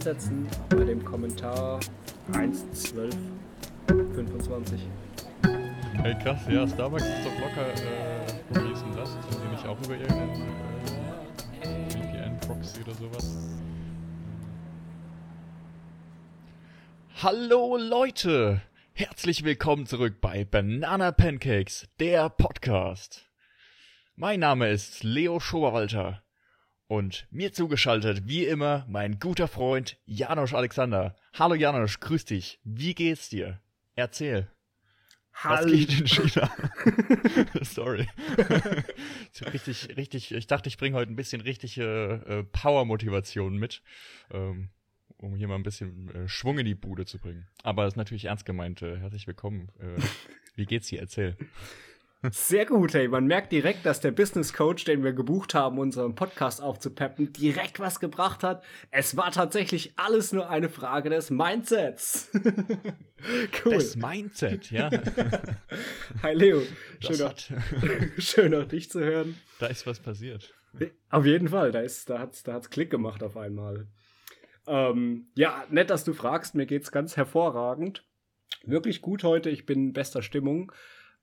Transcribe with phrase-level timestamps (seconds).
[0.00, 1.78] ansetzen bei dem Kommentar
[2.32, 4.78] 1.12.25?
[6.02, 9.12] Hey krass, ja, Starbucks ist doch locker, äh, wie hieß denn das?
[9.12, 10.48] Sind die nicht auch über irgendeinen
[11.60, 13.36] äh, VPN-Proxy oder sowas?
[17.22, 18.62] Hallo Leute!
[18.94, 23.28] Herzlich willkommen zurück bei Banana Pancakes, der Podcast.
[24.16, 26.22] Mein Name ist Leo Schoberwalter
[26.90, 31.14] und mir zugeschaltet, wie immer, mein guter Freund Janosch Alexander.
[31.34, 32.58] Hallo Janosch, grüß dich.
[32.64, 33.60] Wie geht's dir?
[33.94, 34.50] Erzähl.
[35.44, 35.70] Was Hallo.
[35.70, 36.50] geht in China?
[37.62, 38.08] Sorry.
[39.32, 43.82] So richtig, richtig, ich dachte, ich bringe heute ein bisschen richtige äh, Power-Motivation mit,
[44.32, 44.70] ähm,
[45.18, 47.46] um hier mal ein bisschen äh, Schwung in die Bude zu bringen.
[47.62, 48.82] Aber das ist natürlich ernst gemeint.
[48.82, 49.68] Äh, herzlich willkommen.
[49.78, 50.02] Äh,
[50.56, 50.98] wie geht's dir?
[50.98, 51.36] Erzähl.
[52.28, 53.08] Sehr gut, hey.
[53.08, 57.80] Man merkt direkt, dass der Business Coach, den wir gebucht haben, unseren Podcast aufzupeppen, direkt
[57.80, 58.62] was gebracht hat.
[58.90, 62.30] Es war tatsächlich alles nur eine Frage des Mindsets.
[63.64, 63.72] cool.
[63.72, 64.90] Das Mindset, ja.
[66.22, 66.60] Hi Leo.
[66.98, 69.36] Schön, hat, auch, schön auch dich zu hören.
[69.58, 70.52] da ist was passiert.
[71.08, 73.88] Auf jeden Fall, da, ist, da hat's da hat's Klick gemacht auf einmal.
[74.66, 76.54] Ähm, ja, nett, dass du fragst.
[76.54, 78.04] Mir geht's ganz hervorragend.
[78.64, 79.48] Wirklich gut heute.
[79.48, 80.70] Ich bin in bester Stimmung.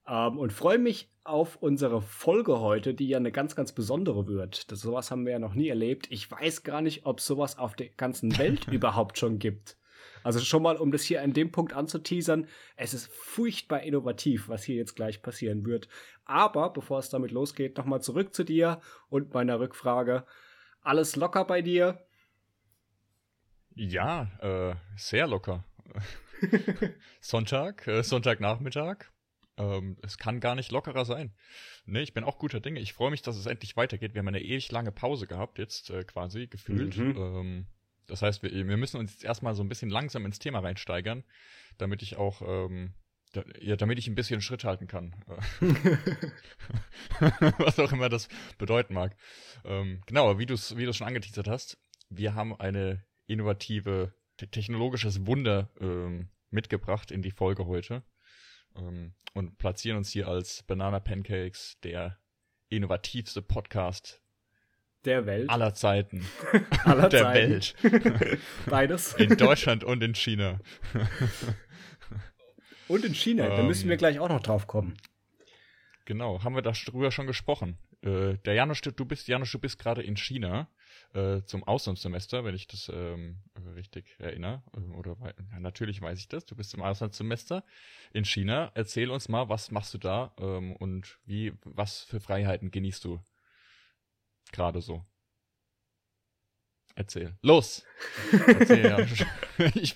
[0.08, 4.72] Ähm, und freue mich auf unsere Folge heute, die ja eine ganz, ganz besondere wird.
[4.72, 6.08] Das, sowas haben wir ja noch nie erlebt.
[6.10, 9.78] Ich weiß gar nicht, ob sowas auf der ganzen Welt überhaupt schon gibt.
[10.24, 14.64] Also schon mal, um das hier an dem Punkt anzuteasern, es ist furchtbar innovativ, was
[14.64, 15.88] hier jetzt gleich passieren wird.
[16.26, 20.26] Aber bevor es damit losgeht, nochmal zurück zu dir und meiner Rückfrage.
[20.82, 22.06] Alles locker bei dir?
[23.76, 25.64] Ja, äh, sehr locker.
[27.22, 29.06] Sonntag, äh, Sonntagnachmittag.
[29.58, 31.34] Ähm, es kann gar nicht lockerer sein.
[31.86, 32.80] Ne, ich bin auch guter Dinge.
[32.80, 34.14] Ich freue mich, dass es endlich weitergeht.
[34.14, 36.98] Wir haben eine ewig lange Pause gehabt, jetzt äh, quasi gefühlt.
[36.98, 37.16] Mhm.
[37.18, 37.68] Ähm,
[38.06, 41.24] das heißt, wir, wir müssen uns jetzt erstmal so ein bisschen langsam ins Thema reinsteigern,
[41.78, 42.94] damit ich auch, ähm,
[43.34, 45.16] da, ja, damit ich ein bisschen Schritt halten kann.
[47.58, 49.16] Was auch immer das bedeuten mag.
[49.66, 51.78] Ähm, genau, wie du es wie du's schon angeteasert hast,
[52.10, 58.04] wir haben eine innovative te- technologisches Wunder ähm, mitgebracht in die Folge heute
[58.78, 62.18] ähm, und platzieren uns hier als Banana Pancakes, der
[62.70, 64.22] innovativste Podcast
[65.06, 65.50] Der Welt?
[65.50, 66.26] aller Zeiten
[66.86, 67.52] Aller der Zeiten.
[67.52, 68.40] Welt.
[68.68, 69.14] Beides.
[69.14, 70.60] In Deutschland und in China.
[72.88, 73.68] Und in China, da Ähm.
[73.68, 74.96] müssen wir gleich auch noch drauf kommen.
[76.06, 77.78] Genau, haben wir darüber schon gesprochen.
[78.02, 80.70] Äh, der Janusz, du bist, Janusz, du bist gerade in China
[81.14, 83.40] äh, zum Auslandssemester, wenn ich das ähm,
[83.76, 84.64] richtig erinnere.
[84.76, 85.18] Äh, Oder
[85.52, 86.46] ja, natürlich weiß ich das.
[86.46, 87.64] Du bist im Auslandssemester
[88.14, 88.72] in China.
[88.76, 93.20] Erzähl uns mal, was machst du da ähm, und wie, was für Freiheiten genießt du
[94.52, 95.06] gerade so?
[97.00, 97.36] Erzähl.
[97.44, 97.86] Los!
[98.48, 99.24] Erzähl, Janusz.
[99.76, 99.94] ich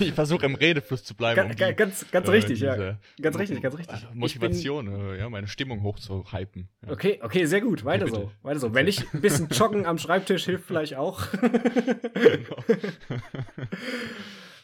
[0.00, 1.36] ich versuche im Redefluss zu bleiben.
[1.36, 2.96] Ga, um ga, die- ganz ganz äh, richtig, ja.
[3.20, 3.98] Ganz richtig, ganz richtig.
[3.98, 6.70] Ich bin- Motivation, äh, ja, meine Stimmung hochzuhypen.
[6.86, 6.92] Ja.
[6.92, 7.84] Okay, okay, sehr gut.
[7.84, 8.16] Weiter bitte.
[8.16, 8.32] so.
[8.40, 8.72] Weiter so.
[8.72, 11.26] Wenn nicht, ein bisschen joggen am Schreibtisch hilft vielleicht auch.
[12.14, 12.56] Genau.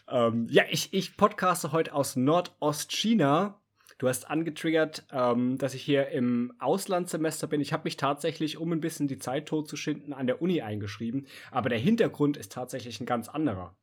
[0.28, 3.59] ähm, ja, ich, ich podcaste heute aus Nordostchina.
[4.00, 7.60] Du hast angetriggert, ähm, dass ich hier im Auslandssemester bin.
[7.60, 11.26] Ich habe mich tatsächlich, um ein bisschen die Zeit totzuschinden, an der Uni eingeschrieben.
[11.50, 13.76] Aber der Hintergrund ist tatsächlich ein ganz anderer.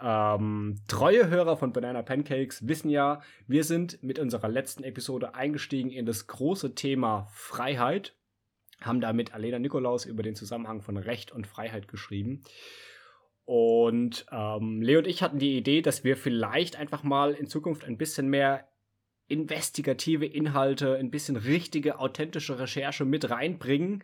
[0.00, 5.90] Ähm, treue Hörer von Banana Pancakes wissen ja, wir sind mit unserer letzten Episode eingestiegen
[5.90, 8.16] in das große Thema Freiheit,
[8.80, 12.44] haben da mit Alena Nikolaus über den Zusammenhang von Recht und Freiheit geschrieben.
[13.44, 17.84] Und ähm, Leo und ich hatten die Idee, dass wir vielleicht einfach mal in Zukunft
[17.84, 18.69] ein bisschen mehr
[19.30, 24.02] investigative Inhalte, ein bisschen richtige, authentische Recherche mit reinbringen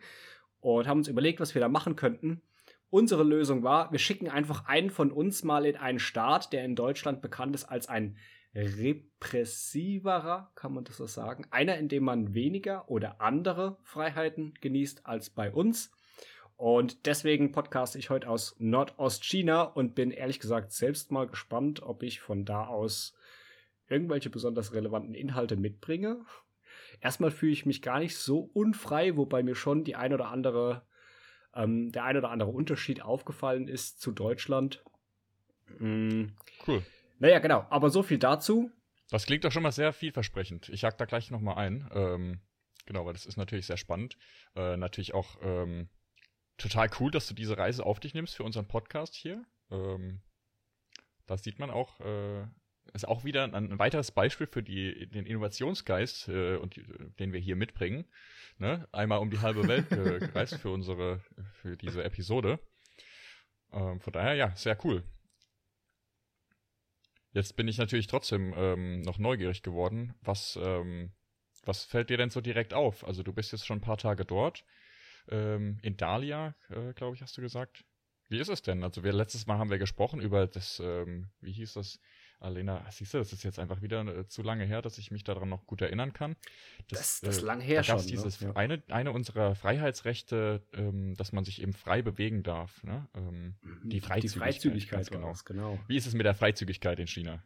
[0.59, 2.41] und haben uns überlegt, was wir da machen könnten.
[2.89, 6.75] Unsere Lösung war, wir schicken einfach einen von uns mal in einen Staat, der in
[6.75, 8.17] Deutschland bekannt ist als ein
[8.55, 11.45] repressiverer, kann man das so sagen.
[11.51, 15.91] Einer, in dem man weniger oder andere Freiheiten genießt als bei uns.
[16.55, 22.01] Und deswegen podcaste ich heute aus Nordostchina und bin ehrlich gesagt selbst mal gespannt, ob
[22.01, 23.16] ich von da aus
[23.89, 26.25] irgendwelche besonders relevanten Inhalte mitbringe.
[27.01, 30.85] Erstmal fühle ich mich gar nicht so unfrei, wobei mir schon die ein oder andere,
[31.53, 34.83] ähm, der ein oder andere Unterschied aufgefallen ist zu Deutschland.
[35.79, 36.27] Mm,
[36.65, 36.83] Cool.
[37.19, 38.71] naja, genau, aber so viel dazu.
[39.09, 40.69] Das klingt doch schon mal sehr vielversprechend.
[40.69, 41.89] Ich jag da gleich nochmal ein.
[41.93, 42.41] Ähm,
[42.85, 44.17] genau, weil das ist natürlich sehr spannend.
[44.55, 45.89] Äh, natürlich auch ähm,
[46.57, 49.45] total cool, dass du diese Reise auf dich nimmst für unseren Podcast hier.
[49.71, 50.21] Ähm,
[51.25, 52.47] da sieht man auch, äh,
[52.93, 56.79] ist auch wieder ein, weiteres Beispiel für die, den Innovationsgeist, äh, und,
[57.19, 58.05] den wir hier mitbringen.
[58.57, 58.87] Ne?
[58.91, 61.21] Einmal um die halbe Welt äh, gereist für unsere,
[61.61, 62.59] für diese Episode.
[63.71, 65.03] Ähm, von daher, ja, sehr cool.
[67.33, 70.15] Jetzt bin ich natürlich trotzdem ähm, noch neugierig geworden.
[70.21, 71.11] Was, ähm,
[71.63, 73.05] was fällt dir denn so direkt auf?
[73.05, 74.65] Also du bist jetzt schon ein paar Tage dort.
[75.29, 77.83] Ähm, in Dahlia, äh, glaube ich, hast du gesagt.
[78.29, 78.83] Wie ist es denn?
[78.83, 81.99] Also wir letztes Mal haben wir gesprochen über das, ähm, wie hieß das?
[82.39, 85.23] Alena, siehst du, das ist jetzt einfach wieder äh, zu lange her, dass ich mich
[85.23, 86.35] daran noch gut erinnern kann.
[86.89, 88.07] Das, das, ist äh, lang her da schon.
[88.07, 88.55] dieses ne?
[88.55, 92.83] eine, eine unserer Freiheitsrechte, ähm, dass man sich eben frei bewegen darf.
[92.83, 93.07] Ne?
[93.15, 93.89] Ähm, mhm.
[93.89, 94.23] die Freizügigkeit.
[94.23, 95.33] Die Freizügigkeit genau.
[95.45, 95.79] genau.
[95.87, 97.43] Wie ist es mit der Freizügigkeit in China?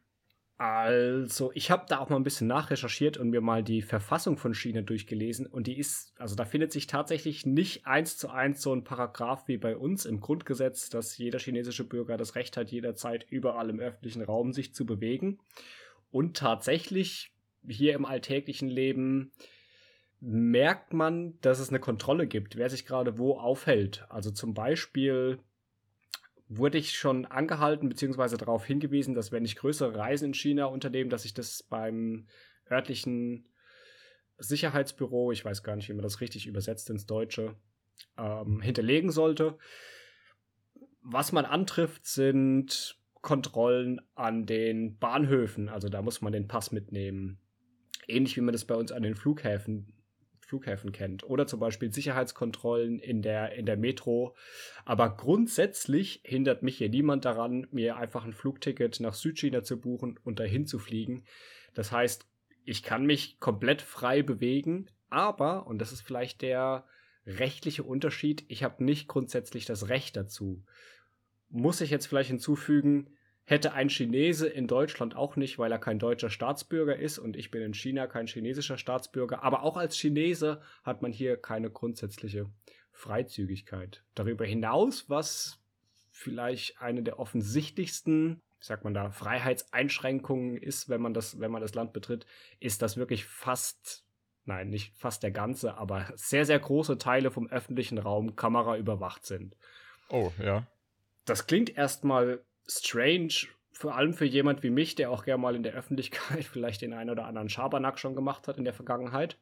[0.63, 4.53] Also, ich habe da auch mal ein bisschen nachrecherchiert und mir mal die Verfassung von
[4.53, 5.47] China durchgelesen.
[5.47, 9.47] Und die ist, also da findet sich tatsächlich nicht eins zu eins so ein Paragraph
[9.47, 13.79] wie bei uns im Grundgesetz, dass jeder chinesische Bürger das Recht hat, jederzeit überall im
[13.79, 15.39] öffentlichen Raum sich zu bewegen.
[16.11, 17.33] Und tatsächlich
[17.67, 19.31] hier im alltäglichen Leben
[20.19, 24.05] merkt man, dass es eine Kontrolle gibt, wer sich gerade wo aufhält.
[24.09, 25.39] Also zum Beispiel
[26.57, 28.35] wurde ich schon angehalten bzw.
[28.35, 32.27] darauf hingewiesen, dass wenn ich größere Reisen in China unternehme, dass ich das beim
[32.69, 33.47] örtlichen
[34.37, 37.55] Sicherheitsbüro, ich weiß gar nicht, wie man das richtig übersetzt ins Deutsche,
[38.17, 39.57] ähm, hinterlegen sollte.
[41.01, 45.69] Was man antrifft, sind Kontrollen an den Bahnhöfen.
[45.69, 47.39] Also da muss man den Pass mitnehmen.
[48.07, 50.00] Ähnlich wie man das bei uns an den Flughäfen
[50.51, 51.23] Flughäfen kennt.
[51.23, 54.35] Oder zum Beispiel Sicherheitskontrollen in der, in der Metro.
[54.83, 60.19] Aber grundsätzlich hindert mich hier niemand daran, mir einfach ein Flugticket nach Südchina zu buchen
[60.25, 61.23] und dahin zu fliegen.
[61.73, 62.27] Das heißt,
[62.65, 66.85] ich kann mich komplett frei bewegen, aber, und das ist vielleicht der
[67.25, 70.65] rechtliche Unterschied, ich habe nicht grundsätzlich das Recht dazu.
[71.49, 73.07] Muss ich jetzt vielleicht hinzufügen,
[73.43, 77.51] hätte ein Chinese in Deutschland auch nicht, weil er kein deutscher Staatsbürger ist und ich
[77.51, 79.43] bin in China kein chinesischer Staatsbürger.
[79.43, 82.49] Aber auch als Chinese hat man hier keine grundsätzliche
[82.91, 84.03] Freizügigkeit.
[84.15, 85.59] Darüber hinaus, was
[86.11, 91.61] vielleicht eine der offensichtlichsten, wie sagt man da, Freiheitseinschränkungen ist, wenn man das, wenn man
[91.61, 92.25] das Land betritt,
[92.59, 94.05] ist, dass wirklich fast,
[94.45, 99.25] nein, nicht fast der ganze, aber sehr, sehr große Teile vom öffentlichen Raum Kamera überwacht
[99.25, 99.57] sind.
[100.09, 100.67] Oh, ja.
[101.25, 102.43] Das klingt erstmal
[102.79, 106.81] strange, vor allem für jemand wie mich, der auch gerne mal in der Öffentlichkeit vielleicht
[106.81, 109.37] den einen oder anderen Schabernack schon gemacht hat in der Vergangenheit.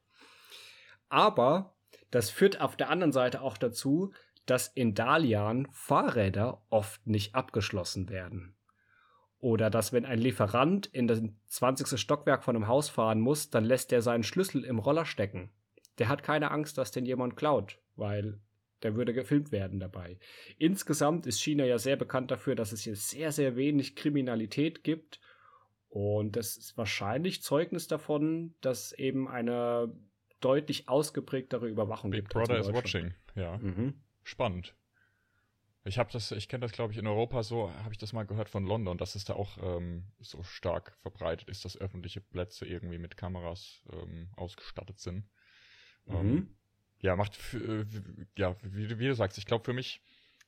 [1.10, 1.76] Aber
[2.12, 4.14] das führt auf der anderen Seite auch dazu,
[4.46, 8.56] dass in Dalian Fahrräder oft nicht abgeschlossen werden.
[9.40, 12.00] Oder dass, wenn ein Lieferant in das 20.
[12.00, 15.52] Stockwerk von einem Haus fahren muss, dann lässt er seinen Schlüssel im Roller stecken.
[15.98, 18.40] Der hat keine Angst, dass den jemand klaut, weil
[18.84, 20.18] der würde gefilmt werden dabei.
[20.58, 25.20] Insgesamt ist China ja sehr bekannt dafür, dass es hier sehr, sehr wenig Kriminalität gibt.
[25.90, 29.94] Und das ist wahrscheinlich Zeugnis davon, dass eben eine
[30.40, 32.34] deutlich ausgeprägtere Überwachung Big gibt.
[32.34, 33.58] Big Brother is watching, ja.
[33.58, 33.96] Mhm.
[34.24, 34.76] Spannend.
[35.86, 38.26] Ich habe das, ich kenne das, glaube ich, in Europa so, habe ich das mal
[38.26, 42.66] gehört von London, dass es da auch ähm, so stark verbreitet ist, dass öffentliche Plätze
[42.66, 45.26] irgendwie mit Kameras ähm, ausgestattet sind.
[46.06, 46.16] Mhm.
[46.16, 46.56] Ähm,
[47.02, 47.86] ja, macht, äh,
[48.38, 50.02] ja, wie, wie, du sagst, ich glaube für mich,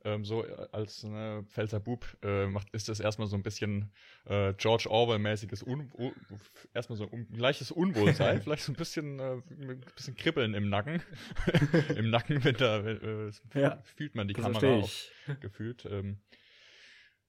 [0.03, 3.91] ähm, so äh, als ne, Pfälzer Bub, äh, macht, ist das erstmal so ein bisschen
[4.25, 5.63] äh, George Orwell-mäßiges,
[6.73, 11.01] erstmal so ein leichtes Unwohlsein, vielleicht so ein bisschen, äh, ein bisschen Kribbeln im Nacken.
[11.95, 14.91] Im Nacken, wenn da, äh, ja, fühlt man die Kamera auch
[15.39, 15.85] gefühlt.
[15.85, 16.21] Ähm,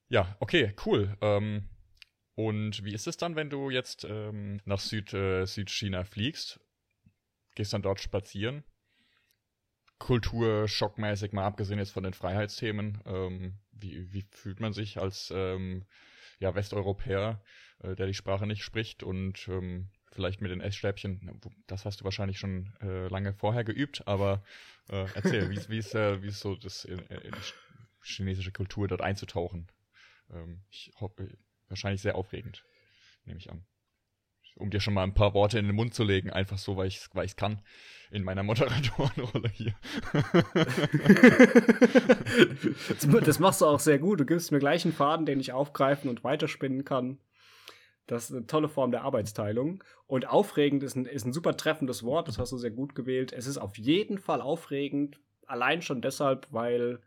[0.08, 1.16] ja, okay, cool.
[1.20, 1.68] Ähm,
[2.34, 6.60] und wie ist es dann, wenn du jetzt ähm, nach Süd, äh, Südchina fliegst?
[7.54, 8.64] Gehst dann dort spazieren?
[10.02, 15.84] Kulturschockmäßig, mal abgesehen jetzt von den Freiheitsthemen, ähm, wie, wie fühlt man sich als ähm,
[16.40, 17.40] ja, Westeuropäer,
[17.84, 22.04] äh, der die Sprache nicht spricht und ähm, vielleicht mit den Essstäbchen, das hast du
[22.04, 24.42] wahrscheinlich schon äh, lange vorher geübt, aber
[24.88, 27.36] äh, erzähl, wie, wie, ist, äh, wie ist so das in, in
[28.02, 29.68] chinesische Kultur dort einzutauchen?
[30.32, 31.28] Ähm, ich hoffe,
[31.68, 32.64] wahrscheinlich sehr aufregend,
[33.24, 33.64] nehme ich an
[34.56, 36.88] um dir schon mal ein paar Worte in den Mund zu legen, einfach so, weil
[36.88, 37.60] ich es weil kann
[38.10, 39.74] in meiner Moderatorenrolle hier.
[43.24, 44.20] das machst du auch sehr gut.
[44.20, 47.18] Du gibst mir gleich einen Faden, den ich aufgreifen und weiterspinnen kann.
[48.06, 49.82] Das ist eine tolle Form der Arbeitsteilung.
[50.06, 53.32] Und aufregend ist ein, ist ein super treffendes Wort, das hast du sehr gut gewählt.
[53.32, 57.00] Es ist auf jeden Fall aufregend, allein schon deshalb, weil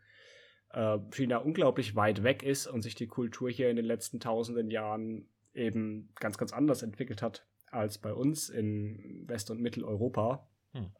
[0.72, 4.70] äh, China unglaublich weit weg ist und sich die Kultur hier in den letzten tausenden
[4.70, 10.48] Jahren eben ganz, ganz anders entwickelt hat als bei uns in West- und Mitteleuropa.
[10.72, 10.92] Hm.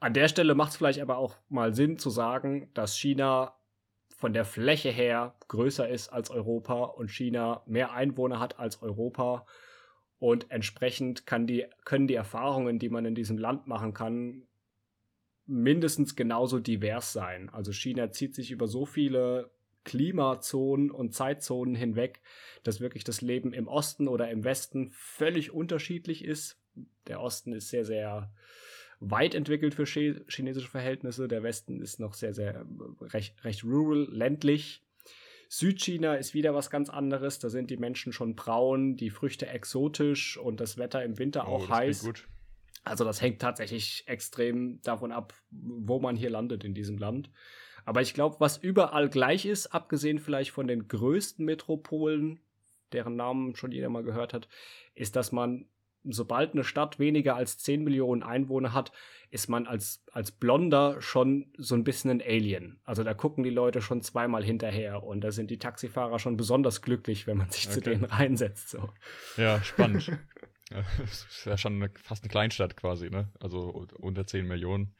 [0.00, 3.56] An der Stelle macht es vielleicht aber auch mal Sinn zu sagen, dass China
[4.16, 9.46] von der Fläche her größer ist als Europa und China mehr Einwohner hat als Europa.
[10.18, 14.46] Und entsprechend die, können die Erfahrungen, die man in diesem Land machen kann,
[15.44, 17.50] mindestens genauso divers sein.
[17.50, 19.50] Also China zieht sich über so viele
[19.86, 22.20] Klimazonen und Zeitzonen hinweg,
[22.64, 26.58] dass wirklich das Leben im Osten oder im Westen völlig unterschiedlich ist.
[27.06, 28.32] Der Osten ist sehr, sehr
[28.98, 31.28] weit entwickelt für chinesische Verhältnisse.
[31.28, 34.82] Der Westen ist noch sehr, sehr äh, recht, recht rural, ländlich.
[35.48, 37.38] Südchina ist wieder was ganz anderes.
[37.38, 41.52] Da sind die Menschen schon braun, die Früchte exotisch und das Wetter im Winter oh,
[41.52, 42.10] auch heiß.
[42.82, 47.30] Also das hängt tatsächlich extrem davon ab, wo man hier landet in diesem Land.
[47.86, 52.40] Aber ich glaube, was überall gleich ist, abgesehen vielleicht von den größten Metropolen,
[52.92, 54.48] deren Namen schon jeder mal gehört hat,
[54.94, 55.66] ist, dass man
[56.08, 58.92] sobald eine Stadt weniger als 10 Millionen Einwohner hat,
[59.30, 62.80] ist man als, als Blonder schon so ein bisschen ein Alien.
[62.84, 66.82] Also da gucken die Leute schon zweimal hinterher und da sind die Taxifahrer schon besonders
[66.82, 67.74] glücklich, wenn man sich okay.
[67.74, 68.68] zu denen reinsetzt.
[68.68, 68.90] So.
[69.36, 70.12] Ja, spannend.
[70.70, 73.28] das ist ja schon eine, fast eine Kleinstadt quasi, ne?
[73.40, 74.94] Also unter 10 Millionen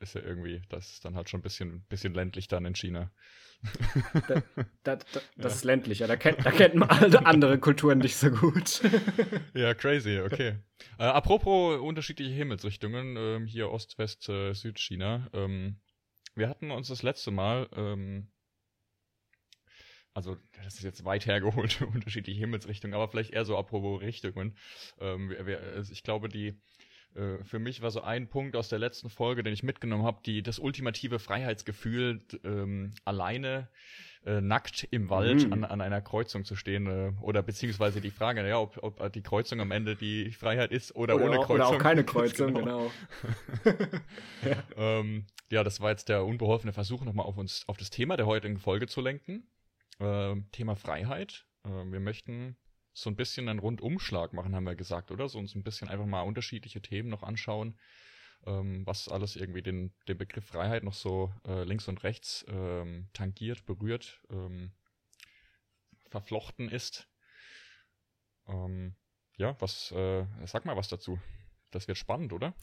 [0.00, 3.10] ist ja irgendwie, das ist dann halt schon ein bisschen, bisschen ländlich dann in China.
[4.28, 4.42] Da,
[4.82, 5.46] da, da, das ja.
[5.46, 8.80] ist ländlicher, da kennt, da kennt man alle andere Kulturen nicht so gut.
[9.54, 10.58] ja, crazy, okay.
[10.98, 15.28] Äh, apropos unterschiedliche Himmelsrichtungen, ähm, hier Ost, West, äh, Südchina.
[15.34, 15.80] Ähm,
[16.34, 18.30] wir hatten uns das letzte Mal, ähm,
[20.14, 24.56] also das ist jetzt weit hergeholt, unterschiedliche Himmelsrichtungen, aber vielleicht eher so apropos Richtungen.
[24.98, 26.58] Ähm, wir, wir, also ich glaube, die
[27.14, 30.20] äh, für mich war so ein Punkt aus der letzten Folge, den ich mitgenommen habe,
[30.24, 33.68] die das ultimative Freiheitsgefühl, ähm, alleine
[34.24, 35.52] äh, nackt im Wald mhm.
[35.52, 39.22] an, an einer Kreuzung zu stehen äh, oder beziehungsweise die Frage, ja, ob, ob die
[39.22, 41.66] Kreuzung am Ende die Freiheit ist oder, oder ohne auch, Kreuzung.
[41.66, 42.90] Oder auch keine Kreuzung, genau.
[43.64, 43.76] genau.
[44.44, 44.62] ja.
[44.76, 48.26] Ähm, ja, das war jetzt der unbeholfene Versuch, nochmal auf uns, auf das Thema der
[48.26, 49.48] heutigen Folge zu lenken.
[49.98, 51.46] Ähm, Thema Freiheit.
[51.64, 52.56] Ähm, wir möchten
[52.92, 55.28] so ein bisschen einen Rundumschlag machen, haben wir gesagt, oder?
[55.28, 57.78] So uns ein bisschen einfach mal unterschiedliche Themen noch anschauen,
[58.46, 63.08] ähm, was alles irgendwie den, den Begriff Freiheit noch so äh, links und rechts ähm,
[63.12, 64.72] tangiert, berührt, ähm,
[66.08, 67.08] verflochten ist.
[68.48, 68.96] Ähm,
[69.36, 71.18] ja, was, äh, sag mal was dazu.
[71.70, 72.54] Das wird spannend, oder?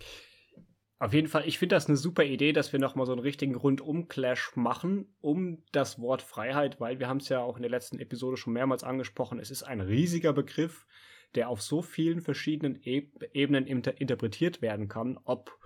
[0.99, 3.53] Auf jeden Fall, ich finde das eine super Idee, dass wir nochmal so einen richtigen
[3.53, 7.99] Rundum-Clash machen um das Wort Freiheit, weil wir haben es ja auch in der letzten
[7.99, 9.39] Episode schon mehrmals angesprochen.
[9.39, 10.87] Es ist ein riesiger Begriff,
[11.35, 15.59] der auf so vielen verschiedenen Ebenen inter interpretiert werden kann, ob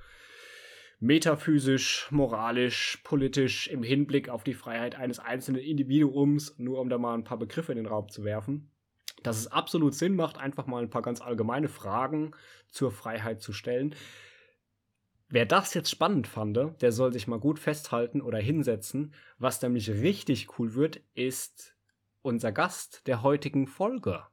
[1.00, 7.14] metaphysisch, moralisch, politisch im Hinblick auf die Freiheit eines einzelnen Individuums, nur um da mal
[7.14, 8.70] ein paar Begriffe in den Raum zu werfen.
[9.24, 12.32] Dass es absolut Sinn macht, einfach mal ein paar ganz allgemeine Fragen
[12.70, 13.96] zur Freiheit zu stellen.
[15.32, 19.14] Wer das jetzt spannend fand, der soll sich mal gut festhalten oder hinsetzen.
[19.38, 21.78] Was nämlich richtig cool wird, ist
[22.22, 24.26] unser Gast der heutigen Folge.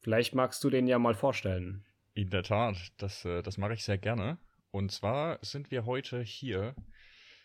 [0.00, 1.86] Vielleicht magst du den ja mal vorstellen.
[2.12, 4.36] In der Tat, das, äh, das mache ich sehr gerne.
[4.70, 6.74] Und zwar sind wir heute hier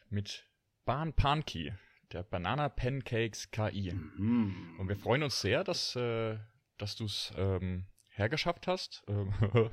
[0.10, 0.46] mit
[0.84, 1.72] Ban Panki,
[2.12, 3.94] der Banana Pancakes KI.
[3.94, 4.76] Mhm.
[4.78, 6.38] Und wir freuen uns sehr, dass, äh,
[6.78, 7.86] dass du es ähm,
[8.18, 9.34] hergeschafft hast, ähm,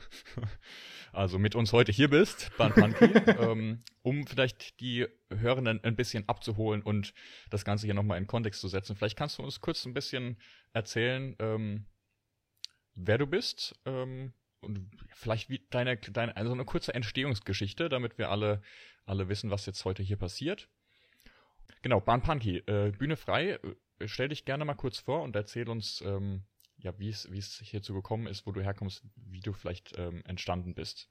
[1.13, 3.05] also mit uns heute hier bist, Banpanki,
[3.41, 7.15] ähm, um vielleicht die Hörenden ein bisschen abzuholen und
[7.51, 8.97] das Ganze hier nochmal in Kontext zu setzen.
[8.97, 10.39] Vielleicht kannst du uns kurz ein bisschen
[10.73, 11.87] erzählen, ähm,
[12.95, 18.31] wer du bist ähm, und vielleicht wie deine, deine, also eine kurze Entstehungsgeschichte, damit wir
[18.31, 18.63] alle,
[19.07, 20.69] alle wissen, was jetzt heute hier passiert.
[21.83, 23.59] Genau, Banpanki, äh, Bühne frei.
[23.99, 26.45] Äh, stell dich gerne mal kurz vor und erzähl uns, ähm,
[26.85, 30.23] ja, wie es, wie es hierzu gekommen ist, wo du herkommst, wie du vielleicht ähm,
[30.27, 31.09] entstanden bist.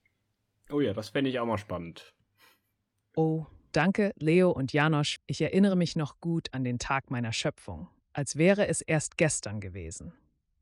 [0.69, 2.13] Oh ja, das fände ich auch mal spannend.
[3.15, 5.19] Oh, danke, Leo und Janosch.
[5.25, 9.59] Ich erinnere mich noch gut an den Tag meiner Schöpfung, als wäre es erst gestern
[9.59, 10.13] gewesen.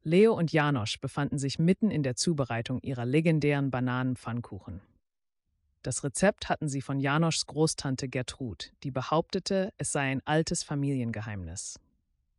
[0.04, 4.82] Leo und Janosch befanden sich mitten in der Zubereitung ihrer legendären Bananenpfannkuchen.
[5.84, 11.80] Das Rezept hatten sie von Janoschs Großtante Gertrud, die behauptete, es sei ein altes Familiengeheimnis.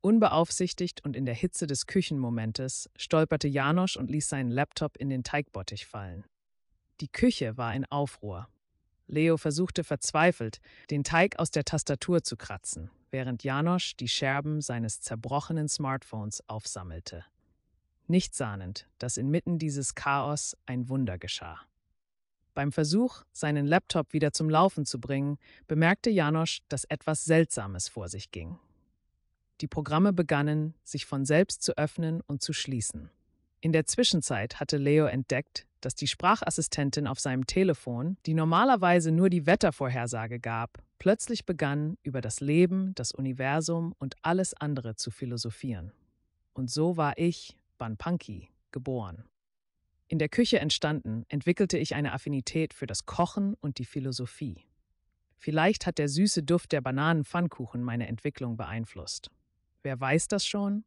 [0.03, 5.23] Unbeaufsichtigt und in der Hitze des Küchenmomentes stolperte Janosch und ließ seinen Laptop in den
[5.23, 6.25] Teigbottich fallen.
[7.01, 8.49] Die Küche war in Aufruhr.
[9.07, 15.01] Leo versuchte verzweifelt, den Teig aus der Tastatur zu kratzen, während Janosch die Scherben seines
[15.01, 17.25] zerbrochenen Smartphones aufsammelte.
[18.09, 21.61] Nicht sahnend, dass inmitten dieses Chaos ein Wunder geschah.
[22.55, 28.09] Beim Versuch, seinen Laptop wieder zum Laufen zu bringen, bemerkte Janosch, dass etwas Seltsames vor
[28.09, 28.59] sich ging.
[29.61, 33.11] Die Programme begannen, sich von selbst zu öffnen und zu schließen.
[33.61, 39.31] In der Zwischenzeit hatte Leo entdeckt, dass die Sprachassistentin auf seinem Telefon, die normalerweise nur
[39.31, 45.93] die Wettervorhersage gab, plötzlich begann, über das Leben, das Universum und alles andere zu philosophieren.
[46.55, 49.25] Und so war ich, Banpanki, geboren.
[50.09, 54.67] In der Küche entstanden, entwickelte ich eine Affinität für das Kochen und die Philosophie.
[55.37, 59.31] Vielleicht hat der süße Duft der Bananenpfannkuchen meine Entwicklung beeinflusst.
[59.83, 60.85] Wer weiß das schon?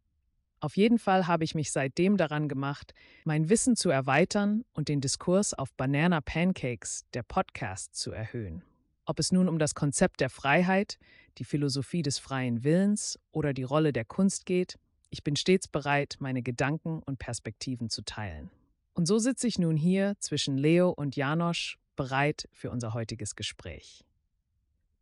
[0.62, 2.94] Auf jeden Fall habe ich mich seitdem daran gemacht,
[3.25, 8.64] mein Wissen zu erweitern und den Diskurs auf Banana Pancakes, der Podcast, zu erhöhen.
[9.06, 10.98] Ob es nun um das Konzept der Freiheit,
[11.38, 16.16] die Philosophie des freien Willens oder die Rolle der Kunst geht, ich bin stets bereit,
[16.20, 18.50] meine Gedanken und Perspektiven zu teilen.
[18.94, 24.04] Und so sitze ich nun hier zwischen Leo und Janosch, bereit für unser heutiges Gespräch.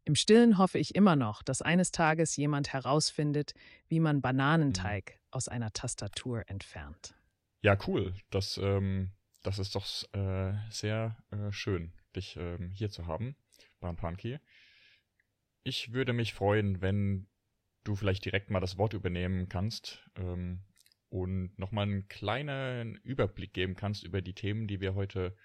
[0.06, 3.54] Im Stillen hoffe ich immer noch, dass eines Tages jemand herausfindet,
[3.88, 5.28] wie man Bananenteig mhm.
[5.32, 7.16] aus einer Tastatur entfernt.
[7.62, 8.14] Ja, cool.
[8.30, 9.12] Das, ähm,
[9.44, 13.38] das ist doch äh, sehr äh, schön, dich ähm, hier zu haben,
[13.80, 14.40] Banpanki.
[15.64, 17.28] Ich würde mich freuen, wenn
[17.86, 20.66] du vielleicht direkt mal das Wort übernehmen kannst ähm,
[21.08, 25.38] und nochmal einen kleinen Überblick geben kannst über die Themen, die wir heute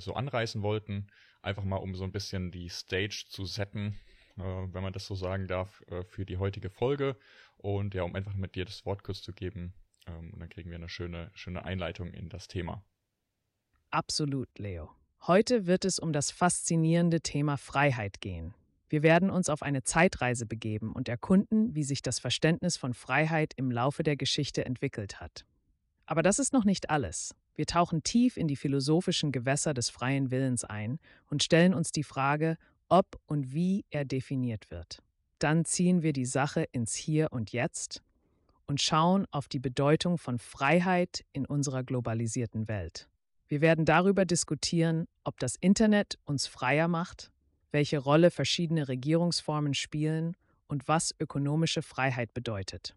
[0.00, 1.08] so anreißen wollten.
[1.42, 3.98] Einfach mal, um so ein bisschen die Stage zu setten,
[4.36, 7.16] äh, wenn man das so sagen darf, äh, für die heutige Folge.
[7.56, 9.74] Und ja, um einfach mit dir das Wort kurz zu geben.
[10.06, 12.84] Ähm, und dann kriegen wir eine schöne, schöne Einleitung in das Thema.
[13.90, 14.90] Absolut, Leo.
[15.26, 18.54] Heute wird es um das faszinierende Thema Freiheit gehen.
[18.88, 23.54] Wir werden uns auf eine Zeitreise begeben und erkunden, wie sich das Verständnis von Freiheit
[23.56, 25.46] im Laufe der Geschichte entwickelt hat.
[26.06, 27.34] Aber das ist noch nicht alles.
[27.54, 32.04] Wir tauchen tief in die philosophischen Gewässer des freien Willens ein und stellen uns die
[32.04, 32.56] Frage,
[32.88, 35.02] ob und wie er definiert wird.
[35.38, 38.02] Dann ziehen wir die Sache ins Hier und Jetzt
[38.66, 43.08] und schauen auf die Bedeutung von Freiheit in unserer globalisierten Welt.
[43.48, 47.30] Wir werden darüber diskutieren, ob das Internet uns freier macht,
[47.70, 50.36] welche Rolle verschiedene Regierungsformen spielen
[50.68, 52.94] und was ökonomische Freiheit bedeutet.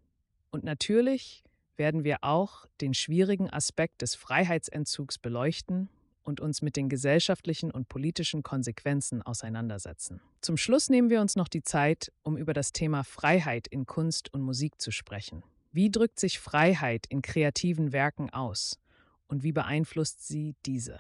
[0.52, 1.44] Und natürlich
[1.78, 5.90] werden wir auch den schwierigen Aspekt des Freiheitsentzugs beleuchten
[6.24, 10.22] und uns mit den gesellschaftlichen und politischen Konsequenzen auseinandersetzen.
[10.42, 14.34] Zum Schluss nehmen wir uns noch die Zeit, um über das Thema Freiheit in Kunst
[14.34, 15.44] und Musik zu sprechen.
[15.72, 18.80] Wie drückt sich Freiheit in kreativen Werken aus
[19.28, 21.00] und wie beeinflusst sie diese?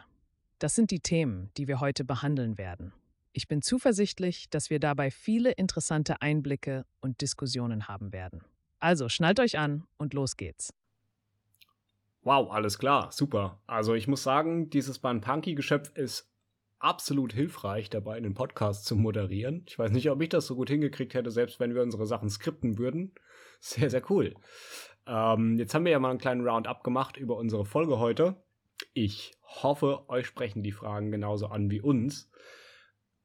[0.60, 2.94] Das sind die Themen, die wir heute behandeln werden.
[3.34, 8.44] Ich bin zuversichtlich, dass wir dabei viele interessante Einblicke und Diskussionen haben werden.
[8.86, 10.72] Also schnallt euch an und los geht's.
[12.22, 13.60] Wow, alles klar, super.
[13.66, 16.32] Also ich muss sagen, dieses Banpunky-Geschöpf ist
[16.78, 19.64] absolut hilfreich dabei, einen Podcast zu moderieren.
[19.68, 22.30] Ich weiß nicht, ob ich das so gut hingekriegt hätte, selbst wenn wir unsere Sachen
[22.30, 23.16] skripten würden.
[23.60, 24.36] Sehr, sehr cool.
[25.08, 28.36] Ähm, jetzt haben wir ja mal einen kleinen Roundup gemacht über unsere Folge heute.
[28.94, 32.30] Ich hoffe, euch sprechen die Fragen genauso an wie uns.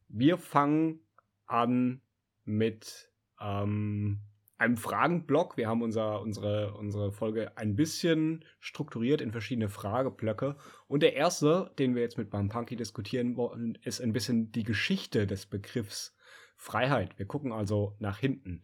[0.09, 1.01] Wir fangen
[1.45, 2.01] an
[2.47, 4.23] mit ähm,
[4.61, 5.57] einem Fragenblock.
[5.57, 10.57] Wir haben unser, unsere, unsere Folge ein bisschen strukturiert in verschiedene Frageblöcke.
[10.87, 15.27] Und der erste, den wir jetzt mit Bampunky diskutieren wollen, ist ein bisschen die Geschichte
[15.27, 16.15] des Begriffs
[16.57, 17.19] Freiheit.
[17.19, 18.61] Wir gucken also nach hinten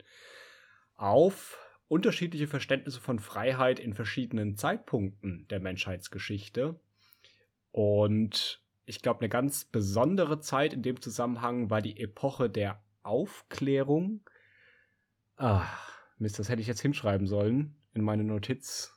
[0.97, 6.79] auf unterschiedliche Verständnisse von Freiheit in verschiedenen Zeitpunkten der Menschheitsgeschichte.
[7.73, 14.21] Und ich glaube, eine ganz besondere Zeit in dem Zusammenhang war die Epoche der Aufklärung
[15.37, 15.67] Ah,
[16.19, 18.93] Mist, das hätte ich jetzt hinschreiben sollen in meine Notiz.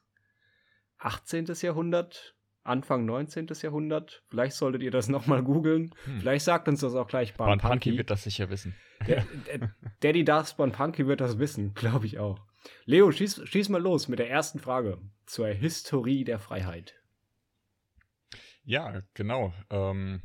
[0.99, 1.45] 18.
[1.61, 3.47] Jahrhundert, Anfang 19.
[3.61, 4.23] Jahrhundert.
[4.27, 5.93] Vielleicht solltet ihr das nochmal googeln.
[6.05, 6.19] Hm.
[6.19, 8.75] Vielleicht sagt uns das auch gleich Bon Punky wird das sicher wissen.
[9.07, 12.39] Der, der, Daddy Darth Bon Punky wird das wissen, glaube ich auch.
[12.85, 16.95] Leo, schieß, schieß mal los mit der ersten Frage zur Historie der Freiheit.
[18.63, 19.53] Ja, genau.
[19.69, 20.21] Ähm,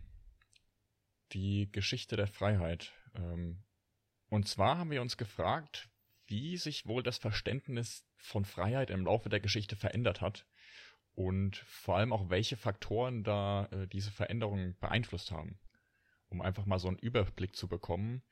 [1.33, 2.93] die Geschichte der Freiheit.
[3.15, 3.63] Ähm,
[4.29, 5.89] und zwar haben wir uns gefragt,
[6.27, 10.47] wie sich wohl das Verständnis von Freiheit im Laufe der Geschichte verändert hat
[11.15, 15.59] und vor allem auch welche Faktoren da äh, diese Veränderungen beeinflusst haben.
[16.29, 18.23] Um einfach mal so einen Überblick zu bekommen,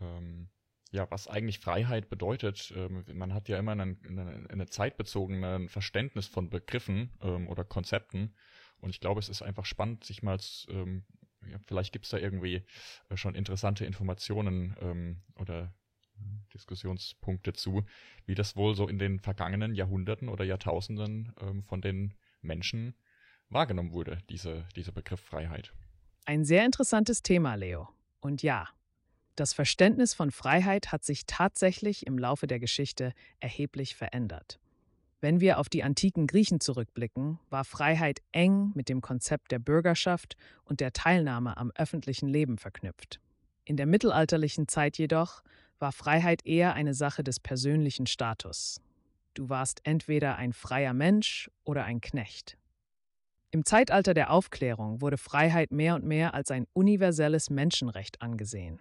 [0.00, 0.48] ähm,
[0.90, 2.72] ja, was eigentlich Freiheit bedeutet.
[2.76, 8.34] Ähm, man hat ja immer ein eine, eine zeitbezogene Verständnis von Begriffen ähm, oder Konzepten
[8.78, 11.04] und ich glaube, es ist einfach spannend, sich mal ähm,
[11.50, 12.64] ja, vielleicht gibt es da irgendwie
[13.08, 15.74] äh, schon interessante Informationen ähm, oder
[16.54, 17.84] Diskussionspunkte zu,
[18.26, 22.94] wie das wohl so in den vergangenen Jahrhunderten oder Jahrtausenden ähm, von den Menschen
[23.48, 25.72] wahrgenommen wurde, diese, dieser Begriff Freiheit.
[26.24, 27.88] Ein sehr interessantes Thema, Leo.
[28.20, 28.68] Und ja,
[29.36, 34.60] das Verständnis von Freiheit hat sich tatsächlich im Laufe der Geschichte erheblich verändert.
[35.20, 40.36] Wenn wir auf die antiken Griechen zurückblicken, war Freiheit eng mit dem Konzept der Bürgerschaft
[40.64, 43.20] und der Teilnahme am öffentlichen Leben verknüpft.
[43.64, 45.42] In der mittelalterlichen Zeit jedoch
[45.78, 48.80] war Freiheit eher eine Sache des persönlichen Status.
[49.34, 52.56] Du warst entweder ein freier Mensch oder ein Knecht.
[53.50, 58.80] Im Zeitalter der Aufklärung wurde Freiheit mehr und mehr als ein universelles Menschenrecht angesehen.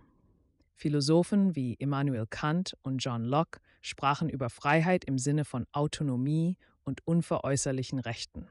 [0.76, 7.06] Philosophen wie Immanuel Kant und John Locke sprachen über Freiheit im Sinne von Autonomie und
[7.06, 8.48] unveräußerlichen Rechten.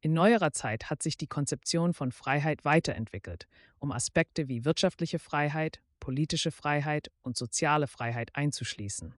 [0.00, 3.46] In neuerer Zeit hat sich die Konzeption von Freiheit weiterentwickelt,
[3.78, 9.14] um Aspekte wie wirtschaftliche Freiheit, politische Freiheit und soziale Freiheit einzuschließen.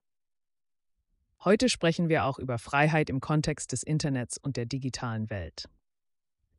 [1.43, 5.67] Heute sprechen wir auch über Freiheit im Kontext des Internets und der digitalen Welt.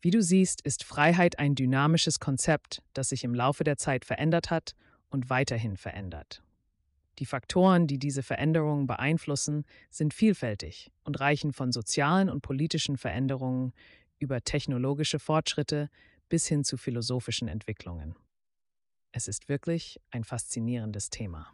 [0.01, 4.51] Wie du siehst, ist Freiheit ein dynamisches Konzept, das sich im Laufe der Zeit verändert
[4.51, 4.75] hat
[5.11, 6.43] und weiterhin verändert.
[7.21, 13.73] Die Faktoren, die diese Veränderungen beeinflussen, sind vielfältig und reichen von sozialen und politischen Veränderungen
[14.19, 15.89] über technologische Fortschritte
[16.29, 18.17] bis hin zu philosophischen Entwicklungen.
[19.13, 21.53] Es ist wirklich ein faszinierendes Thema.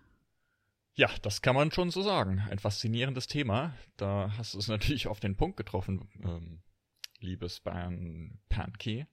[0.95, 2.41] Ja, das kann man schon so sagen.
[2.51, 3.75] Ein faszinierendes Thema.
[3.97, 6.63] Da hast du es natürlich auf den Punkt getroffen, ähm,
[7.21, 9.07] liebes Ban Pankey.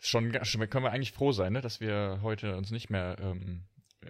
[0.00, 3.66] Schon, schon können wir eigentlich froh sein, ne, dass wir heute uns nicht mehr ähm,
[4.00, 4.08] äh,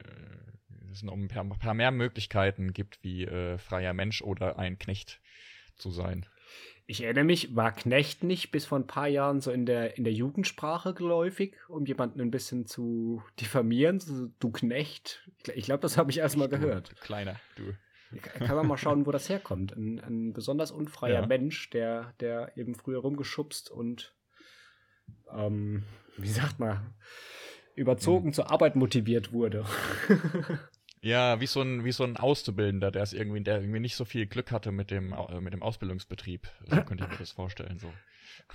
[0.92, 5.20] es noch ein paar, paar, mehr Möglichkeiten gibt, wie äh, freier Mensch oder ein Knecht
[5.76, 6.26] zu sein.
[6.86, 10.02] Ich erinnere mich, war Knecht nicht bis vor ein paar Jahren so in der, in
[10.02, 14.00] der Jugendsprache geläufig, um jemanden ein bisschen zu diffamieren?
[14.00, 15.28] So, du Knecht.
[15.54, 16.96] Ich glaube, das habe ich erst mal gehört.
[17.00, 17.74] Kleiner, du.
[18.20, 19.76] Kann man mal schauen, wo das herkommt.
[19.76, 21.26] Ein, ein besonders unfreier ja.
[21.26, 24.16] Mensch, der, der eben früher rumgeschubst und,
[25.32, 25.84] ähm,
[26.16, 26.94] wie sagt man,
[27.76, 28.32] überzogen hm.
[28.32, 29.64] zur Arbeit motiviert wurde.
[31.02, 34.04] Ja, wie so ein, wie so ein Auszubildender, der es irgendwie, der irgendwie nicht so
[34.04, 36.46] viel Glück hatte mit dem, mit dem Ausbildungsbetrieb.
[36.64, 37.90] So könnte ich mir das vorstellen, so.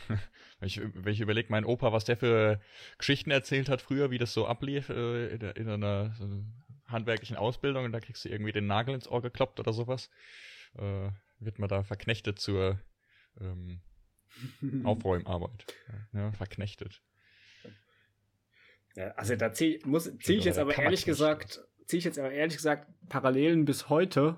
[0.08, 0.20] wenn
[0.68, 2.62] ich, wenn ich überlege, mein Opa, was der für
[3.00, 6.44] Geschichten erzählt hat früher, wie das so ablief, äh, in, in einer so
[6.88, 10.12] handwerklichen Ausbildung, und da kriegst du irgendwie den Nagel ins Ohr gekloppt oder sowas,
[10.78, 12.80] äh, wird man da verknechtet zur,
[13.42, 13.82] ähm,
[14.84, 15.66] Aufräumarbeit.
[16.14, 17.02] Ja, verknechtet.
[18.96, 19.80] Ja, also da ziehe
[20.20, 24.38] zieh ich jetzt aber ehrlich gesagt ziehe ich jetzt aber ehrlich gesagt Parallelen bis heute.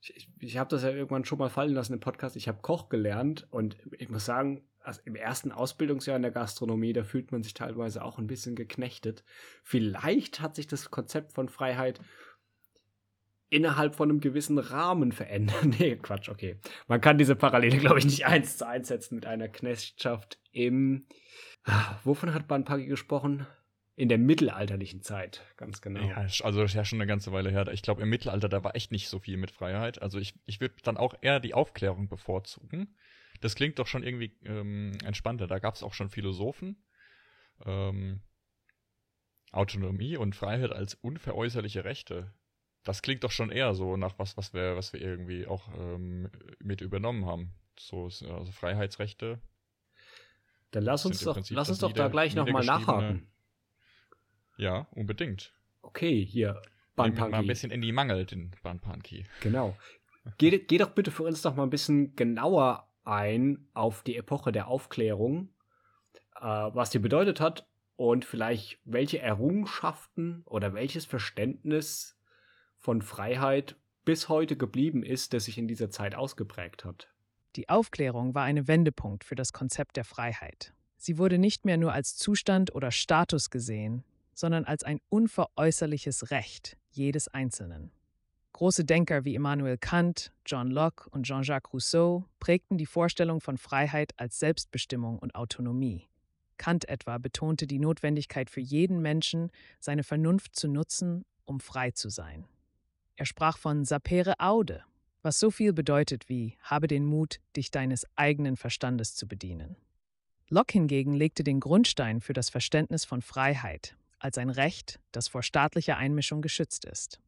[0.00, 2.36] Ich, ich, ich habe das ja irgendwann schon mal fallen lassen im Podcast.
[2.36, 6.92] Ich habe Koch gelernt und ich muss sagen, also im ersten Ausbildungsjahr in der Gastronomie,
[6.92, 9.24] da fühlt man sich teilweise auch ein bisschen geknechtet.
[9.62, 12.00] Vielleicht hat sich das Konzept von Freiheit
[13.48, 15.64] innerhalb von einem gewissen Rahmen verändert.
[15.78, 16.58] nee, Quatsch, okay.
[16.86, 21.06] Man kann diese Parallele, glaube ich, nicht eins zu eins setzen mit einer Knechtschaft im.
[21.64, 23.46] Ah, wovon hat Banpagi gesprochen?
[23.98, 26.06] In der mittelalterlichen Zeit, ganz genau.
[26.06, 27.66] Ja, also das ist ja schon eine ganze Weile her.
[27.68, 30.02] Ich glaube, im Mittelalter, da war echt nicht so viel mit Freiheit.
[30.02, 32.94] Also ich, ich würde dann auch eher die Aufklärung bevorzugen.
[33.40, 35.46] Das klingt doch schon irgendwie ähm, entspannter.
[35.46, 36.84] Da gab es auch schon Philosophen.
[37.64, 38.20] Ähm,
[39.50, 42.34] Autonomie und Freiheit als unveräußerliche Rechte.
[42.84, 46.30] Das klingt doch schon eher so nach was, was wir, was wir irgendwie auch ähm,
[46.58, 47.54] mit übernommen haben.
[47.78, 49.40] So, also Freiheitsrechte.
[50.72, 53.26] Dann lass uns doch, lass uns doch da gleich nochmal nachhaken.
[54.56, 55.52] Ja, unbedingt.
[55.82, 56.60] Okay, hier.
[56.96, 57.30] Banpanki.
[57.30, 59.24] Mal ein bisschen in die Mangel, den Banpanki.
[59.40, 59.76] Genau.
[60.38, 64.50] Geh, geh doch bitte für uns doch mal ein bisschen genauer ein auf die Epoche
[64.50, 65.50] der Aufklärung,
[66.36, 72.18] äh, was die bedeutet hat und vielleicht welche Errungenschaften oder welches Verständnis
[72.78, 77.08] von Freiheit bis heute geblieben ist, das sich in dieser Zeit ausgeprägt hat.
[77.56, 80.74] Die Aufklärung war ein Wendepunkt für das Konzept der Freiheit.
[80.96, 84.04] Sie wurde nicht mehr nur als Zustand oder Status gesehen,
[84.36, 87.90] sondern als ein unveräußerliches Recht jedes Einzelnen.
[88.52, 94.12] Große Denker wie Immanuel Kant, John Locke und Jean-Jacques Rousseau prägten die Vorstellung von Freiheit
[94.18, 96.08] als Selbstbestimmung und Autonomie.
[96.58, 102.08] Kant etwa betonte die Notwendigkeit für jeden Menschen, seine Vernunft zu nutzen, um frei zu
[102.08, 102.46] sein.
[103.16, 104.84] Er sprach von sapere aude,
[105.22, 109.76] was so viel bedeutet wie habe den Mut, dich deines eigenen Verstandes zu bedienen.
[110.48, 113.96] Locke hingegen legte den Grundstein für das Verständnis von Freiheit
[114.26, 117.20] als ein Recht, das vor staatlicher Einmischung geschützt ist.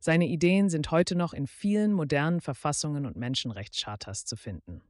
[0.00, 4.82] Seine Ideen sind heute noch in vielen modernen Verfassungen und Menschenrechtschartas zu finden.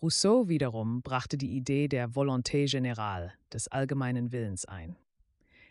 [0.00, 4.96] Rousseau wiederum brachte die Idee der Volonté générale, des allgemeinen Willens ein.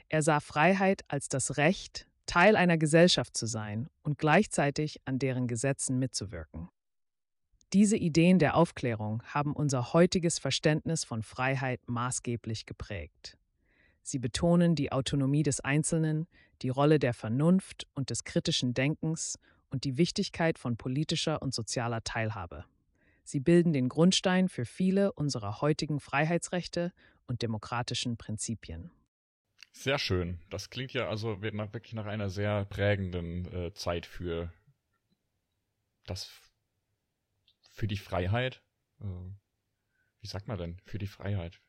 [0.09, 5.47] Er sah Freiheit als das Recht, Teil einer Gesellschaft zu sein und gleichzeitig an deren
[5.47, 6.69] Gesetzen mitzuwirken.
[7.73, 13.37] Diese Ideen der Aufklärung haben unser heutiges Verständnis von Freiheit maßgeblich geprägt.
[14.03, 16.27] Sie betonen die Autonomie des Einzelnen,
[16.61, 19.39] die Rolle der Vernunft und des kritischen Denkens
[19.69, 22.65] und die Wichtigkeit von politischer und sozialer Teilhabe.
[23.23, 26.91] Sie bilden den Grundstein für viele unserer heutigen Freiheitsrechte
[27.27, 28.91] und demokratischen Prinzipien.
[29.71, 30.39] Sehr schön.
[30.49, 34.51] Das klingt ja also wirklich nach einer sehr prägenden äh, Zeit für
[36.05, 36.29] das,
[37.71, 38.61] für die Freiheit.
[38.99, 39.05] Äh,
[40.19, 40.77] wie sagt man denn?
[40.85, 41.59] Für die Freiheit.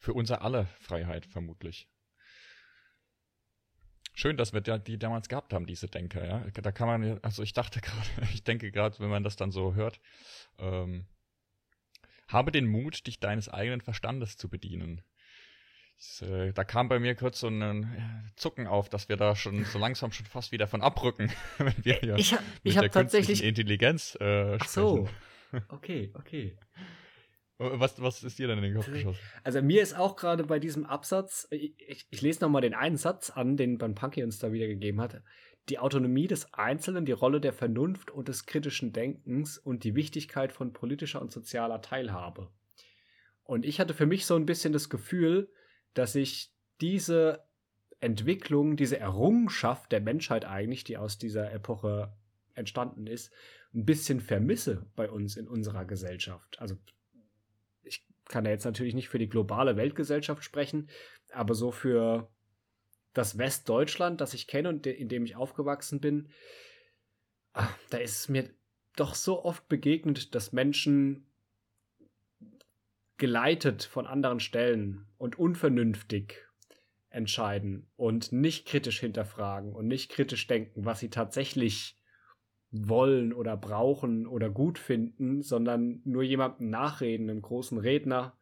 [0.00, 1.86] Für unser aller Freiheit vermutlich.
[4.14, 6.44] Schön, dass wir die damals gehabt haben, diese Denker, ja.
[6.54, 9.74] Da kann man, also ich dachte gerade, ich denke gerade, wenn man das dann so
[9.74, 10.00] hört,
[10.58, 11.06] ähm,
[12.28, 15.02] habe den Mut, dich deines eigenen Verstandes zu bedienen.
[16.22, 19.78] Äh, da kam bei mir kurz so ein Zucken auf, dass wir da schon so
[19.78, 23.44] langsam schon fast wieder von abrücken, wenn wir hier ich hab, ich mit der tatsächlich
[23.44, 25.08] Intelligenz äh, Ach so.
[25.68, 26.56] Okay, okay.
[27.62, 29.20] Was, was ist dir denn in den Kopf geschossen?
[29.44, 33.28] Also mir ist auch gerade bei diesem Absatz, ich, ich, lese nochmal den einen Satz
[33.28, 35.22] an, den Van Punky uns da wiedergegeben hat.
[35.68, 40.52] Die Autonomie des Einzelnen, die Rolle der Vernunft und des kritischen Denkens und die Wichtigkeit
[40.52, 42.50] von politischer und sozialer Teilhabe.
[43.42, 45.52] Und ich hatte für mich so ein bisschen das Gefühl,
[45.92, 47.44] dass ich diese
[48.00, 52.16] Entwicklung, diese Errungenschaft der Menschheit eigentlich, die aus dieser Epoche
[52.54, 53.30] entstanden ist,
[53.74, 56.58] ein bisschen vermisse bei uns in unserer Gesellschaft.
[56.58, 56.76] Also
[58.30, 60.88] kann ja jetzt natürlich nicht für die globale Weltgesellschaft sprechen,
[61.32, 62.30] aber so für
[63.12, 66.30] das Westdeutschland, das ich kenne und in dem ich aufgewachsen bin,
[67.52, 68.48] ah, da ist es mir
[68.96, 71.26] doch so oft begegnet, dass Menschen
[73.16, 76.46] geleitet von anderen Stellen und unvernünftig
[77.10, 81.99] entscheiden und nicht kritisch hinterfragen und nicht kritisch denken, was sie tatsächlich
[82.70, 88.36] wollen oder brauchen oder gut finden, sondern nur jemandem nachreden, einen großen Redner,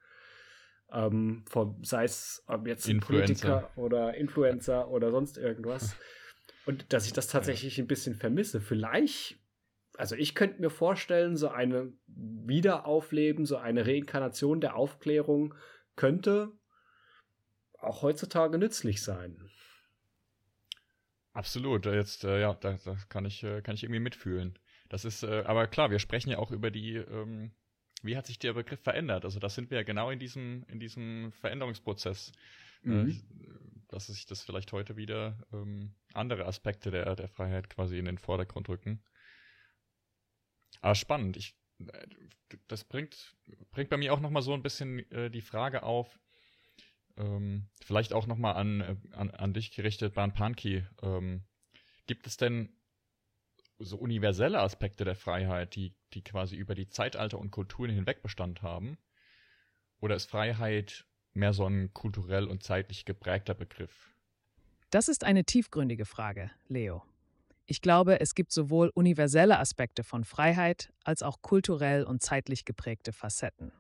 [0.93, 5.97] ähm, von, sei es jetzt ein Politiker oder Influencer oder sonst irgendwas.
[6.67, 8.61] Und dass ich das tatsächlich ein bisschen vermisse.
[8.61, 9.39] Vielleicht,
[9.97, 15.55] also ich könnte mir vorstellen, so eine Wiederaufleben, so eine Reinkarnation der Aufklärung
[15.97, 16.53] könnte
[17.81, 19.49] auch heutzutage nützlich sein.
[21.39, 24.59] Absolut, jetzt, äh, ja, da, da kann ich, äh, kann ich irgendwie mitfühlen.
[24.89, 27.53] Das ist, äh, aber klar, wir sprechen ja auch über die, ähm,
[28.03, 29.25] wie hat sich der Begriff verändert?
[29.25, 32.33] Also das sind wir ja genau in diesem, in diesem Veränderungsprozess.
[32.85, 33.11] Äh, mhm.
[33.11, 38.07] Äh, dass sich das vielleicht heute wieder ähm, andere Aspekte der, der Freiheit quasi in
[38.07, 39.01] den Vordergrund rücken.
[40.81, 41.37] Aber spannend.
[41.37, 42.07] Ich, äh,
[42.67, 43.37] das bringt,
[43.71, 46.19] bringt bei mir auch nochmal so ein bisschen äh, die Frage auf,
[47.19, 50.85] ähm, vielleicht auch nochmal an, äh, an, an dich gerichtet, Ban Panki.
[51.03, 51.45] Ähm,
[52.07, 52.71] gibt es denn
[53.79, 58.63] so universelle Aspekte der Freiheit, die, die quasi über die Zeitalter und Kulturen hinweg Bestand
[58.63, 58.99] haben?
[60.01, 64.15] Oder ist Freiheit mehr so ein kulturell und zeitlich geprägter Begriff?
[64.91, 67.03] Das ist eine tiefgründige Frage, Leo.
[67.67, 73.13] Ich glaube, es gibt sowohl universelle Aspekte von Freiheit als auch kulturell und zeitlich geprägte
[73.13, 73.73] Facetten.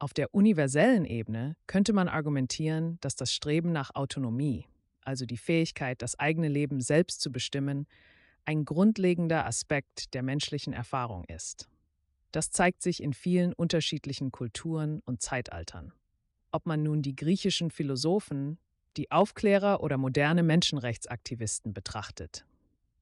[0.00, 4.66] Auf der universellen Ebene könnte man argumentieren, dass das Streben nach Autonomie,
[5.04, 7.86] also die Fähigkeit, das eigene Leben selbst zu bestimmen,
[8.44, 11.68] ein grundlegender Aspekt der menschlichen Erfahrung ist.
[12.30, 15.92] Das zeigt sich in vielen unterschiedlichen Kulturen und Zeitaltern.
[16.52, 18.58] Ob man nun die griechischen Philosophen,
[18.96, 22.44] die Aufklärer oder moderne Menschenrechtsaktivisten betrachtet.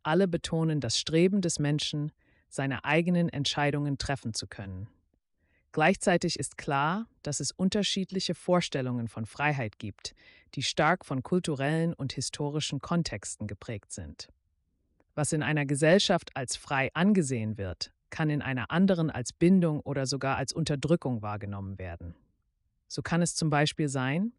[0.02, 2.12] Alle betonen das Streben des Menschen,
[2.48, 4.88] seine eigenen Entscheidungen treffen zu können.
[5.72, 10.14] Gleichzeitig ist klar, dass es unterschiedliche Vorstellungen von Freiheit gibt,
[10.55, 14.29] die stark von kulturellen und historischen Kontexten geprägt sind.
[15.14, 20.07] Was in einer Gesellschaft als frei angesehen wird, kann in einer anderen als Bindung oder
[20.07, 22.14] sogar als Unterdrückung wahrgenommen werden.
[22.88, 24.33] So kann es zum Beispiel sein,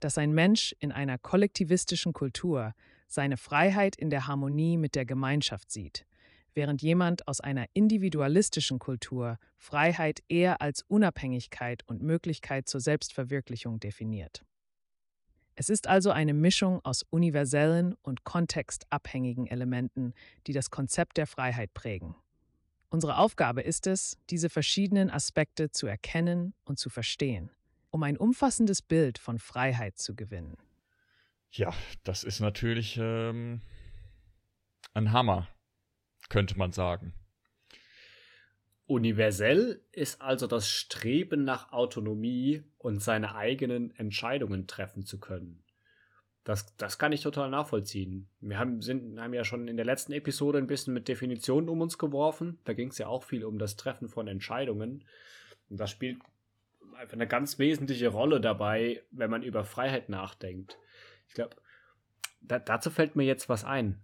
[0.00, 2.74] dass ein Mensch in einer kollektivistischen Kultur
[3.06, 6.04] seine Freiheit in der Harmonie mit der Gemeinschaft sieht,
[6.54, 14.42] während jemand aus einer individualistischen Kultur Freiheit eher als Unabhängigkeit und Möglichkeit zur Selbstverwirklichung definiert.
[15.54, 20.14] Es ist also eine Mischung aus universellen und kontextabhängigen Elementen,
[20.46, 22.14] die das Konzept der Freiheit prägen.
[22.88, 27.50] Unsere Aufgabe ist es, diese verschiedenen Aspekte zu erkennen und zu verstehen,
[27.90, 30.56] um ein umfassendes Bild von Freiheit zu gewinnen.
[31.50, 33.60] Ja, das ist natürlich ähm,
[34.94, 35.48] ein Hammer,
[36.28, 37.14] könnte man sagen.
[38.86, 45.62] Universell ist also das Streben nach Autonomie und seine eigenen Entscheidungen treffen zu können.
[46.44, 48.28] Das, das kann ich total nachvollziehen.
[48.40, 51.80] Wir haben, sind, haben ja schon in der letzten Episode ein bisschen mit Definitionen um
[51.80, 52.58] uns geworfen.
[52.64, 55.04] Da ging es ja auch viel um das Treffen von Entscheidungen.
[55.70, 56.18] Und das spielt
[56.96, 60.78] einfach eine ganz wesentliche Rolle dabei, wenn man über Freiheit nachdenkt.
[61.28, 61.56] Ich glaube,
[62.40, 64.02] da, dazu fällt mir jetzt was ein.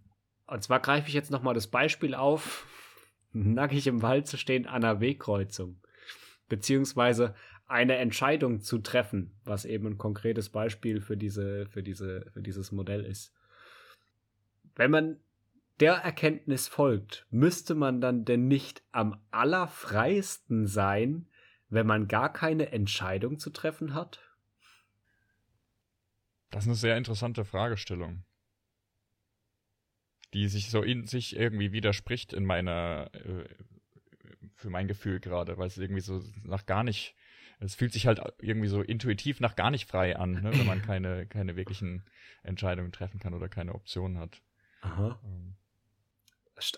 [0.49, 2.67] Und zwar greife ich jetzt nochmal das Beispiel auf,
[3.33, 5.81] nackig im Wald zu stehen an einer Wegkreuzung.
[6.49, 7.35] Beziehungsweise
[7.67, 12.73] eine Entscheidung zu treffen, was eben ein konkretes Beispiel für diese, für diese, für dieses
[12.73, 13.35] Modell ist.
[14.75, 15.21] Wenn man
[15.81, 21.29] der Erkenntnis folgt, müsste man dann denn nicht am allerfreiesten sein,
[21.69, 24.21] wenn man gar keine Entscheidung zu treffen hat?
[26.51, 28.25] Das ist eine sehr interessante Fragestellung,
[30.35, 33.45] die sich so in sich irgendwie widerspricht in meiner, äh,
[34.55, 37.15] für mein Gefühl gerade, weil es irgendwie so nach gar nicht,
[37.61, 40.83] es fühlt sich halt irgendwie so intuitiv nach gar nicht frei an, ne, wenn man
[40.83, 42.05] keine, keine wirklichen
[42.43, 44.43] Entscheidungen treffen kann oder keine Optionen hat.
[44.81, 45.19] Aha.
[45.25, 45.55] Ähm.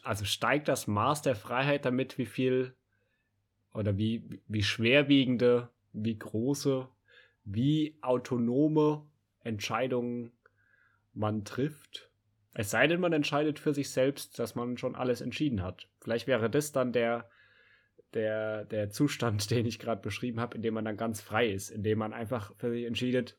[0.03, 2.75] Also steigt das Maß der Freiheit damit, wie viel
[3.73, 6.89] oder wie, wie schwerwiegende, wie große,
[7.45, 9.07] wie autonome
[9.43, 10.33] Entscheidungen
[11.15, 12.10] man trifft.
[12.53, 15.89] Es sei denn, man entscheidet für sich selbst, dass man schon alles entschieden hat.
[16.01, 17.29] Vielleicht wäre das dann der,
[18.15, 21.71] der, der Zustand, den ich gerade beschrieben habe, in dem man dann ganz frei ist,
[21.71, 23.37] in dem man einfach für sich entscheidet,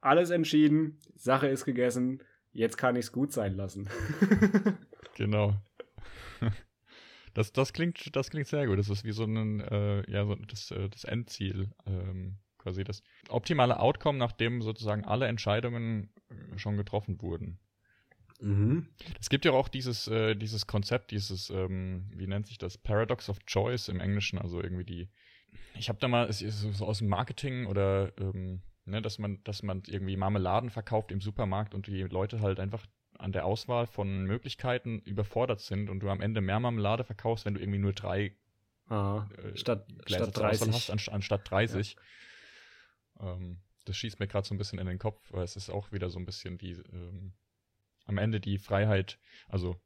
[0.00, 3.88] alles entschieden, Sache ist gegessen, jetzt kann ich es gut sein lassen.
[5.16, 5.54] genau.
[7.32, 8.76] Das, das, klingt, das klingt sehr gut.
[8.76, 11.70] Das ist wie so ein, äh, ja, so das, äh, das Endziel.
[11.86, 17.60] Ähm, quasi das optimale Outcome, nachdem sozusagen alle Entscheidungen äh, schon getroffen wurden.
[18.40, 18.88] Mhm.
[19.20, 23.28] Es gibt ja auch dieses, äh, dieses Konzept, dieses, ähm, wie nennt sich das, Paradox
[23.28, 25.08] of Choice im Englischen, also irgendwie die,
[25.74, 29.42] ich habe da mal, es ist so aus dem Marketing oder, ähm, ne, dass man,
[29.44, 32.86] dass man irgendwie Marmeladen verkauft im Supermarkt und die Leute halt einfach
[33.18, 37.54] an der Auswahl von Möglichkeiten überfordert sind und du am Ende mehr Marmelade verkaufst, wenn
[37.54, 38.34] du irgendwie nur drei
[38.88, 41.96] ah, äh, statt, Gläser statt 30 hast, anst anstatt 30.
[43.18, 43.34] Ja.
[43.34, 45.92] Ähm, das schießt mir gerade so ein bisschen in den Kopf, weil es ist auch
[45.92, 47.32] wieder so ein bisschen die ähm,
[48.10, 49.18] am Ende die Freiheit,
[49.48, 49.80] also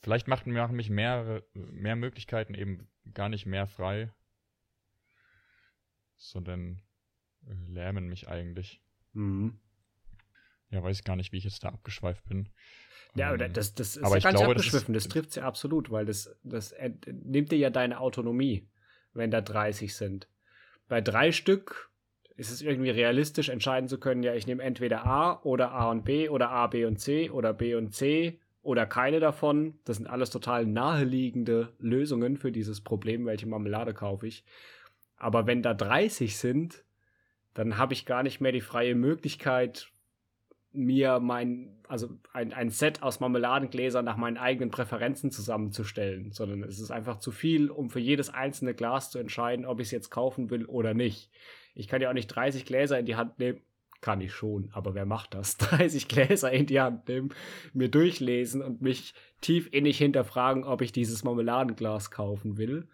[0.00, 4.12] vielleicht machen, machen mich mehr, mehr Möglichkeiten eben gar nicht mehr frei,
[6.16, 6.82] sondern
[7.46, 8.80] äh, lähmen mich eigentlich.
[9.14, 9.58] Mhm.
[10.70, 12.48] Ja, weiß ich gar nicht, wie ich jetzt da abgeschweift bin.
[13.14, 15.44] Ja, aber ähm, das, das ist aber ja gar nicht abgeschwiffen, das, das trifft ja
[15.44, 16.74] absolut, weil das, das
[17.06, 18.68] nimmt dir ja deine Autonomie,
[19.14, 20.28] wenn da 30 sind.
[20.86, 21.89] Bei drei Stück
[22.40, 26.06] ist es irgendwie realistisch, entscheiden zu können, ja, ich nehme entweder A oder A und
[26.06, 29.74] B oder A, B und C oder B und C oder keine davon.
[29.84, 34.42] Das sind alles total naheliegende Lösungen für dieses Problem, welche Marmelade kaufe ich.
[35.18, 36.82] Aber wenn da 30 sind,
[37.52, 39.90] dann habe ich gar nicht mehr die freie Möglichkeit,
[40.72, 46.78] mir mein, also ein, ein Set aus Marmeladengläsern nach meinen eigenen Präferenzen zusammenzustellen, sondern es
[46.78, 50.10] ist einfach zu viel, um für jedes einzelne Glas zu entscheiden, ob ich es jetzt
[50.10, 51.30] kaufen will oder nicht.
[51.74, 53.60] Ich kann ja auch nicht 30 Gläser in die Hand nehmen.
[54.00, 55.56] Kann ich schon, aber wer macht das?
[55.58, 57.34] 30 Gläser in die Hand nehmen,
[57.74, 62.88] mir durchlesen und mich tief innig hinterfragen, ob ich dieses Marmeladenglas kaufen will.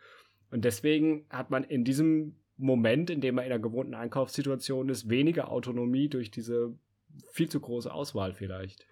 [0.51, 5.09] Und deswegen hat man in diesem Moment, in dem man in einer gewohnten Einkaufssituation ist,
[5.09, 6.75] weniger Autonomie durch diese
[7.33, 8.87] viel zu große Auswahl vielleicht.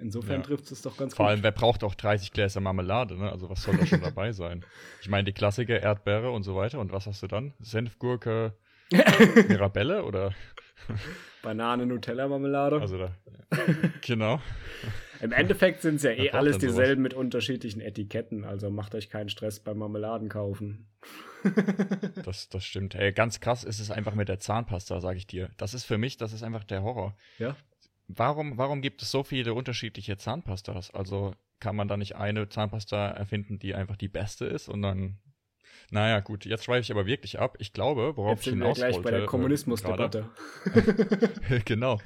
[0.00, 0.46] Insofern ja.
[0.46, 1.30] trifft es doch ganz Vor gut.
[1.30, 3.30] allem, wer braucht auch 30 Gläser Marmelade, ne?
[3.30, 4.64] Also was soll da schon dabei sein?
[5.02, 6.80] Ich meine, die Klassiker, Erdbeere und so weiter.
[6.80, 7.52] Und was hast du dann?
[7.60, 8.54] Senfgurke,
[9.48, 10.34] Mirabelle oder?
[11.42, 12.80] Banane, Nutella, Marmelade.
[12.80, 13.16] Also da,
[14.00, 14.40] genau.
[15.20, 19.28] Im Endeffekt sind es ja eh alles dieselben mit unterschiedlichen Etiketten, also macht euch keinen
[19.28, 20.88] Stress beim Marmeladen kaufen.
[22.24, 22.94] das, das stimmt.
[22.94, 25.50] Ey, ganz krass ist es einfach mit der Zahnpasta, sage ich dir.
[25.58, 27.16] Das ist für mich, das ist einfach der Horror.
[27.38, 27.54] Ja.
[28.08, 30.90] Warum, warum gibt es so viele unterschiedliche Zahnpastas?
[30.90, 35.18] Also kann man da nicht eine Zahnpasta erfinden, die einfach die beste ist und dann
[35.90, 37.56] naja, gut, jetzt schweife ich aber wirklich ab.
[37.58, 40.30] Ich glaube, worauf jetzt ich hinaus wir gleich wollte, bei der äh, Kommunismusdebatte.
[41.64, 42.00] genau.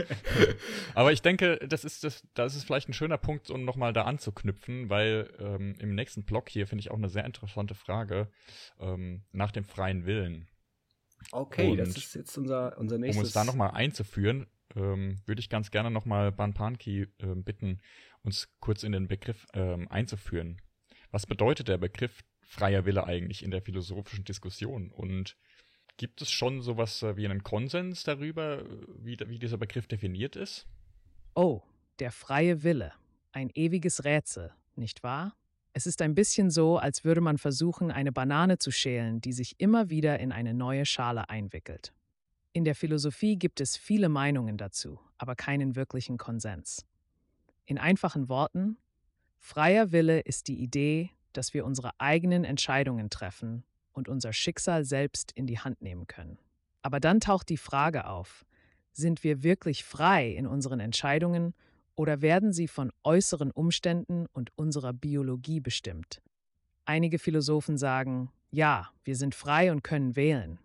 [0.95, 4.03] aber ich denke, das ist das, das ist vielleicht ein schöner Punkt, um nochmal da
[4.03, 8.29] anzuknüpfen, weil ähm, im nächsten Block hier finde ich auch eine sehr interessante Frage
[8.81, 10.49] ähm, nach dem freien Willen.
[11.31, 13.17] Okay, Und das ist jetzt unser, unser nächstes.
[13.19, 17.81] Um uns da nochmal einzuführen, ähm, würde ich ganz gerne nochmal Banpanki äh, bitten,
[18.23, 20.61] uns kurz in den Begriff ähm, einzuführen.
[21.11, 22.25] Was bedeutet der Begriff
[22.55, 24.91] freier Wille eigentlich in der philosophischen Diskussion?
[24.91, 25.37] Und
[25.97, 28.65] gibt es schon sowas äh, wie einen Konsens darüber,
[28.99, 30.67] wie, wie dieser Begriff definiert ist?
[31.35, 31.63] Oh,
[31.99, 32.93] der freie Wille.
[33.33, 35.37] Ein ewiges Rätsel, nicht wahr?
[35.73, 39.57] Es ist ein bisschen so, als würde man versuchen, eine Banane zu schälen, die sich
[39.59, 41.93] immer wieder in eine neue Schale einwickelt.
[42.53, 46.87] In der Philosophie gibt es viele Meinungen dazu, aber keinen wirklichen Konsens.
[47.67, 48.77] In einfachen Worten,
[49.39, 55.33] freier Wille ist die Idee, dass wir unsere eigenen Entscheidungen treffen und unser Schicksal selbst
[55.33, 56.39] in die Hand nehmen können.
[56.83, 58.45] Aber dann taucht die Frage auf,
[58.93, 61.55] sind wir wirklich frei in unseren Entscheidungen
[61.97, 66.21] oder werden sie von äußeren Umständen und unserer Biologie bestimmt?
[66.85, 70.59] Einige Philosophen sagen, ja, wir sind frei und können wählen.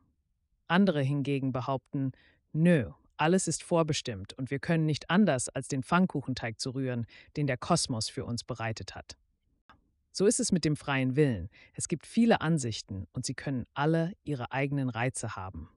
[0.67, 2.11] Andere hingegen behaupten,
[2.51, 7.05] nö, alles ist vorbestimmt und wir können nicht anders, als den Pfannkuchenteig zu rühren,
[7.35, 9.17] den der Kosmos für uns bereitet hat.
[10.11, 11.49] So ist es mit dem freien Willen.
[11.73, 15.69] Es gibt viele Ansichten und sie können alle ihre eigenen Reize haben.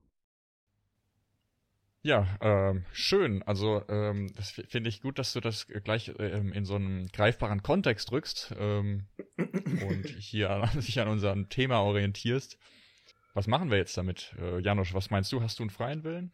[2.05, 3.43] Ja, ähm, schön.
[3.43, 7.63] Also ähm, das finde ich gut, dass du das gleich ähm, in so einen greifbaren
[7.63, 9.07] Kontext drückst ähm,
[9.37, 12.57] und hier sich an unserem Thema orientierst.
[13.33, 14.93] Was machen wir jetzt damit, äh, Janusz?
[14.93, 15.41] Was meinst du?
[15.41, 16.33] Hast du einen freien Willen?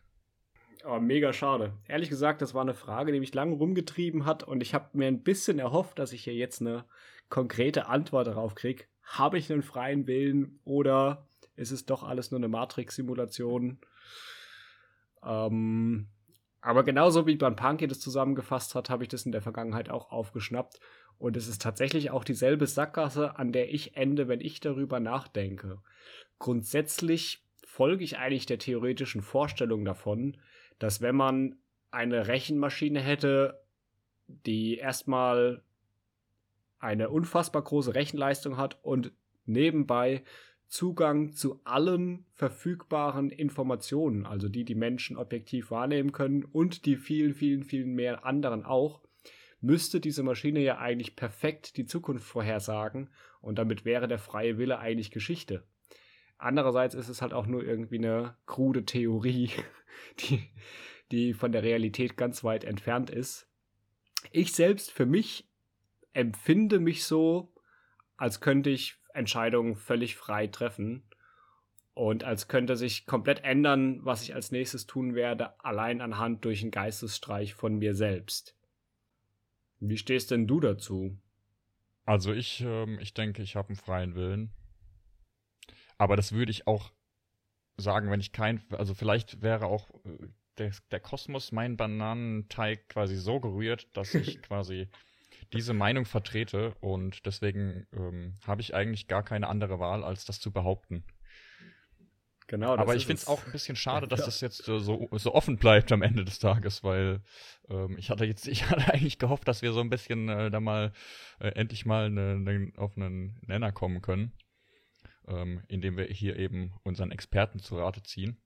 [0.86, 1.74] Oh, mega schade.
[1.88, 5.08] Ehrlich gesagt, das war eine Frage, die mich lange rumgetrieben hat und ich habe mir
[5.08, 6.86] ein bisschen erhofft, dass ich hier jetzt eine
[7.30, 8.86] konkrete Antwort darauf kriege.
[9.04, 13.80] Habe ich einen freien Willen oder ist es doch alles nur eine Matrix-Simulation?
[15.24, 16.08] Ähm,
[16.62, 20.80] aber genauso wie Punky das zusammengefasst hat, habe ich das in der Vergangenheit auch aufgeschnappt.
[21.18, 25.82] Und es ist tatsächlich auch dieselbe Sackgasse, an der ich ende, wenn ich darüber nachdenke.
[26.38, 30.38] Grundsätzlich folge ich eigentlich der theoretischen Vorstellung davon,
[30.80, 31.58] dass wenn man
[31.92, 33.62] eine Rechenmaschine hätte,
[34.28, 35.64] die erstmal
[36.80, 39.12] eine unfassbar große Rechenleistung hat und
[39.46, 40.24] nebenbei
[40.68, 47.34] Zugang zu allen verfügbaren Informationen, also die die Menschen objektiv wahrnehmen können und die vielen,
[47.34, 49.02] vielen, vielen mehr anderen auch,
[49.62, 53.10] müsste diese Maschine ja eigentlich perfekt die Zukunft vorhersagen
[53.42, 55.64] und damit wäre der freie Wille eigentlich Geschichte.
[56.38, 59.50] Andererseits ist es halt auch nur irgendwie eine krude Theorie,
[60.20, 60.50] die,
[61.12, 63.48] die von der Realität ganz weit entfernt ist.
[64.32, 65.49] Ich selbst für mich
[66.14, 67.54] empfinde mich so,
[68.18, 71.04] als könnte ich Entscheidungen völlig frei treffen
[71.94, 76.62] und als könnte sich komplett ändern, was ich als nächstes tun werde, allein anhand durch
[76.62, 78.56] einen Geistesstreich von mir selbst.
[79.80, 81.18] Wie stehst denn du dazu?
[82.06, 84.52] Also ich, ähm, ich denke, ich habe einen freien Willen.
[85.98, 86.92] Aber das würde ich auch
[87.78, 93.16] sagen, wenn ich kein, also vielleicht wäre auch äh, der, der Kosmos mein Bananenteig quasi
[93.16, 94.90] so gerührt, dass ich quasi
[95.54, 100.40] diese Meinung vertrete und deswegen ähm, habe ich eigentlich gar keine andere Wahl, als das
[100.40, 101.04] zu behaupten.
[102.50, 102.76] Genau.
[102.76, 104.26] Aber ich finde es auch ein bisschen schade, dass ja.
[104.26, 107.22] das jetzt äh, so, so offen bleibt am Ende des Tages, weil
[107.70, 110.60] ähm, ich hatte jetzt, ich hatte eigentlich gehofft, dass wir so ein bisschen äh, da
[110.60, 110.92] mal
[111.40, 114.34] äh, endlich mal ne, ne, auf einen Nenner kommen können,
[115.28, 118.42] ähm, indem wir hier eben unseren Experten zu Rate ziehen.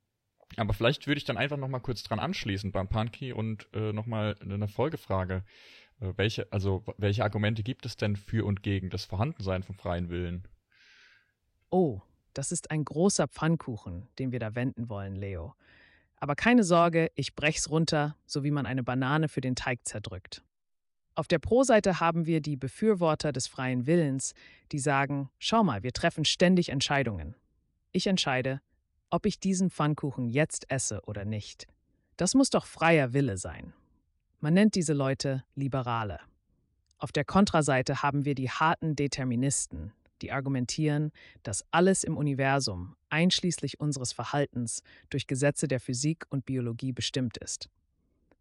[0.58, 3.94] Aber vielleicht würde ich dann einfach noch mal kurz dran anschließen beim Punky und äh,
[3.94, 5.46] noch mal eine Folgefrage
[6.18, 10.48] welche, also welche Argumente gibt es denn für und gegen das Vorhandensein vom freien Willen?
[11.70, 12.02] Oh,
[12.34, 15.56] das ist ein großer Pfannkuchen, den wir da wenden wollen, Leo.
[16.18, 20.44] Aber keine Sorge, ich brech's runter, so wie man eine Banane für den Teig zerdrückt.
[21.16, 24.34] Auf der Pro-Seite haben wir die Befürworter des freien Willens,
[24.72, 27.36] die sagen: Schau mal, wir treffen ständig Entscheidungen.
[27.92, 28.62] Ich entscheide,
[29.12, 31.68] ob ich diesen Pfannkuchen jetzt esse oder nicht.
[32.18, 33.74] Das muss doch freier Wille sein.
[34.44, 36.20] Man nennt diese Leute Liberale.
[36.98, 41.14] Auf der Kontraseite haben wir die harten Deterministen, die argumentieren,
[41.44, 47.70] dass alles im Universum, einschließlich unseres Verhaltens, durch Gesetze der Physik und Biologie bestimmt ist.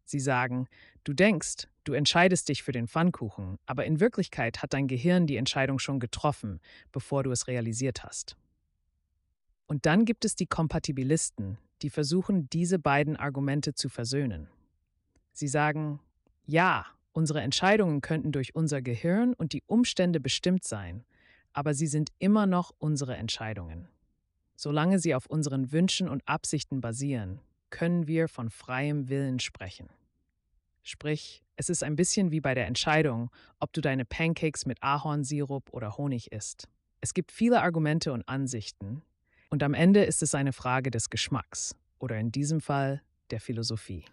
[0.04, 0.66] Sie sagen,
[1.04, 5.36] du denkst, du entscheidest dich für den Pfannkuchen, aber in Wirklichkeit hat dein Gehirn die
[5.36, 6.58] Entscheidung schon getroffen,
[6.90, 8.36] bevor du es realisiert hast.
[9.68, 14.48] Und dann gibt es die Kompatibilisten, die versuchen, diese beiden Argumente zu versöhnen.
[15.32, 16.00] Sie sagen,
[16.46, 21.04] ja, unsere Entscheidungen könnten durch unser Gehirn und die Umstände bestimmt sein,
[21.52, 23.88] aber sie sind immer noch unsere Entscheidungen.
[24.56, 29.88] Solange sie auf unseren Wünschen und Absichten basieren, können wir von freiem Willen sprechen.
[30.82, 33.30] Sprich, es ist ein bisschen wie bei der Entscheidung,
[33.60, 36.68] ob du deine Pancakes mit Ahornsirup oder Honig isst.
[37.00, 39.02] Es gibt viele Argumente und Ansichten,
[39.52, 44.06] und am Ende ist es eine Frage des Geschmacks oder in diesem Fall der Philosophie.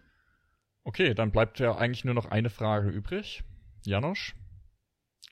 [0.84, 3.44] Okay, dann bleibt ja eigentlich nur noch eine Frage übrig.
[3.84, 4.34] Janosch,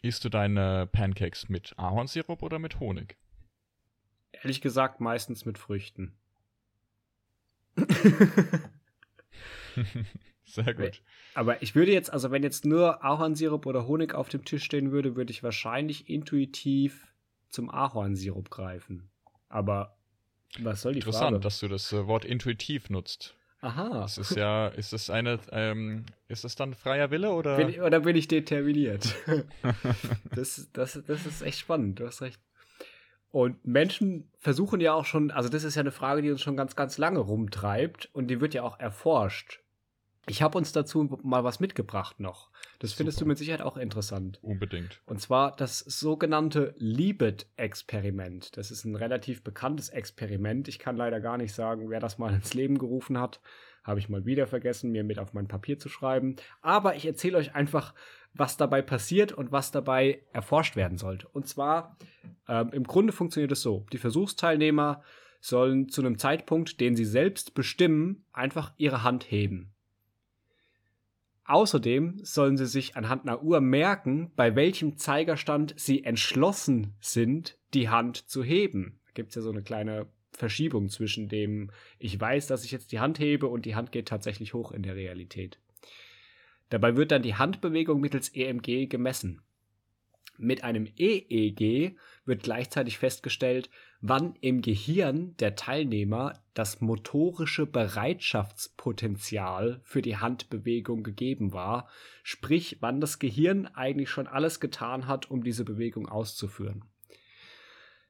[0.03, 3.16] isst du deine Pancakes mit Ahornsirup oder mit Honig?
[4.32, 6.16] Ehrlich gesagt, meistens mit Früchten.
[10.44, 11.03] Sehr gut.
[11.34, 14.90] Aber ich würde jetzt, also wenn jetzt nur Ahornsirup oder Honig auf dem Tisch stehen
[14.92, 17.07] würde, würde ich wahrscheinlich intuitiv
[17.49, 19.11] zum Ahornsirup greifen.
[19.49, 19.96] Aber
[20.61, 21.40] was soll die Interessant, Frage?
[21.40, 23.38] dass du das äh, Wort intuitiv nutzt.
[23.61, 24.00] Aha.
[24.00, 27.56] Das ist ja, ist es eine, ähm, ist es dann freier Wille oder?
[27.56, 29.16] Bin, oder bin ich determiniert?
[30.34, 32.40] das, das, das ist echt spannend, du hast recht.
[33.30, 36.56] Und Menschen versuchen ja auch schon, also das ist ja eine Frage, die uns schon
[36.56, 39.61] ganz, ganz lange rumtreibt und die wird ja auch erforscht.
[40.28, 42.50] Ich habe uns dazu mal was mitgebracht noch.
[42.80, 43.26] Das findest Super.
[43.26, 44.38] du mit Sicherheit auch interessant.
[44.40, 45.00] Unbedingt.
[45.04, 48.56] Und zwar das sogenannte Libet-Experiment.
[48.56, 50.68] Das ist ein relativ bekanntes Experiment.
[50.68, 53.40] Ich kann leider gar nicht sagen, wer das mal ins Leben gerufen hat.
[53.82, 56.36] Habe ich mal wieder vergessen, mir mit auf mein Papier zu schreiben.
[56.60, 57.94] Aber ich erzähle euch einfach,
[58.34, 61.26] was dabei passiert und was dabei erforscht werden sollte.
[61.28, 61.96] Und zwar,
[62.46, 63.86] ähm, im Grunde funktioniert es so.
[63.92, 65.02] Die Versuchsteilnehmer
[65.40, 69.72] sollen zu einem Zeitpunkt, den sie selbst bestimmen, einfach ihre Hand heben.
[71.49, 77.88] Außerdem sollen sie sich anhand einer Uhr merken, bei welchem Zeigerstand sie entschlossen sind, die
[77.88, 79.01] Hand zu heben.
[79.07, 82.92] Da gibt es ja so eine kleine Verschiebung zwischen dem, ich weiß, dass ich jetzt
[82.92, 85.59] die Hand hebe und die Hand geht tatsächlich hoch in der Realität.
[86.68, 89.40] Dabei wird dann die Handbewegung mittels EMG gemessen.
[90.36, 91.96] Mit einem EEG
[92.26, 93.70] wird gleichzeitig festgestellt,
[94.01, 101.88] wann im Gehirn der Teilnehmer das motorische Bereitschaftspotenzial für die Handbewegung gegeben war,
[102.22, 106.84] sprich wann das Gehirn eigentlich schon alles getan hat, um diese Bewegung auszuführen.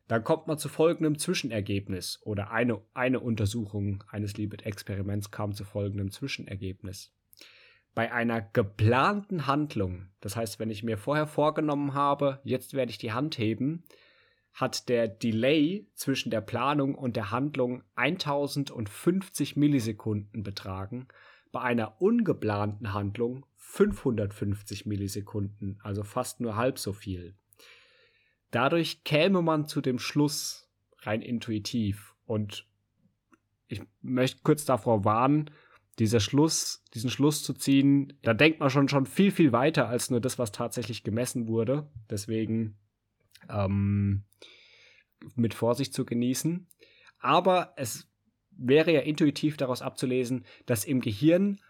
[0.08, 6.10] Dann kommt man zu folgendem Zwischenergebnis oder eine, eine Untersuchung eines Libet-Experiments kam zu folgendem
[6.10, 7.12] Zwischenergebnis.
[7.94, 12.98] Bei einer geplanten Handlung, das heißt, wenn ich mir vorher vorgenommen habe, jetzt werde ich
[12.98, 13.84] die Hand heben,
[14.60, 21.06] hat der Delay zwischen der Planung und der Handlung 1050 Millisekunden betragen,
[21.52, 27.36] bei einer ungeplanten Handlung 550 Millisekunden, also fast nur halb so viel.
[28.50, 30.68] Dadurch käme man zu dem Schluss
[31.02, 32.66] rein intuitiv und
[33.68, 35.52] ich möchte kurz davor warnen,
[36.00, 40.10] dieser Schluss, diesen Schluss zu ziehen, da denkt man schon schon viel viel weiter als
[40.10, 41.88] nur das, was tatsächlich gemessen wurde.
[42.10, 42.76] Deswegen
[43.48, 44.24] ähm,
[45.34, 46.66] mit Vorsicht zu genießen.
[47.18, 48.08] Aber es
[48.50, 51.60] wäre ja intuitiv daraus abzulesen, dass im Gehirn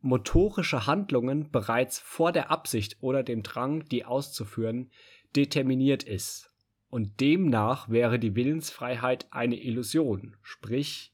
[0.00, 4.90] motorische Handlungen bereits vor der Absicht oder dem Drang, die auszuführen,
[5.36, 6.52] determiniert ist.
[6.88, 11.12] Und demnach wäre die Willensfreiheit eine Illusion, sprich,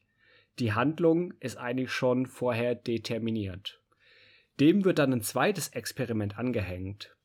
[0.58, 3.80] die Handlung ist eigentlich schon vorher determiniert.
[4.58, 7.16] Dem wird dann ein zweites Experiment angehängt.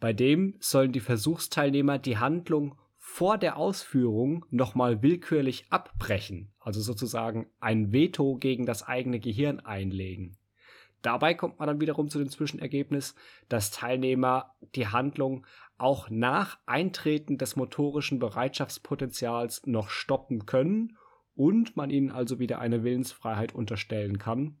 [0.00, 7.46] Bei dem sollen die Versuchsteilnehmer die Handlung vor der Ausführung nochmal willkürlich abbrechen, also sozusagen
[7.58, 10.36] ein Veto gegen das eigene Gehirn einlegen.
[11.02, 13.14] Dabei kommt man dann wiederum zu dem Zwischenergebnis,
[13.48, 15.46] dass Teilnehmer die Handlung
[15.78, 20.96] auch nach Eintreten des motorischen Bereitschaftspotenzials noch stoppen können
[21.34, 24.58] und man ihnen also wieder eine Willensfreiheit unterstellen kann.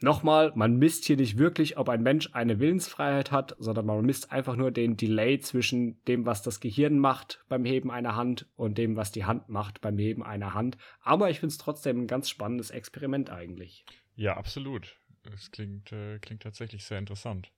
[0.00, 4.30] Nochmal, man misst hier nicht wirklich, ob ein Mensch eine Willensfreiheit hat, sondern man misst
[4.30, 8.78] einfach nur den Delay zwischen dem, was das Gehirn macht beim Heben einer Hand und
[8.78, 10.78] dem, was die Hand macht beim Heben einer Hand.
[11.00, 13.84] Aber ich finde es trotzdem ein ganz spannendes Experiment eigentlich.
[14.14, 14.96] Ja, absolut.
[15.34, 17.50] Es klingt, äh, klingt tatsächlich sehr interessant.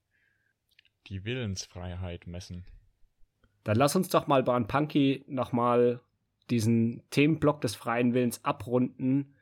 [1.09, 2.65] Die Willensfreiheit messen.
[3.65, 6.01] Dann lass uns doch mal bei Punky nochmal
[6.49, 9.35] diesen Themenblock des freien Willens abrunden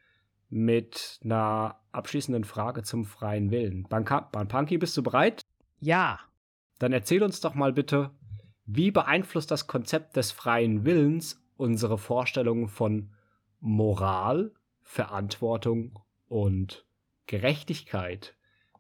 [0.51, 3.87] mit einer abschließenden Frage zum freien Willen.
[3.89, 5.43] Banpanki, bist du bereit?
[5.81, 6.21] Ja.
[6.79, 8.11] Dann erzähl uns doch mal bitte,
[8.65, 13.11] wie beeinflusst das Konzept des freien Willens unsere Vorstellungen von
[13.61, 16.87] Moral, Verantwortung und
[17.27, 18.37] Gerechtigkeit?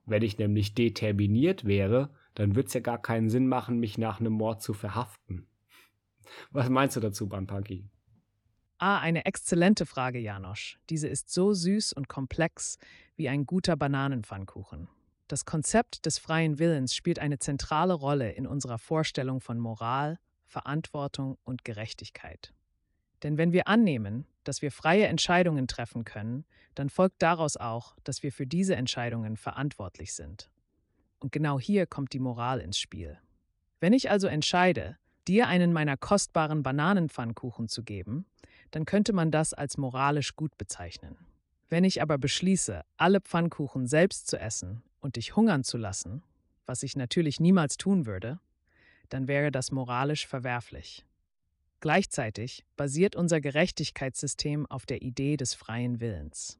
[0.07, 4.21] Wenn ich nämlich determiniert wäre, dann würde es ja gar keinen Sinn machen, mich nach
[4.21, 5.49] einem Mord zu verhaften.
[6.51, 7.91] Was meinst du dazu, Banpanki?
[8.81, 10.79] Ah, eine exzellente Frage, Janosch.
[10.89, 12.79] Diese ist so süß und komplex
[13.17, 14.89] wie ein guter Bananenpfannkuchen.
[15.27, 21.39] Das Konzept des freien Willens spielt eine zentrale Rolle in unserer Vorstellung von Moral, Verantwortung
[21.43, 22.55] und Gerechtigkeit.
[23.25, 26.45] Denn wenn wir annehmen, dass wir freie Entscheidungen treffen können,
[26.77, 30.51] dann folgt daraus auch, dass wir für diese Entscheidungen verantwortlich sind.
[31.19, 33.19] Und genau hier kommt die Moral ins Spiel.
[33.81, 38.25] Wenn ich also entscheide, dir einen meiner kostbaren Bananenpfannkuchen zu geben,
[38.71, 41.17] dann könnte man das als moralisch gut bezeichnen.
[41.69, 46.23] Wenn ich aber beschließe, alle Pfannkuchen selbst zu essen und dich hungern zu lassen,
[46.67, 48.41] was ich natürlich niemals tun würde,
[49.09, 51.05] dann wäre das moralisch verwerflich.
[51.81, 56.59] Gleichzeitig basiert unser Gerechtigkeitssystem auf der Idee des freien Willens.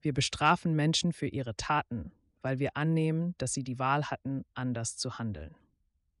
[0.00, 2.12] Wir bestrafen Menschen für ihre Taten,
[2.42, 5.54] weil wir annehmen, dass sie die Wahl hatten, anders zu handeln.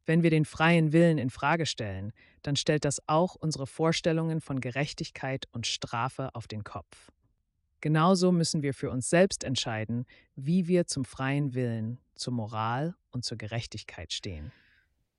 [0.06, 4.60] Wenn wir den freien Willen in Frage stellen, dann stellt das auch unsere Vorstellungen von
[4.60, 7.10] Gerechtigkeit und Strafe auf den Kopf.
[7.80, 10.04] Genauso müssen wir für uns selbst entscheiden,
[10.36, 14.52] wie wir zum freien Willen, zur Moral und zur Gerechtigkeit stehen.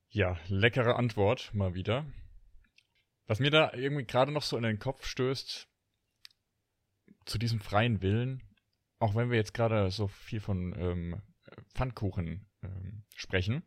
[0.09, 2.05] Ja, leckere Antwort mal wieder.
[3.27, 5.67] Was mir da irgendwie gerade noch so in den Kopf stößt,
[7.25, 8.43] zu diesem freien Willen,
[8.99, 11.21] auch wenn wir jetzt gerade so viel von ähm,
[11.73, 13.63] Pfannkuchen ähm, sprechen.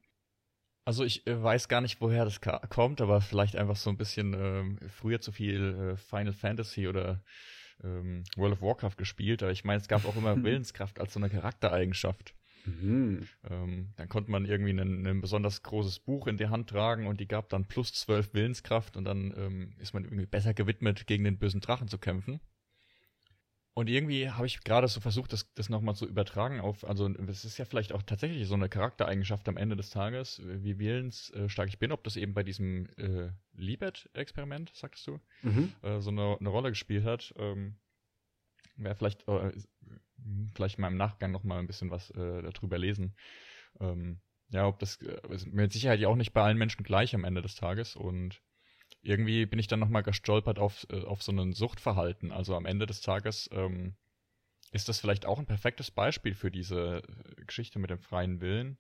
[0.85, 4.35] Also ich äh, weiß gar nicht, woher das kommt, aber vielleicht einfach so ein bisschen
[4.35, 7.23] ähm, früher zu viel äh, Final Fantasy oder
[7.83, 9.43] ähm, World of Warcraft gespielt.
[9.43, 12.35] Aber ich meine, es gab auch immer Willenskraft als so eine Charaktereigenschaft.
[12.67, 13.29] Mhm.
[13.49, 17.21] Ähm, dann konnte man irgendwie ein, ein, besonders großes Buch in die Hand tragen und
[17.21, 21.25] die gab dann plus zwölf Willenskraft und dann ähm, ist man irgendwie besser gewidmet, gegen
[21.25, 22.41] den bösen Drachen zu kämpfen.
[23.77, 27.45] Und irgendwie habe ich gerade so versucht, das, das nochmal zu übertragen auf, also es
[27.45, 31.81] ist ja vielleicht auch tatsächlich so eine Charaktereigenschaft am Ende des Tages, wie willensstark ich
[31.81, 35.73] bin, ob das eben bei diesem äh, Libet-Experiment, sagtest du, mhm.
[35.83, 37.35] äh, so eine, eine, Rolle gespielt hat.
[37.37, 37.75] Ähm,
[38.77, 39.53] Wäre vielleicht, äh,
[40.55, 43.17] vielleicht mal im Nachgang nochmal ein bisschen was äh, darüber lesen.
[43.81, 44.21] Ähm,
[44.51, 45.21] ja, ob das äh,
[45.51, 48.41] mit Sicherheit ja auch nicht bei allen Menschen gleich am Ende des Tages und
[49.05, 52.33] irgendwie bin ich dann nochmal gestolpert auf, äh, auf so ein Suchtverhalten.
[52.33, 53.95] Also am Ende des Tages ähm,
[54.73, 58.79] ist das vielleicht auch ein perfektes Beispiel für diese äh, Geschichte mit dem freien Willen.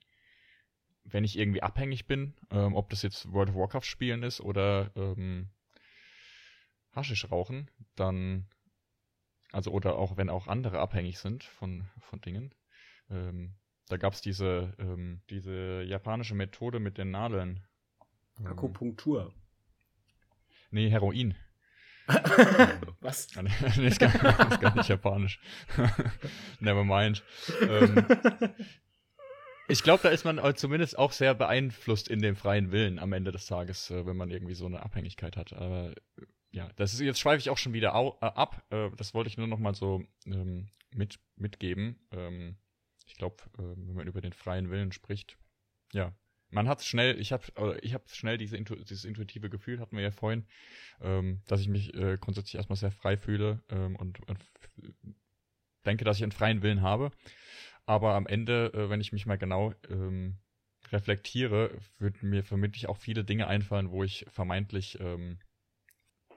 [1.04, 4.90] Wenn ich irgendwie abhängig bin, ähm, ob das jetzt World of Warcraft spielen ist oder
[4.96, 5.50] ähm,
[6.92, 8.46] Haschisch rauchen, dann,
[9.52, 12.54] also oder auch wenn auch andere abhängig sind von, von Dingen.
[13.10, 13.56] Ähm,
[13.88, 17.62] da gab es diese, ähm, diese japanische Methode mit den Nadeln.
[18.42, 19.34] Akupunktur.
[20.74, 21.36] Nee, Heroin.
[23.00, 23.28] Was?
[23.76, 24.12] nee, ist gar,
[24.50, 25.38] ist gar nicht japanisch.
[26.58, 27.22] Never mind.
[27.62, 28.04] Ähm,
[29.68, 33.30] ich glaube, da ist man zumindest auch sehr beeinflusst in dem freien Willen am Ende
[33.30, 35.52] des Tages, äh, wenn man irgendwie so eine Abhängigkeit hat.
[35.52, 38.64] Aber äh, ja, das ist, jetzt schweife ich auch schon wieder au, äh, ab.
[38.70, 42.00] Äh, das wollte ich nur noch mal so ähm, mit, mitgeben.
[42.10, 42.56] Ähm,
[43.06, 45.38] ich glaube, äh, wenn man über den freien Willen spricht,
[45.92, 46.12] ja,
[46.54, 50.12] man hat schnell, ich habe ich hab schnell diese, dieses intuitive Gefühl, hatten wir ja
[50.12, 50.46] vorhin,
[51.00, 54.38] ähm, dass ich mich äh, grundsätzlich erstmal sehr frei fühle ähm, und, und
[55.84, 57.10] denke, dass ich einen freien Willen habe.
[57.86, 60.38] Aber am Ende, äh, wenn ich mich mal genau ähm,
[60.92, 65.38] reflektiere, würden mir vermutlich auch viele Dinge einfallen, wo ich vermeintlich ähm,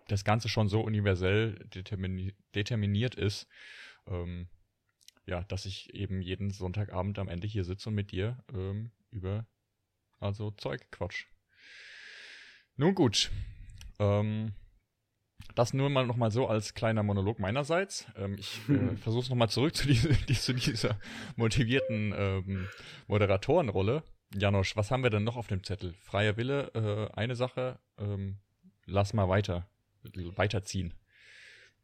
[0.08, 3.48] das Ganze schon so universell determini determiniert ist,
[4.08, 4.48] ähm,
[5.28, 9.46] ja, dass ich eben jeden Sonntagabend am Ende hier sitze und mit dir ähm, über
[10.20, 11.26] also Zeug, Quatsch.
[12.76, 13.32] Nun gut.
[14.00, 14.54] Ähm,
[15.56, 18.06] das nur mal nochmal so als kleiner Monolog meinerseits.
[18.16, 21.00] Ähm, ich äh, versuche es nochmal zurück zu, diese, die, zu dieser
[21.36, 22.68] motivierten ähm,
[23.08, 24.04] Moderatorenrolle.
[24.36, 25.94] Janosch, was haben wir denn noch auf dem Zettel?
[26.02, 27.80] Freier Wille, äh, eine Sache.
[27.98, 28.38] Ähm,
[28.86, 29.68] lass mal weiter,
[30.36, 30.94] weiterziehen.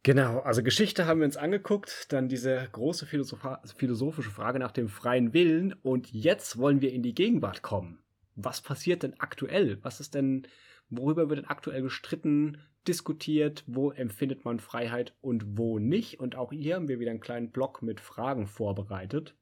[0.03, 5.33] Genau, also Geschichte haben wir uns angeguckt, dann diese große philosophische Frage nach dem freien
[5.33, 8.02] Willen und jetzt wollen wir in die Gegenwart kommen
[8.35, 9.83] was passiert denn aktuell?
[9.83, 10.47] Was ist denn,
[10.89, 13.63] worüber wird denn aktuell gestritten, diskutiert?
[13.67, 16.19] Wo empfindet man Freiheit und wo nicht?
[16.19, 19.35] Und auch hier haben wir wieder einen kleinen Block mit Fragen vorbereitet.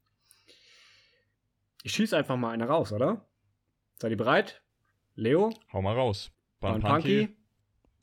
[1.83, 3.25] Ich schieße einfach mal eine raus, oder?
[3.97, 4.61] Seid ihr bereit?
[5.15, 5.51] Leo?
[5.73, 6.31] Hau mal raus.
[6.59, 7.35] Ban Punky?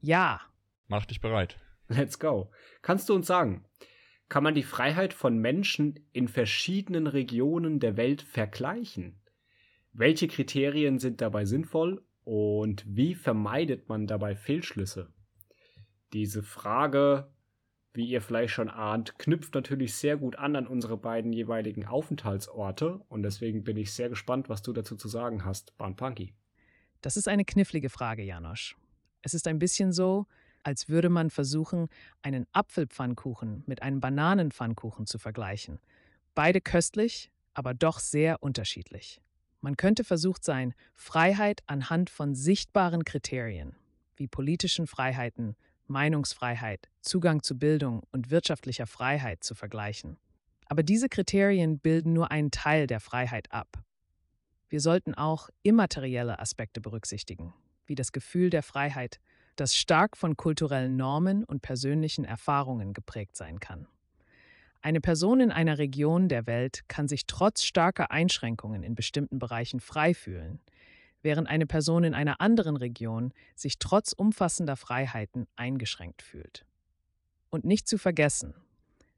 [0.01, 0.41] Ja.
[0.89, 1.59] Mach dich bereit.
[1.89, 2.51] Let's go.
[2.83, 3.65] Kannst du uns sagen,
[4.29, 9.21] kann man die Freiheit von Menschen in verschiedenen Regionen der Welt vergleichen?
[9.93, 15.13] Welche Kriterien sind dabei sinnvoll und wie vermeidet man dabei Fehlschlüsse?
[16.13, 17.31] Diese Frage,
[17.93, 23.01] wie ihr vielleicht schon ahnt, knüpft natürlich sehr gut an an unsere beiden jeweiligen Aufenthaltsorte
[23.09, 26.35] und deswegen bin ich sehr gespannt, was du dazu zu sagen hast, Banpanki.
[27.01, 28.77] Das ist eine knifflige Frage, Janosch.
[29.23, 30.27] Es ist ein bisschen so,
[30.63, 31.89] als würde man versuchen,
[32.23, 35.81] einen Apfelpfannkuchen mit einem Bananenpfannkuchen zu vergleichen.
[36.35, 39.21] Beide köstlich, aber doch sehr unterschiedlich.
[39.61, 43.77] Man könnte versucht sein, Freiheit anhand von sichtbaren Kriterien
[44.19, 45.57] wie politischen Freiheiten,
[45.87, 50.19] Meinungsfreiheit, Zugang zu Bildung und wirtschaftlicher Freiheit zu vergleichen.
[50.67, 53.83] Aber diese Kriterien bilden nur einen Teil der Freiheit ab.
[54.69, 57.55] Wir sollten auch immaterielle Aspekte berücksichtigen,
[57.87, 59.19] wie das Gefühl der Freiheit,
[59.57, 63.89] das stark von kulturellen Normen und persönlichen Erfahrungen geprägt sein kann.
[64.89, 69.81] Eine Person in einer Region der Welt kann sich trotz starker Einschränkungen in bestimmten Bereichen
[69.81, 70.61] frei fühlen,
[71.21, 76.65] während eine Person in einer anderen Region sich trotz umfassender Freiheiten eingeschränkt fühlt.
[77.51, 78.55] Und nicht zu vergessen,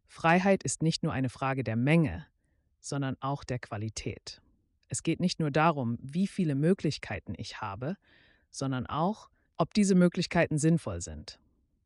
[0.08, 2.26] Freiheit ist nicht nur eine Frage der Menge,
[2.80, 4.42] sondern auch der Qualität.
[4.88, 7.96] Es geht nicht nur darum, wie viele Möglichkeiten ich habe,
[8.50, 11.38] sondern auch, ob diese Möglichkeiten sinnvoll sind.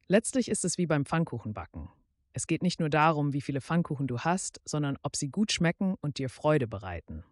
[0.07, 1.91] Letztlich ist es wie beim Pfannkuchenbacken.
[2.35, 5.95] Es geht nicht nur darum, wie viele Pfannkuchen du hast, sondern ob sie gut schmecken
[6.01, 7.23] und dir Freude bereiten.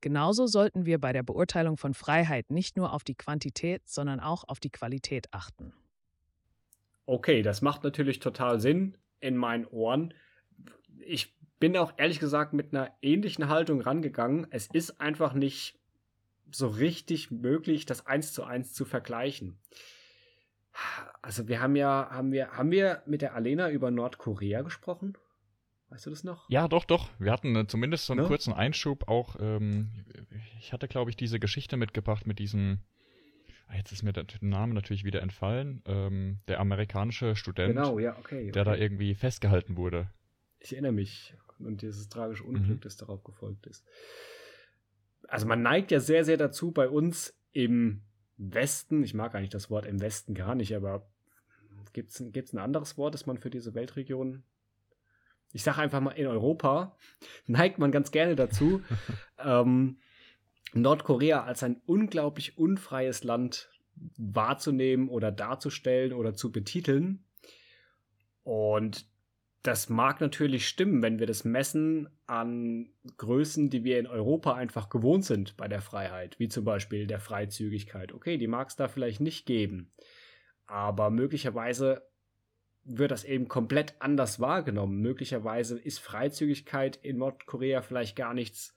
[0.00, 4.42] Genauso sollten wir bei der Beurteilung von Freiheit nicht nur auf die Quantität, sondern auch
[4.48, 5.72] auf die Qualität achten.
[7.06, 10.12] Okay, das macht natürlich total Sinn in meinen Ohren.
[10.98, 14.48] Ich bin auch ehrlich gesagt mit einer ähnlichen Haltung rangegangen.
[14.50, 15.78] Es ist einfach nicht
[16.50, 19.60] so richtig möglich, das eins zu eins zu vergleichen.
[21.22, 25.16] Also wir haben ja, haben wir, haben wir mit der Alena über Nordkorea gesprochen?
[25.88, 26.48] Weißt du das noch?
[26.50, 27.10] Ja, doch, doch.
[27.18, 28.26] Wir hatten äh, zumindest so einen ne?
[28.26, 29.36] kurzen Einschub auch.
[29.38, 29.90] Ähm,
[30.58, 32.80] ich hatte, glaube ich, diese Geschichte mitgebracht mit diesem,
[33.68, 38.16] ah, jetzt ist mir der Name natürlich wieder entfallen, ähm, der amerikanische Student, genau, ja,
[38.18, 40.10] okay, der da irgendwie festgehalten wurde.
[40.58, 41.34] Ich erinnere mich.
[41.58, 42.80] Und dieses tragische Unglück, mhm.
[42.80, 43.84] das darauf gefolgt ist.
[45.28, 48.02] Also man neigt ja sehr, sehr dazu, bei uns im
[48.38, 51.11] Westen, ich mag eigentlich das Wort im Westen gar nicht, aber
[51.92, 54.44] gibt es ein anderes Wort, das man für diese Weltregion
[55.52, 56.96] ich sage einfach mal, in Europa
[57.46, 58.82] neigt man ganz gerne dazu,
[59.38, 59.98] ähm,
[60.74, 63.70] Nordkorea als ein unglaublich unfreies Land
[64.16, 67.24] wahrzunehmen oder darzustellen oder zu betiteln.
[68.42, 69.06] Und
[69.62, 74.88] das mag natürlich stimmen, wenn wir das messen an Größen, die wir in Europa einfach
[74.88, 78.12] gewohnt sind bei der Freiheit, wie zum Beispiel der Freizügigkeit.
[78.12, 79.92] Okay, die mag es da vielleicht nicht geben.
[80.72, 82.08] Aber möglicherweise
[82.82, 85.02] wird das eben komplett anders wahrgenommen.
[85.02, 88.74] Möglicherweise ist Freizügigkeit in Nordkorea vielleicht gar nichts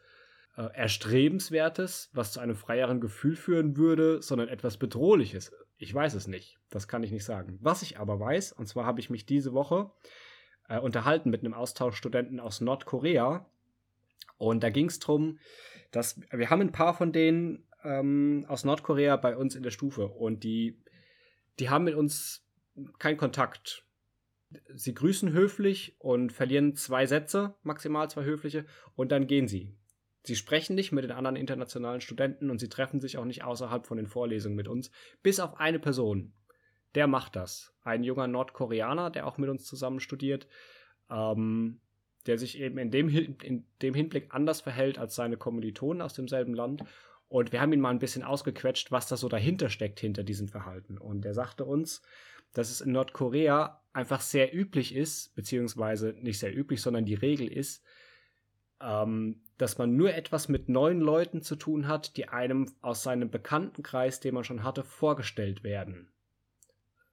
[0.58, 5.54] äh, Erstrebenswertes, was zu einem freieren Gefühl führen würde, sondern etwas Bedrohliches.
[5.78, 6.60] Ich weiß es nicht.
[6.70, 7.60] Das kann ich nicht sagen.
[7.62, 9.90] Was ich aber weiß, und zwar habe ich mich diese Woche
[10.68, 13.50] äh, unterhalten mit einem Austauschstudenten aus Nordkorea.
[14.38, 15.40] Und da ging es darum,
[15.92, 20.10] dass wir haben ein paar von denen ähm, aus Nordkorea bei uns in der Stufe
[20.10, 20.84] und die,
[21.60, 22.46] die haben mit uns
[23.00, 23.86] keinen Kontakt
[24.74, 29.74] sie grüßen höflich und verlieren zwei Sätze, maximal zwei höfliche, und dann gehen sie.
[30.24, 33.86] Sie sprechen nicht mit den anderen internationalen Studenten und sie treffen sich auch nicht außerhalb
[33.86, 34.92] von den Vorlesungen mit uns,
[35.22, 36.34] bis auf eine Person.
[36.96, 37.74] Der macht das.
[37.84, 40.48] Ein junger Nordkoreaner, der auch mit uns zusammen studiert,
[41.12, 41.80] ähm,
[42.26, 46.56] der sich eben in dem, in dem Hinblick anders verhält als seine Kommilitonen aus demselben
[46.56, 46.84] Land.
[47.28, 50.48] Und wir haben ihn mal ein bisschen ausgequetscht, was da so dahinter steckt, hinter diesem
[50.48, 50.98] Verhalten.
[50.98, 52.02] Und er sagte uns,
[52.54, 57.48] dass es in Nordkorea einfach sehr üblich ist, beziehungsweise nicht sehr üblich, sondern die Regel
[57.52, 57.84] ist,
[58.82, 63.30] ähm, dass man nur etwas mit neuen Leuten zu tun hat, die einem aus seinem
[63.30, 66.12] Bekanntenkreis, den man schon hatte, vorgestellt werden.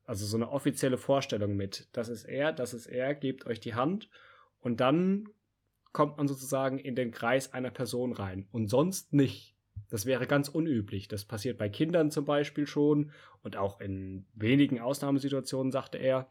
[0.04, 3.74] Also so eine offizielle Vorstellung mit, das ist er, das ist er, gebt euch die
[3.74, 4.10] Hand
[4.58, 5.28] und dann
[5.92, 9.51] kommt man sozusagen in den Kreis einer Person rein und sonst nicht.
[9.92, 11.06] Das wäre ganz unüblich.
[11.06, 13.10] Das passiert bei Kindern zum Beispiel schon
[13.42, 16.30] und auch in wenigen Ausnahmesituationen, sagte er.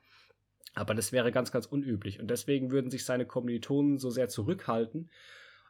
[0.73, 2.19] Aber das wäre ganz, ganz unüblich.
[2.19, 5.11] Und deswegen würden sich seine Kommilitonen so sehr zurückhalten.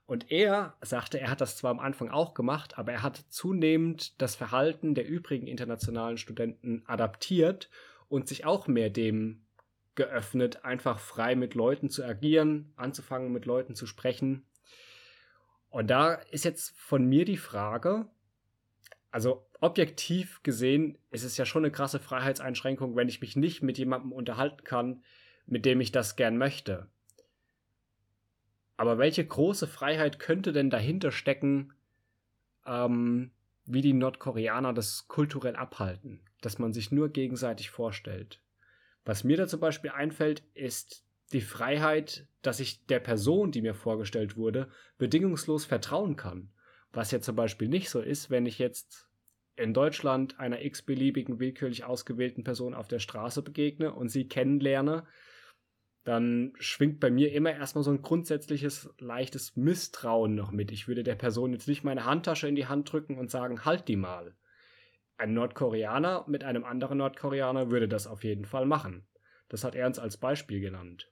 [0.05, 4.21] Und er sagte, er hat das zwar am Anfang auch gemacht, aber er hat zunehmend
[4.21, 7.69] das Verhalten der übrigen internationalen Studenten adaptiert
[8.07, 9.43] und sich auch mehr dem
[9.95, 14.45] geöffnet, einfach frei mit Leuten zu agieren, anzufangen mit Leuten zu sprechen
[15.71, 18.05] und da ist jetzt von mir die Frage,
[19.09, 23.77] also objektiv gesehen ist es ja schon eine krasse Freiheitseinschränkung, wenn ich mich nicht mit
[23.77, 25.03] jemandem unterhalten kann,
[25.45, 26.87] mit dem ich das gern möchte.
[28.75, 31.73] Aber welche große Freiheit könnte denn dahinter stecken,
[32.65, 33.31] ähm,
[33.65, 38.41] wie die Nordkoreaner das kulturell abhalten, dass man sich nur gegenseitig vorstellt?
[39.05, 43.73] Was mir da zum Beispiel einfällt, ist die Freiheit, dass ich der Person, die mir
[43.73, 46.51] vorgestellt wurde, bedingungslos vertrauen kann.
[46.91, 49.07] Was ja zum Beispiel nicht so ist, wenn ich jetzt
[49.55, 55.05] in Deutschland einer x-beliebigen willkürlich ausgewählten Person auf der Straße begegne und sie kennenlerne,
[56.03, 60.71] dann schwingt bei mir immer erstmal so ein grundsätzliches leichtes Misstrauen noch mit.
[60.71, 63.87] Ich würde der Person jetzt nicht meine Handtasche in die Hand drücken und sagen, halt
[63.87, 64.35] die mal.
[65.17, 69.05] Ein Nordkoreaner mit einem anderen Nordkoreaner würde das auf jeden Fall machen.
[69.49, 71.11] Das hat er uns als Beispiel genannt.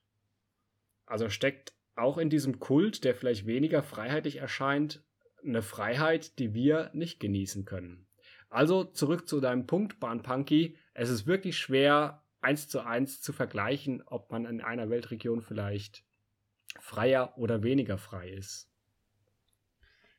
[1.10, 5.04] Also steckt auch in diesem Kult, der vielleicht weniger freiheitlich erscheint,
[5.44, 8.08] eine Freiheit, die wir nicht genießen können.
[8.50, 10.78] Also zurück zu deinem Punkt, Bahnpunky.
[10.94, 16.04] Es ist wirklich schwer, eins zu eins zu vergleichen, ob man in einer Weltregion vielleicht
[16.80, 18.70] freier oder weniger frei ist.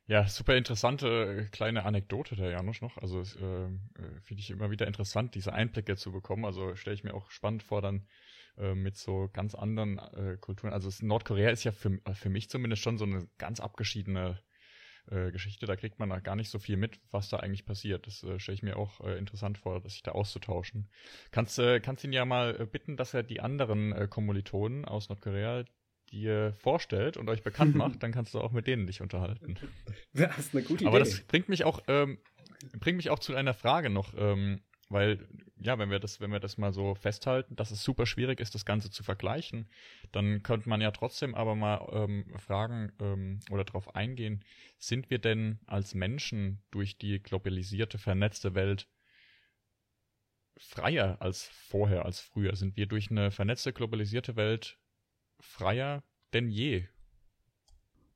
[0.07, 2.99] Ja, super interessante äh, kleine Anekdote der Janusz noch.
[2.99, 6.45] Also äh, äh, finde ich immer wieder interessant, diese Einblicke zu bekommen.
[6.45, 8.09] Also stelle ich mir auch spannend vor, dann
[8.61, 10.73] äh, mit so ganz anderen äh, Kulturen.
[10.73, 14.39] Also Nordkorea ist ja für, äh, für mich zumindest schon so eine ganz abgeschiedene
[15.11, 15.67] äh, Geschichte.
[15.67, 18.07] Da kriegt man gar nicht so viel mit, was da eigentlich passiert.
[18.07, 20.91] Das äh, stelle ich mir auch interessant vor, sich da auszutauschen.
[21.31, 25.65] Kannst, äh, kannst ihn ja mal bitten, dass er die anderen Kommilitonen aus Nordkorea
[26.11, 29.57] dir vorstellt und euch bekannt macht, dann kannst du auch mit denen dich unterhalten.
[30.13, 30.89] Das ist eine gute Idee.
[30.89, 32.19] Aber das bringt mich auch, ähm,
[32.79, 35.27] bringt mich auch zu einer Frage noch, ähm, weil
[35.57, 38.55] ja, wenn wir das, wenn wir das mal so festhalten, dass es super schwierig ist,
[38.55, 39.69] das Ganze zu vergleichen,
[40.13, 44.45] dann könnte man ja trotzdem aber mal ähm, fragen ähm, oder darauf eingehen,
[44.79, 48.89] sind wir denn als Menschen durch die globalisierte, vernetzte Welt
[50.59, 52.57] freier als vorher, als früher?
[52.57, 54.79] Sind wir durch eine vernetzte, globalisierte Welt
[55.39, 56.03] freier
[56.35, 56.85] denn je?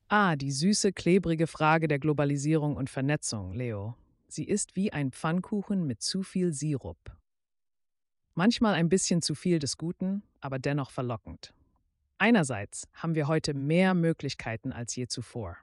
[0.09, 3.97] Ah, die süße, klebrige Frage der Globalisierung und Vernetzung, Leo.
[4.35, 6.99] Sie ist wie ein Pfannkuchen mit zu viel Sirup.
[8.35, 11.55] Manchmal ein bisschen zu viel des Guten, aber dennoch verlockend.
[12.19, 15.57] Einerseits haben wir heute mehr Möglichkeiten als je zuvor.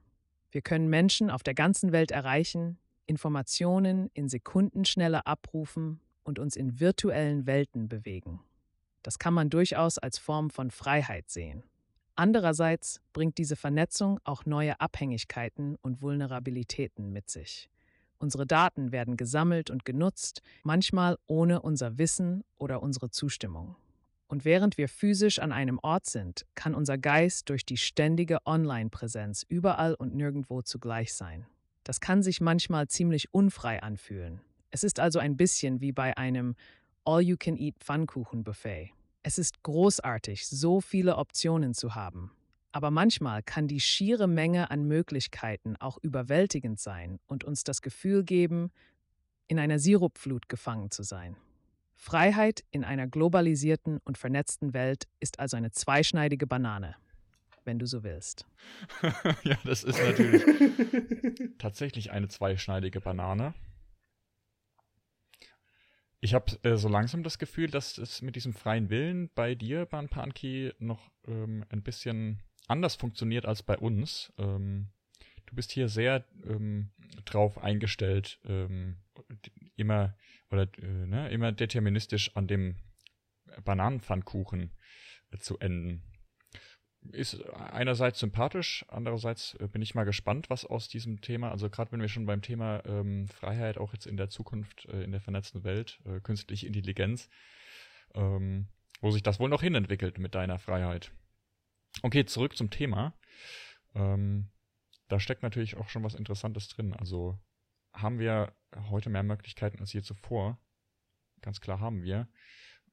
[0.52, 6.80] Wir können Menschen auf der ganzen Welt erreichen, Informationen in Sekundenschnelle abrufen und uns in
[6.80, 8.40] virtuellen Welten bewegen.
[9.04, 11.64] Das kann man durchaus als Form von Freiheit sehen.
[12.16, 17.70] Andererseits bringt diese Vernetzung auch neue Abhängigkeiten und Vulnerabilitäten mit sich.
[18.22, 23.76] Unsere Daten werden gesammelt und genutzt, manchmal ohne unser Wissen oder unsere Zustimmung.
[24.28, 29.44] Und während wir physisch an einem Ort sind, kann unser Geist durch die ständige Online-Präsenz
[29.50, 31.48] überall und nirgendwo zugleich sein.
[31.84, 34.40] Das kann sich manchmal ziemlich unfrei anfühlen.
[34.70, 36.54] Es ist also ein bisschen wie bei einem
[37.06, 38.92] All-You-Can-Eat-Pfannkuchen-Buffet.
[39.24, 42.30] Es ist großartig, so viele Optionen zu haben.
[42.72, 48.24] Aber manchmal kann die schiere Menge an Möglichkeiten auch überwältigend sein und uns das Gefühl
[48.24, 48.72] geben,
[49.48, 51.36] in einer Sirupflut gefangen zu sein.
[51.94, 56.96] Freiheit in einer globalisierten und vernetzten Welt ist also eine zweischneidige Banane,
[57.66, 58.48] wenn du so willst.
[59.44, 60.44] ja, das ist natürlich
[61.60, 63.54] tatsächlich eine zweischneidige Banane.
[66.22, 69.86] Ich habe äh, so langsam das Gefühl, dass es mit diesem freien Willen bei dir,
[69.86, 74.34] Banpanki, noch ähm, ein bisschen anders funktioniert als bei uns.
[74.38, 74.89] Ähm,
[75.45, 76.91] du bist hier sehr ähm,
[77.26, 78.97] drauf eingestellt, ähm,
[79.76, 80.16] immer
[80.49, 82.76] oder äh, ne, immer deterministisch an dem
[83.64, 84.72] Bananenpfannkuchen
[85.32, 86.03] äh, zu enden.
[87.12, 91.91] Ist einerseits sympathisch, andererseits äh, bin ich mal gespannt, was aus diesem Thema, also gerade
[91.91, 95.22] wenn wir schon beim Thema ähm, Freiheit auch jetzt in der Zukunft, äh, in der
[95.22, 97.28] vernetzten Welt, äh, künstliche Intelligenz,
[98.14, 98.68] ähm,
[99.01, 101.12] wo sich das wohl noch hinentwickelt mit deiner Freiheit.
[102.02, 103.14] Okay, zurück zum Thema.
[103.96, 104.50] Ähm,
[105.08, 106.94] da steckt natürlich auch schon was Interessantes drin.
[106.94, 107.38] Also
[107.94, 108.54] haben wir
[108.89, 110.58] heute mehr Möglichkeiten als je zuvor.
[111.42, 112.28] Ganz klar haben wir.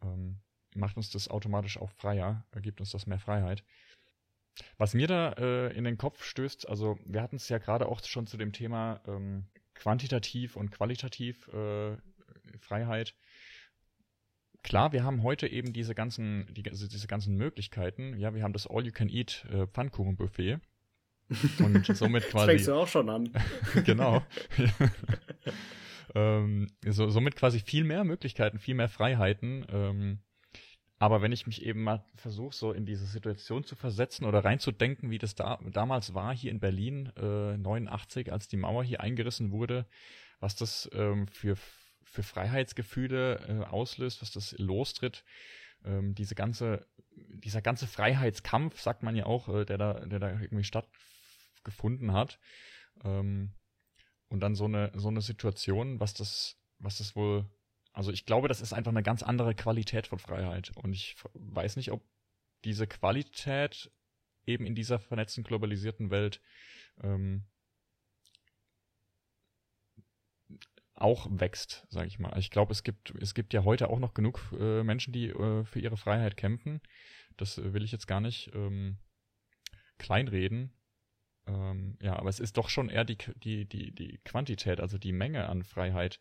[0.03, 0.41] Ähm,
[0.75, 3.65] macht uns das automatisch auch freier, gibt uns das mehr Freiheit.
[4.77, 8.05] Was mir da äh, in den Kopf stößt, also wir hatten es ja gerade auch
[8.05, 11.97] schon zu dem Thema ähm, quantitativ und qualitativ äh,
[12.59, 13.15] Freiheit
[14.69, 18.17] klar, wir haben heute eben diese ganzen, die, also diese ganzen Möglichkeiten.
[18.19, 20.61] Ja, wir haben das All-You-Can-Eat äh, Pfannkuchenbuffet.
[21.59, 22.33] Und somit quasi.
[22.33, 23.31] das fängst du auch schon an.
[23.85, 24.23] genau.
[26.15, 29.67] ähm, so, somit quasi viel mehr Möglichkeiten, viel mehr Freiheiten.
[29.71, 30.19] Ähm,
[30.99, 35.11] aber wenn ich mich eben mal versuche, so in diese Situation zu versetzen oder reinzudenken,
[35.11, 39.53] wie das da, damals war hier in Berlin, äh, 89, als die Mauer hier eingerissen
[39.53, 39.87] wurde,
[40.41, 41.57] was das ähm, für
[42.11, 45.25] für Freiheitsgefühle äh, auslöst, was das lostritt.
[45.85, 50.31] Ähm, diese ganze, dieser ganze Freiheitskampf, sagt man ja auch, äh, der da, der da
[50.31, 52.39] irgendwie stattgefunden hat.
[53.05, 53.53] Ähm,
[54.29, 57.47] und dann so eine, so eine Situation, was das, was das wohl,
[57.93, 60.73] also ich glaube, das ist einfach eine ganz andere Qualität von Freiheit.
[60.77, 62.03] Und ich weiß nicht, ob
[62.65, 63.91] diese Qualität
[64.47, 66.41] eben in dieser vernetzten, globalisierten Welt
[67.03, 67.47] ähm,
[71.01, 72.37] auch wächst, sage ich mal.
[72.39, 75.65] Ich glaube, es gibt es gibt ja heute auch noch genug äh, Menschen, die äh,
[75.65, 76.81] für ihre Freiheit kämpfen.
[77.37, 78.99] Das äh, will ich jetzt gar nicht ähm,
[79.99, 80.73] kleinreden.
[81.47, 85.13] Ähm, ja, aber es ist doch schon eher die die die die Quantität, also die
[85.13, 86.21] Menge an Freiheit,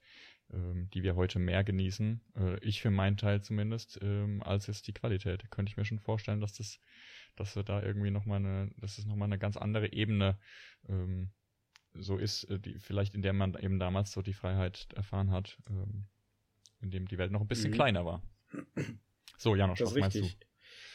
[0.51, 2.21] ähm, die wir heute mehr genießen.
[2.35, 5.49] Äh, ich für meinen Teil zumindest, ähm, als jetzt die Qualität.
[5.51, 6.79] Könnte ich mir schon vorstellen, dass das
[7.35, 10.37] dass wir da irgendwie noch mal eine, dass es noch mal eine ganz andere Ebene
[10.89, 11.31] ähm,
[11.99, 15.57] so ist, äh, die, vielleicht in der man eben damals so die Freiheit erfahren hat,
[15.69, 16.05] ähm,
[16.81, 17.75] in dem die Welt noch ein bisschen mhm.
[17.75, 18.23] kleiner war.
[19.37, 20.27] So, Janosch, was meinst du?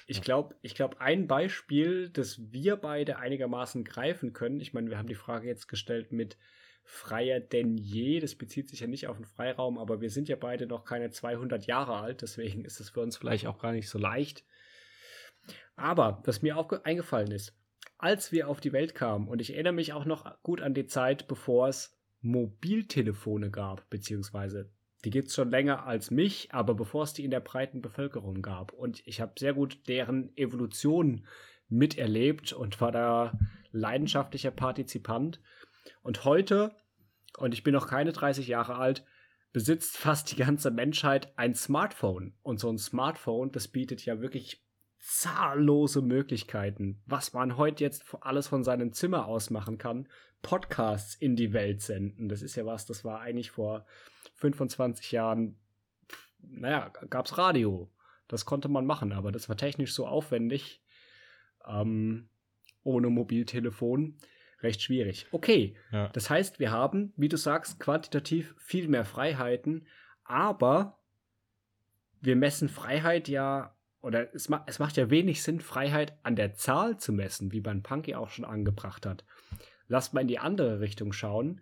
[0.06, 0.22] Ich ja.
[0.22, 5.06] glaube, ich glaube, ein Beispiel, das wir beide einigermaßen greifen können, ich meine, wir haben
[5.06, 6.36] die Frage jetzt gestellt mit
[6.84, 10.36] freier denn je, das bezieht sich ja nicht auf den Freiraum, aber wir sind ja
[10.36, 13.88] beide noch keine 200 Jahre alt, deswegen ist es für uns vielleicht auch gar nicht
[13.88, 14.44] so leicht.
[15.76, 17.54] Aber was mir auch eingefallen ist,
[18.02, 19.28] als wir auf die Welt kamen.
[19.28, 24.70] Und ich erinnere mich auch noch gut an die Zeit, bevor es Mobiltelefone gab, beziehungsweise
[25.04, 28.42] die gibt es schon länger als mich, aber bevor es die in der breiten Bevölkerung
[28.42, 28.72] gab.
[28.72, 31.26] Und ich habe sehr gut deren Evolution
[31.68, 33.32] miterlebt und war da
[33.70, 35.40] leidenschaftlicher Partizipant.
[36.02, 36.74] Und heute,
[37.38, 39.04] und ich bin noch keine 30 Jahre alt,
[39.52, 42.34] besitzt fast die ganze Menschheit ein Smartphone.
[42.42, 44.64] Und so ein Smartphone, das bietet ja wirklich
[45.02, 50.08] zahllose Möglichkeiten, was man heute jetzt alles von seinem Zimmer aus machen kann.
[50.42, 52.28] Podcasts in die Welt senden.
[52.28, 53.84] Das ist ja was, das war eigentlich vor
[54.36, 55.58] 25 Jahren,
[56.40, 57.90] naja, gab's Radio.
[58.28, 60.80] Das konnte man machen, aber das war technisch so aufwendig.
[61.66, 62.28] Ähm,
[62.84, 64.18] ohne Mobiltelefon
[64.62, 65.26] recht schwierig.
[65.32, 66.08] Okay, ja.
[66.08, 69.86] das heißt, wir haben, wie du sagst, quantitativ viel mehr Freiheiten,
[70.24, 70.98] aber
[72.20, 76.54] wir messen Freiheit ja, oder es, ma es macht ja wenig Sinn, Freiheit an der
[76.54, 79.24] Zahl zu messen, wie beim Punky auch schon angebracht hat.
[79.88, 81.60] Lasst mal in die andere Richtung schauen.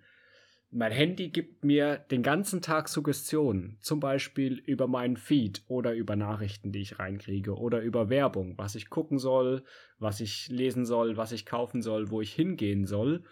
[0.72, 6.14] Mein Handy gibt mir den ganzen Tag Suggestionen, zum Beispiel über meinen Feed oder über
[6.14, 9.64] Nachrichten, die ich reinkriege oder über Werbung, was ich gucken soll,
[9.98, 13.24] was ich lesen soll, was ich kaufen soll, wo ich hingehen soll.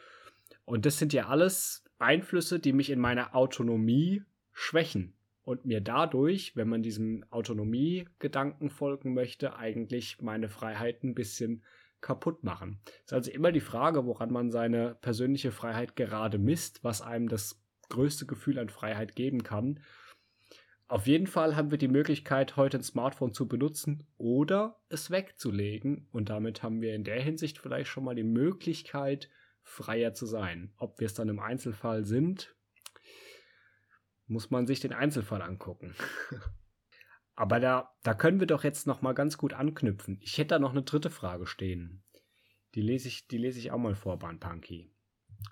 [0.64, 5.14] Und das sind ja alles Einflüsse, die mich in meiner Autonomie schwächen
[5.48, 11.64] und mir dadurch, wenn man diesem Autonomie-Gedanken folgen möchte, eigentlich meine Freiheit ein bisschen
[12.02, 12.80] kaputt machen.
[12.84, 17.30] Es ist also immer die Frage, woran man seine persönliche Freiheit gerade misst, was einem
[17.30, 19.80] das größte Gefühl an Freiheit geben kann.
[20.86, 26.08] Auf jeden Fall haben wir die Möglichkeit, heute ein Smartphone zu benutzen oder es wegzulegen.
[26.12, 29.30] Und damit haben wir in der Hinsicht vielleicht schon mal die Möglichkeit,
[29.62, 30.74] freier zu sein.
[30.76, 32.54] Ob wir es dann im Einzelfall sind,
[34.28, 35.94] muss man sich den Einzelfall angucken.
[37.34, 40.18] Aber da, da können wir doch jetzt noch mal ganz gut anknüpfen.
[40.20, 42.02] Ich hätte da noch eine dritte Frage stehen.
[42.74, 44.92] Die lese ich, die lese ich auch mal vor, Bahnpunky.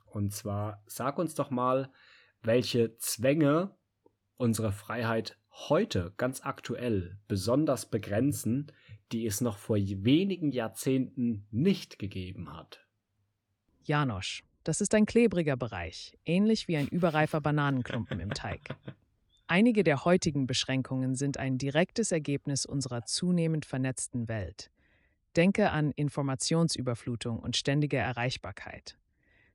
[0.05, 1.93] Und zwar, sag uns doch mal,
[2.43, 3.77] welche Zwänge
[4.37, 8.72] unsere Freiheit heute ganz aktuell besonders begrenzen,
[9.12, 12.87] die es noch vor wenigen Jahrzehnten nicht gegeben hat.
[13.83, 18.75] Janosch, das ist ein klebriger Bereich, ähnlich wie ein überreifer Bananenklumpen im Teig.
[19.47, 24.73] Einige der heutigen Beschränkungen sind ein direktes Ergebnis unserer zunehmend vernetzten Welt.
[25.37, 28.99] Denke an Informationsüberflutung und ständige Erreichbarkeit.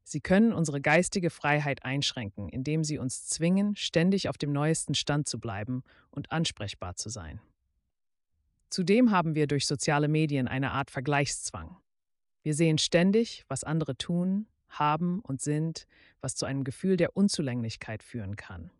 [0.03, 5.27] Sie können unsere geistige Freiheit einschränken, indem sie uns zwingen, ständig auf dem neuesten Stand
[5.27, 7.41] zu bleiben und ansprechbar zu sein.
[8.69, 11.75] Zudem haben wir durch soziale Medien eine Art Vergleichszwang.
[12.43, 15.87] Wir sehen ständig, was andere tun, haben und sind,
[16.21, 18.71] was zu einem Gefühl der Unzulänglichkeit führen kann.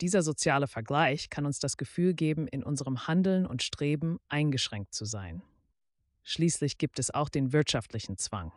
[0.00, 5.04] Dieser soziale Vergleich kann uns das Gefühl geben, in unserem Handeln und Streben eingeschränkt zu
[5.04, 5.42] sein.
[6.22, 8.52] Schließlich gibt es auch den wirtschaftlichen Zwang.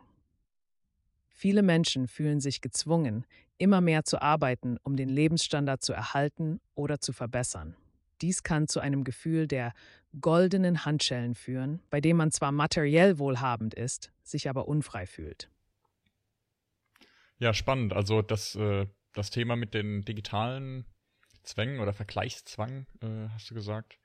[1.28, 3.26] Viele Menschen fühlen sich gezwungen,
[3.58, 7.76] immer mehr zu arbeiten, um den Lebensstandard zu erhalten oder zu verbessern.
[8.22, 9.74] Dies kann zu einem Gefühl der
[10.20, 15.50] goldenen Handschellen führen, bei dem man zwar materiell wohlhabend ist, sich aber unfrei fühlt.
[17.44, 17.92] Ja, spannend.
[17.92, 20.86] Also das, äh, das Thema mit den digitalen
[21.42, 23.98] Zwängen oder Vergleichszwang, äh, hast du gesagt,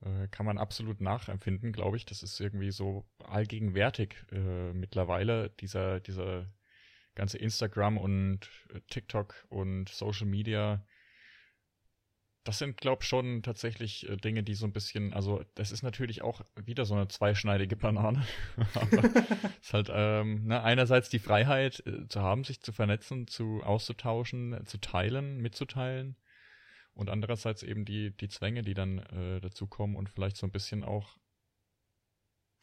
[0.00, 2.04] äh, kann man absolut nachempfinden, glaube ich.
[2.04, 6.52] Das ist irgendwie so allgegenwärtig äh, mittlerweile, dieser, dieser
[7.14, 10.84] ganze Instagram und äh, TikTok und Social Media.
[12.44, 15.82] Das sind, glaube ich, schon tatsächlich äh, Dinge, die so ein bisschen, also das ist
[15.82, 18.26] natürlich auch wieder so eine zweischneidige Banane.
[18.74, 19.02] Aber
[19.60, 24.60] ist halt ähm, ne, einerseits die Freiheit äh, zu haben, sich zu vernetzen, zu auszutauschen,
[24.66, 26.16] zu teilen, mitzuteilen
[26.92, 30.84] und andererseits eben die, die Zwänge, die dann äh, dazukommen und vielleicht so ein bisschen
[30.84, 31.16] auch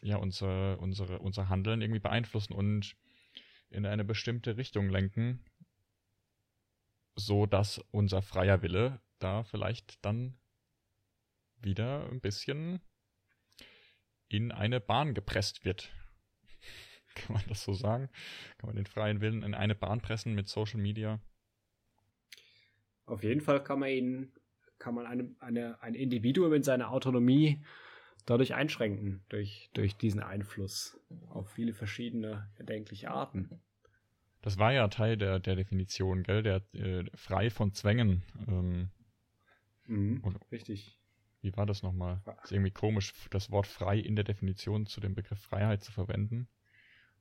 [0.02, 2.96] ja, unser, unsere, unser Handeln irgendwie beeinflussen und
[3.70, 5.44] in eine bestimmte Richtung lenken,
[7.16, 10.38] so dass unser freier Wille da vielleicht dann
[11.62, 12.82] wieder ein bisschen
[14.28, 15.92] in eine Bahn gepresst wird.
[17.16, 18.10] Kann man das so sagen?
[18.58, 21.20] Kann man den freien Willen in eine Bahn pressen mit Social Media?
[23.06, 24.32] Auf jeden Fall kann man ihn,
[24.80, 27.62] kann man eine, eine, ein Individuum in seiner Autonomie
[28.26, 31.00] dadurch einschränken, durch, durch diesen Einfluss
[31.30, 33.62] auf viele verschiedene erdenkliche Arten.
[34.42, 36.42] Das war ja Teil der, der Definition, gell?
[36.42, 38.24] Der äh, frei von Zwängen.
[38.48, 38.90] Ähm,
[39.92, 40.98] mhm, richtig.
[41.42, 42.22] Wie war das nochmal?
[42.44, 46.48] Ist irgendwie komisch, das Wort frei in der Definition zu dem Begriff Freiheit zu verwenden.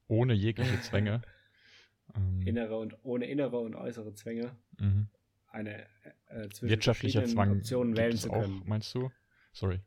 [0.09, 1.23] Ohne jegliche Zwänge.
[2.15, 4.57] ähm, innere und ohne innere und äußere Zwänge.
[4.79, 5.09] Mhm
[5.53, 5.87] eine
[6.29, 8.63] äh, zwischen wirtschaftlicher Zwang Optionen wählen zu können.
[8.63, 9.11] Auch, meinst du?
[9.53, 9.81] Sorry.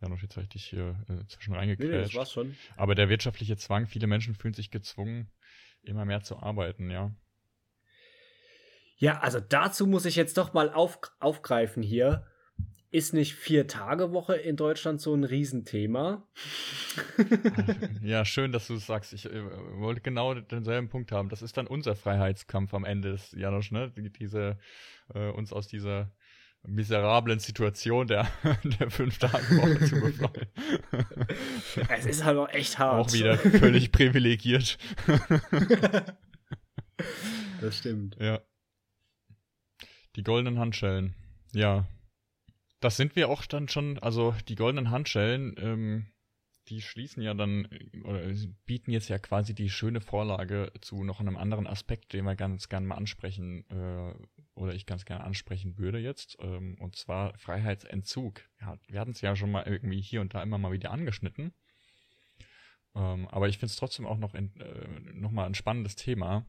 [0.00, 1.92] Ja, noch jetzt habe ich dich hier äh, zwischen reingequetscht.
[1.92, 2.56] Nee, das war's schon.
[2.76, 5.30] Aber der wirtschaftliche Zwang, viele Menschen fühlen sich gezwungen,
[5.82, 7.14] immer mehr zu arbeiten, ja.
[8.98, 12.26] Ja, also dazu muss ich jetzt doch mal auf, aufgreifen hier
[12.90, 16.26] ist nicht Vier-Tage-Woche in Deutschland so ein Riesenthema?
[18.02, 19.12] ja, schön, dass du es sagst.
[19.12, 19.42] Ich äh,
[19.78, 21.28] wollte genau denselben Punkt haben.
[21.28, 23.92] Das ist dann unser Freiheitskampf am Ende des Janosch, ne?
[24.18, 24.58] Diese,
[25.14, 26.10] äh, uns aus dieser
[26.62, 28.26] miserablen Situation der,
[28.80, 30.48] der fünf Tage Woche zu befreien.
[31.90, 33.06] Es ist halt auch echt hart.
[33.06, 34.78] Auch wieder völlig privilegiert.
[37.60, 38.16] Das stimmt.
[38.20, 38.40] Ja.
[40.18, 41.14] Die goldenen Handschellen.
[41.52, 41.86] Ja.
[42.80, 46.06] Das sind wir auch dann schon, also die goldenen Handschellen, ähm,
[46.66, 47.68] die schließen ja dann,
[48.02, 48.28] oder
[48.66, 52.68] bieten jetzt ja quasi die schöne Vorlage zu noch einem anderen Aspekt, den wir ganz
[52.68, 54.12] gerne mal ansprechen, äh,
[54.54, 58.40] oder ich ganz gerne ansprechen würde jetzt, ähm, und zwar Freiheitsentzug.
[58.60, 61.54] Ja, wir hatten es ja schon mal irgendwie hier und da immer mal wieder angeschnitten.
[62.96, 66.44] Ähm, aber ich finde es trotzdem auch noch, in, äh, noch mal ein spannendes Thema.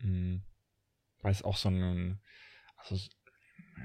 [0.00, 0.44] Mhm.
[1.22, 2.20] Weil es auch so ein,
[2.76, 2.96] also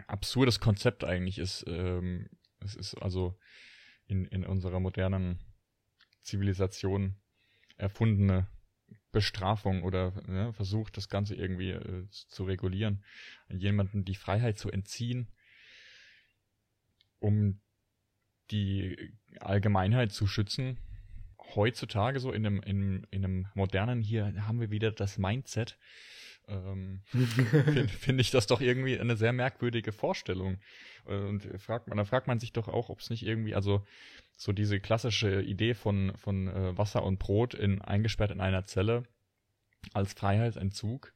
[0.08, 1.66] absurdes Konzept eigentlich ist.
[1.68, 2.30] Ähm,
[2.60, 3.38] es ist also
[4.08, 5.40] in, in unserer modernen
[6.22, 7.16] Zivilisation
[7.78, 8.48] erfundene
[9.12, 13.04] Bestrafung oder ja, versucht, das Ganze irgendwie äh, zu regulieren,
[13.50, 15.32] jemanden die Freiheit zu entziehen,
[17.20, 17.62] um
[18.52, 20.78] die Allgemeinheit zu schützen.
[21.56, 25.78] Heutzutage so in einem, in, in einem modernen, hier haben wir wieder das Mindset,
[26.48, 30.58] ähm, finde find ich das doch irgendwie eine sehr merkwürdige Vorstellung.
[31.06, 33.86] Und fragt man, da fragt man sich doch auch, ob es nicht irgendwie, also
[34.38, 39.04] so diese klassische Idee von, von äh, Wasser und Brot in, eingesperrt in einer Zelle
[39.94, 41.14] als Freiheitsentzug,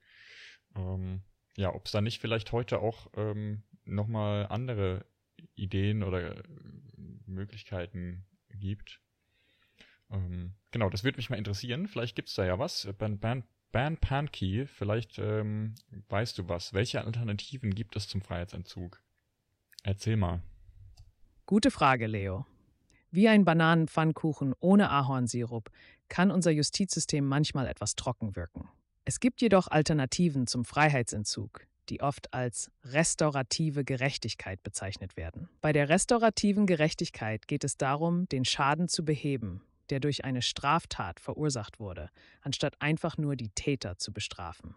[0.76, 1.22] ähm,
[1.58, 5.06] ja, ob es da nicht vielleicht heute auch ähm, nochmal andere
[5.56, 6.44] Ideen oder äh,
[7.26, 9.02] Möglichkeiten gibt.
[10.12, 11.88] Ähm, genau, das würde mich mal interessieren.
[11.88, 12.88] Vielleicht gibt's da ja was.
[12.98, 15.76] Ben, ben, Ben Pankey, vielleicht ähm,
[16.10, 16.74] weißt du was.
[16.74, 19.02] Welche Alternativen gibt es zum Freiheitsentzug?
[19.84, 20.42] Erzähl mal.
[21.46, 22.46] Gute Frage, Leo.
[23.12, 25.70] Wie ein Bananenpfannkuchen ohne Ahornsirup
[26.10, 28.70] kann unser Justizsystem manchmal etwas trocken wirken.
[29.06, 35.50] Es gibt jedoch Alternativen zum Freiheitsentzug, die oft als restaurative Gerechtigkeit bezeichnet werden.
[35.62, 41.20] Bei der restaurativen Gerechtigkeit geht es darum, den Schaden zu beheben, der durch eine Straftat
[41.20, 42.10] verursacht wurde,
[42.42, 44.76] anstatt einfach nur die Täter zu bestrafen.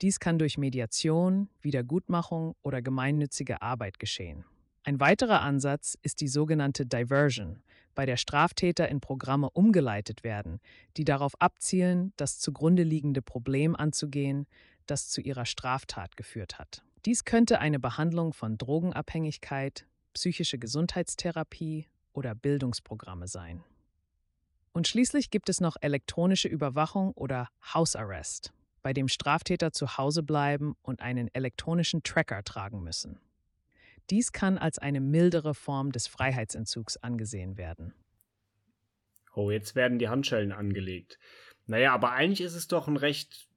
[0.00, 4.44] Dies kann durch Mediation, Wiedergutmachung oder gemeinnützige Arbeit geschehen.
[4.84, 7.62] Ein weiterer Ansatz ist die sogenannte Diversion,
[7.94, 10.60] bei der Straftäter in Programme umgeleitet werden,
[10.96, 14.46] die darauf abzielen, das zugrunde liegende Problem anzugehen,
[14.86, 16.84] das zu ihrer Straftat geführt hat.
[17.04, 23.64] Dies könnte eine Behandlung von Drogenabhängigkeit, psychische Gesundheitstherapie oder Bildungsprogramme sein.
[24.72, 28.52] Und schließlich gibt es noch elektronische Überwachung oder House Arrest,
[28.82, 33.20] bei dem Straftäter zu Hause bleiben und einen elektronischen Tracker tragen müssen.
[34.10, 37.94] Dies kann als eine mildere Form des Freiheitsentzugs angesehen werden.
[39.34, 41.18] Oh, jetzt werden die Handschellen angelegt.
[41.66, 43.48] Naja, aber eigentlich ist es doch ein recht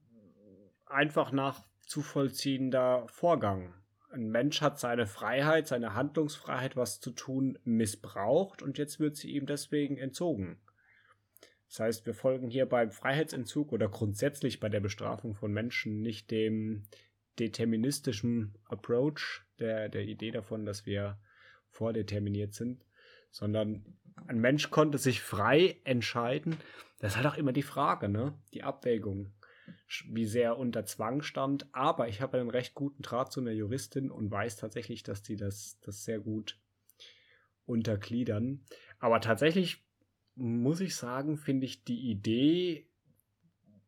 [0.85, 3.73] einfach nachzuvollziehender Vorgang.
[4.11, 9.31] Ein Mensch hat seine Freiheit, seine Handlungsfreiheit, was zu tun, missbraucht und jetzt wird sie
[9.31, 10.59] ihm deswegen entzogen.
[11.71, 16.29] Das heißt, wir folgen hier beim Freiheitsentzug oder grundsätzlich bei der Bestrafung von Menschen nicht
[16.29, 16.83] dem
[17.39, 21.17] deterministischen Approach, der, der Idee davon, dass wir
[21.69, 22.83] vordeterminiert sind,
[23.31, 23.85] sondern
[24.27, 26.57] ein Mensch konnte sich frei entscheiden.
[26.99, 28.37] Das ist halt auch immer die Frage, ne?
[28.53, 29.31] Die Abwägung,
[30.09, 31.73] wie sehr unter Zwang stand.
[31.73, 35.37] Aber ich habe einen recht guten Draht zu einer Juristin und weiß tatsächlich, dass die
[35.37, 36.59] das, das sehr gut
[37.65, 38.65] untergliedern.
[38.99, 39.85] Aber tatsächlich
[40.35, 42.87] muss ich sagen, finde ich die Idee,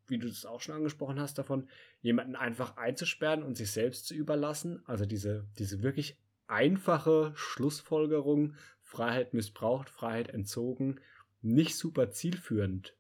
[0.08, 1.68] wie du es auch schon angesprochen hast, davon,
[2.02, 6.18] jemanden einfach einzusperren und sich selbst zu überlassen, also diese, diese wirklich
[6.48, 11.00] einfache Schlussfolgerung, Freiheit missbraucht, Freiheit entzogen,
[11.42, 12.96] nicht super zielführend.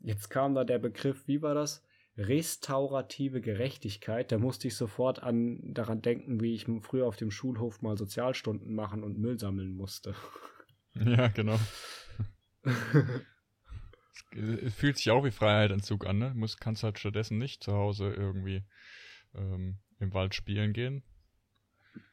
[0.00, 1.84] Jetzt kam da der Begriff, wie war das?
[2.16, 4.32] Restaurative Gerechtigkeit.
[4.32, 8.74] Da musste ich sofort an daran denken, wie ich früher auf dem Schulhof mal Sozialstunden
[8.74, 10.14] machen und Müll sammeln musste.
[10.94, 11.58] Ja, genau.
[12.64, 13.24] Es
[14.74, 16.32] fühlt sich auch wie Freiheitsentzug an, ne?
[16.34, 18.64] Muss, kannst halt stattdessen nicht zu Hause irgendwie
[19.34, 21.02] ähm, im Wald spielen gehen.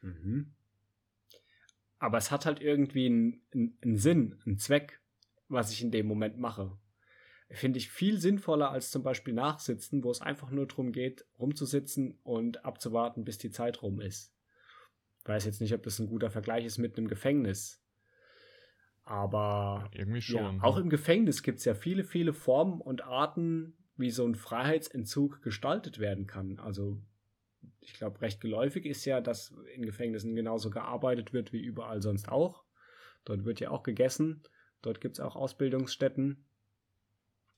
[0.02, 0.54] Mhm.
[1.98, 5.00] Aber es hat halt irgendwie einen, einen Sinn, einen Zweck,
[5.48, 6.78] was ich in dem Moment mache.
[7.50, 12.18] Finde ich viel sinnvoller als zum Beispiel Nachsitzen, wo es einfach nur darum geht, rumzusitzen
[12.22, 14.32] und abzuwarten, bis die Zeit rum ist.
[15.18, 17.79] Ich weiß jetzt nicht, ob das ein guter Vergleich ist mit einem Gefängnis.
[19.10, 20.58] Aber irgendwie schon.
[20.58, 24.36] Ja, auch im Gefängnis gibt es ja viele, viele Formen und Arten, wie so ein
[24.36, 26.60] Freiheitsentzug gestaltet werden kann.
[26.60, 27.02] Also
[27.80, 32.28] ich glaube, recht geläufig ist ja, dass in Gefängnissen genauso gearbeitet wird wie überall sonst
[32.28, 32.62] auch.
[33.24, 34.44] Dort wird ja auch gegessen.
[34.80, 36.44] Dort gibt es auch Ausbildungsstätten.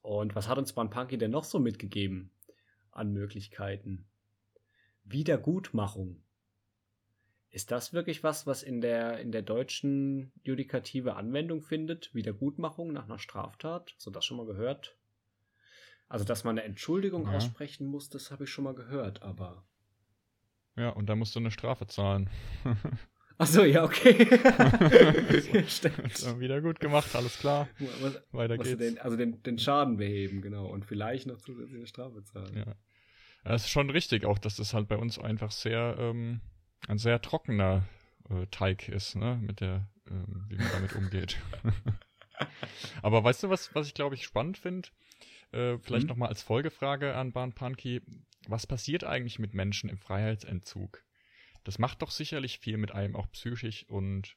[0.00, 2.30] Und was hat uns Banpanki denn noch so mitgegeben
[2.92, 4.06] an Möglichkeiten?
[5.04, 6.22] Wiedergutmachung.
[7.52, 12.12] Ist das wirklich was, was in der, in der deutschen Judikative Anwendung findet?
[12.14, 13.92] Wiedergutmachung nach einer Straftat?
[13.94, 14.96] Hast du das schon mal gehört?
[16.08, 17.36] Also, dass man eine Entschuldigung ja.
[17.36, 19.66] aussprechen muss, das habe ich schon mal gehört, aber.
[20.76, 22.30] Ja, und da musst du eine Strafe zahlen.
[23.38, 24.26] Achso, ja, okay.
[25.68, 26.40] Stimmt.
[26.40, 27.68] Wieder gut gemacht, alles klar.
[28.00, 28.78] Was, Weiter geht's.
[28.78, 30.68] Den, also den, den Schaden beheben, genau.
[30.68, 32.56] Und vielleicht noch zusätzliche Strafe zahlen.
[32.56, 32.74] Ja.
[33.44, 36.40] Es ist schon richtig auch, dass das halt bei uns einfach sehr ähm,
[36.88, 37.86] ein sehr trockener
[38.30, 39.38] äh, Teig ist, ne?
[39.40, 41.38] Mit der, ähm, wie man damit umgeht.
[43.02, 44.88] Aber weißt du, was, was ich glaube ich spannend finde?
[45.52, 46.10] Äh, vielleicht mhm.
[46.10, 48.00] nochmal als Folgefrage an Bahn Punky.
[48.48, 51.04] Was passiert eigentlich mit Menschen im Freiheitsentzug?
[51.64, 54.36] Das macht doch sicherlich viel mit einem, auch psychisch und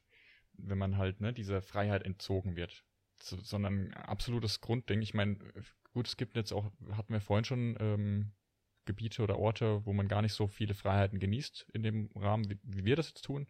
[0.52, 2.84] wenn man halt, ne, dieser Freiheit entzogen wird.
[3.20, 5.02] So, sondern absolutes Grundding.
[5.02, 5.38] Ich meine,
[5.92, 8.32] gut, es gibt jetzt auch, hatten wir vorhin schon ähm,
[8.86, 12.58] Gebiete oder Orte, wo man gar nicht so viele Freiheiten genießt in dem Rahmen, wie,
[12.62, 13.46] wie wir das jetzt tun.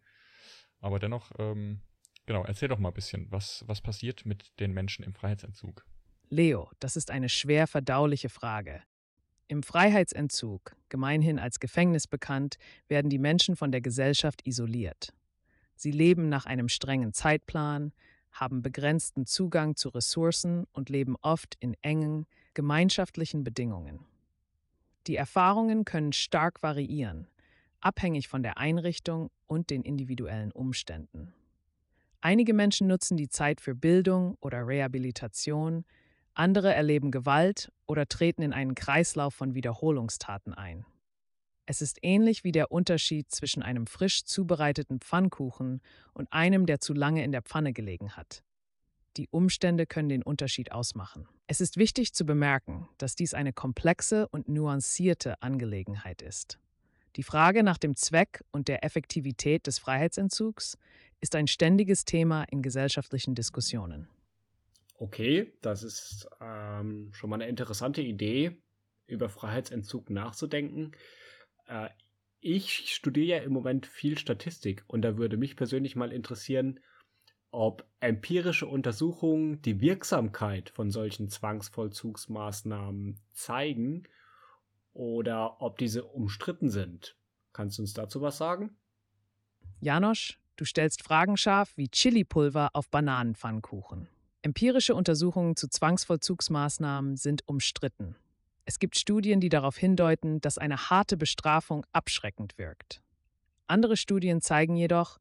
[0.81, 1.81] Aber dennoch, ähm,
[2.27, 5.85] genau, erzähl doch mal ein bisschen, was, was passiert mit den Menschen im Freiheitsentzug?
[6.29, 8.83] Leo, das ist eine schwer verdauliche Frage.
[9.49, 12.57] Im Freiheitsentzug, gemeinhin als Gefängnis bekannt,
[12.89, 15.13] werden die Menschen von der Gesellschaft isoliert.
[15.77, 17.93] Sie leben nach einem strengen Zeitplan,
[18.33, 24.01] haben begrenzten Zugang zu Ressourcen und leben oft in engen, gemeinschaftlichen Bedingungen.
[25.07, 27.29] Die Erfahrungen können stark variieren,
[27.81, 31.33] abhängig von der Einrichtung und den individuellen Umständen.
[32.21, 35.85] Einige Menschen nutzen die Zeit für Bildung oder Rehabilitation,
[36.35, 40.85] andere erleben Gewalt oder treten in einen Kreislauf von Wiederholungstaten ein.
[41.67, 45.81] Es ist ähnlich wie der Unterschied zwischen einem frisch zubereiteten Pfannkuchen
[46.15, 48.43] und einem, der zu lange in der Pfanne gelegen hat.
[49.17, 51.27] Die Umstände können den Unterschied ausmachen.
[51.47, 56.59] Es ist wichtig zu bemerken, dass dies eine komplexe und nuancierte Angelegenheit ist.
[57.17, 60.77] Die Frage nach dem Zweck und der Effektivität des Freiheitsentzugs
[61.21, 64.07] ist ein ständiges Thema in gesellschaftlichen Diskussionen.
[64.99, 68.59] Okay, das ist ähm, schon mal eine interessante Idee,
[69.07, 70.93] über Freiheitsentzug nachzudenken.
[71.67, 71.89] Äh,
[72.41, 76.81] ich studiere ja im Moment viel Statistik und da würde mich persönlich mal interessieren,
[77.57, 84.03] ob empirische Untersuchungen die Wirksamkeit von solchen Zwangsvollzugsmaßnahmen zeigen
[84.93, 87.17] oder ob diese umstritten sind.
[87.55, 88.77] Kannst du uns dazu was sagen?
[89.81, 94.07] Janosch, du stellst Fragen scharf wie Chilipulver auf Bananenpfannkuchen.
[94.43, 98.17] Empirische Untersuchungen zu Zwangsvollzugsmaßnahmen sind umstritten.
[98.67, 103.01] Es gibt Studien, die darauf hindeuten, dass eine harte Bestrafung abschreckend wirkt.
[103.67, 105.19] Andere Studien zeigen jedoch,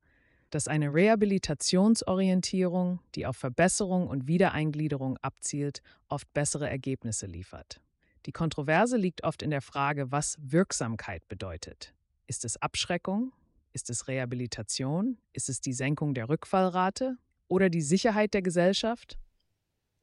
[0.56, 7.82] dass eine Rehabilitationsorientierung, die auf Verbesserung und Wiedereingliederung abzielt, oft bessere Ergebnisse liefert.
[8.26, 11.94] Die Kontroverse liegt oft in der Frage, was Wirksamkeit bedeutet.
[12.26, 13.34] Ist es Abschreckung?
[13.73, 15.18] Ist es Rehabilitation?
[15.34, 17.18] Ist es die Senkung der Rückfallrate?
[17.49, 19.19] Oder die Sicherheit der Gesellschaft?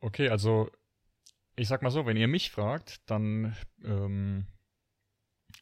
[0.00, 0.70] Okay, also
[1.56, 4.44] ich sag mal so, wenn ihr mich fragt, dann ähm,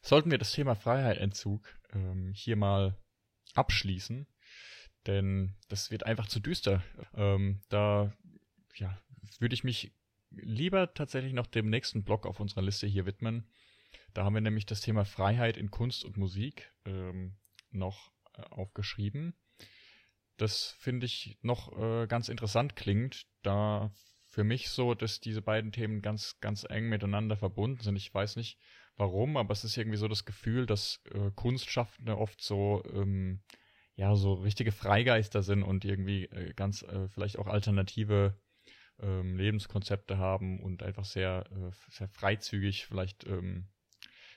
[0.01, 2.97] sollten wir das Thema Freiheitsentzug ähm, hier mal
[3.55, 4.27] abschließen
[5.07, 6.83] denn das wird einfach zu düster.
[7.13, 8.13] Ähm, da
[8.75, 8.97] ja,
[9.39, 9.93] würde ich mich
[10.31, 13.49] lieber tatsächlich noch dem nächsten Block auf unserer Liste hier widmen.
[14.13, 17.37] Da haben wir nämlich das Thema Freiheit in Kunst und Musik ähm,
[17.69, 19.33] noch äh, aufgeschrieben.
[20.37, 23.91] Das finde ich noch äh, ganz interessant klingt, da
[24.27, 27.97] für mich so, dass diese beiden Themen ganz, ganz eng miteinander verbunden sind.
[27.97, 28.57] Ich weiß nicht
[28.95, 33.41] warum, aber es ist irgendwie so das Gefühl, dass äh, Kunstschaffende oft so ähm,
[34.01, 38.35] ja so richtige Freigeister sind und irgendwie äh, ganz äh, vielleicht auch alternative
[38.99, 43.67] ähm, Lebenskonzepte haben und einfach sehr, äh, sehr freizügig vielleicht ähm,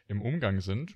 [0.07, 0.95] im Umgang sind.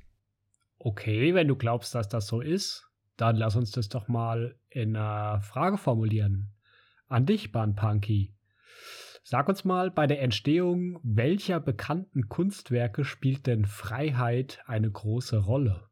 [0.79, 2.87] Okay, wenn du glaubst, dass das so ist,
[3.17, 6.53] dann lass uns das doch mal in einer Frage formulieren.
[7.07, 8.35] An dich, Banpunky.
[9.25, 15.88] Sag uns mal, bei der Entstehung welcher bekannten Kunstwerke spielt denn Freiheit eine große Rolle?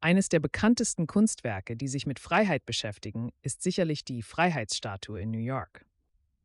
[0.00, 5.38] Eines der bekanntesten Kunstwerke, die sich mit Freiheit beschäftigen, ist sicherlich die Freiheitsstatue in New
[5.38, 5.84] York.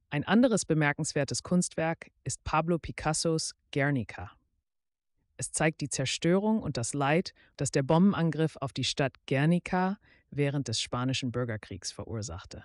[0.10, 4.32] Ein anderes bemerkenswertes Kunstwerk ist Pablo Picassos Guernica.
[5.38, 9.98] Es zeigt die Zerstörung und das Leid, das der Bombenangriff auf die Stadt Guernica
[10.32, 12.64] während des Spanischen Bürgerkriegs verursachte.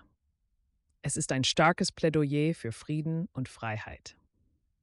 [1.03, 4.17] Es ist ein starkes Plädoyer für Frieden und Freiheit.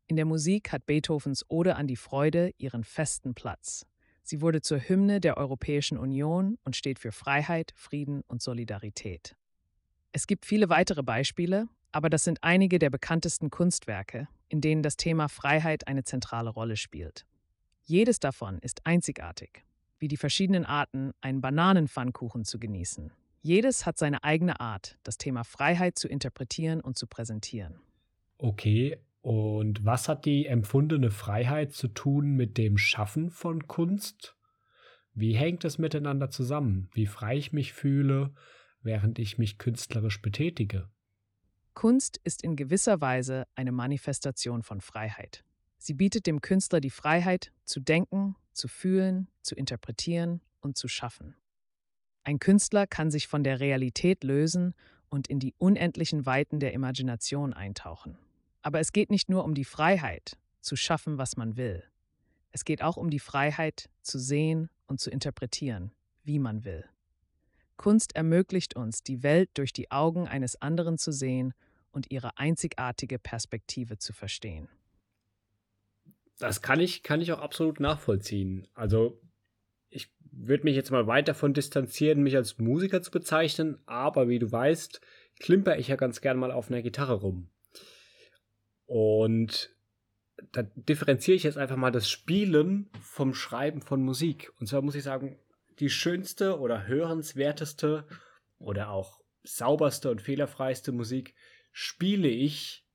[0.07, 3.88] In der Musik hat Beethovens Ode an die Freude ihren festen Platz.
[4.28, 9.36] Sie wurde zur Hymne der Europäischen Union und steht für Freiheit, Frieden und Solidarität.
[10.14, 14.98] Es gibt viele weitere Beispiele, aber das sind einige der bekanntesten Kunstwerke, in denen das
[14.98, 17.28] Thema Freiheit eine zentrale Rolle spielt.
[17.84, 19.64] Jedes davon ist einzigartig,
[20.00, 23.12] wie die verschiedenen Arten, einen Bananenpfannkuchen zu genießen.
[23.44, 27.80] Jedes hat seine eigene Art, das Thema Freiheit zu interpretieren und zu präsentieren.
[28.40, 34.36] Okay, und was hat die empfundene Freiheit zu tun mit dem Schaffen von Kunst?
[35.16, 36.90] Wie hängt es miteinander zusammen?
[36.94, 38.36] Wie frei ich mich fühle,
[38.84, 40.90] während ich mich künstlerisch betätige?
[41.74, 45.44] Kunst ist in gewisser Weise eine Manifestation von Freiheit.
[45.80, 51.36] Sie bietet dem Künstler die Freiheit, zu denken, zu fühlen, zu interpretieren und zu schaffen.
[52.24, 54.76] Ein Künstler kann sich von der Realität lösen
[55.10, 58.20] und in die unendlichen Weiten der Imagination eintauchen.
[58.66, 61.84] Aber es geht nicht nur um die Freiheit, zu schaffen, was man will.
[62.50, 65.92] Es geht auch um die Freiheit, zu sehen und zu interpretieren,
[66.24, 66.84] wie man will.
[67.78, 71.54] Kunst ermöglicht uns, die Welt durch die Augen eines anderen zu sehen
[71.92, 74.68] und ihre einzigartige Perspektive zu verstehen.
[76.40, 78.68] Das kann ich, kann ich auch absolut nachvollziehen.
[78.74, 79.22] Also
[79.90, 84.40] ich würde mich jetzt mal weit davon distanzieren, mich als Musiker zu bezeichnen, aber wie
[84.40, 85.02] du weißt,
[85.40, 87.52] klimper ich ja ganz gern mal auf einer Gitarre rum.
[88.86, 89.76] Und
[90.52, 94.52] da differenziere ich jetzt einfach mal das Spielen vom Schreiben von Musik.
[94.60, 95.40] Und zwar muss ich sagen,
[95.80, 98.07] die schönste oder hörenswerteste
[98.60, 101.36] oder auch sauberste und fehlerfreiste Musik
[101.72, 102.86] spiele ich,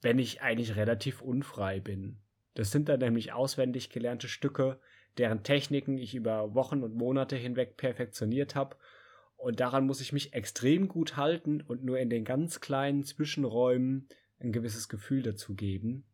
[0.00, 2.18] wenn ich eigentlich relativ unfrei bin.
[2.54, 4.80] Das sind dann nämlich auswendig gelernte Stücke,
[5.18, 8.76] deren Techniken ich über Wochen und Monate hinweg perfektioniert habe.
[9.36, 14.08] Und daran muss ich mich extrem gut halten und nur in den ganz kleinen Zwischenräumen
[14.42, 16.04] ein gewisses Gefühl dazu geben.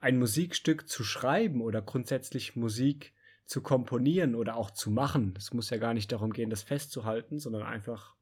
[0.00, 3.12] Ein Musikstück zu schreiben oder grundsätzlich Musik
[3.46, 7.38] zu komponieren oder auch zu machen, es muss ja gar nicht darum gehen, das festzuhalten,
[7.38, 8.16] sondern einfach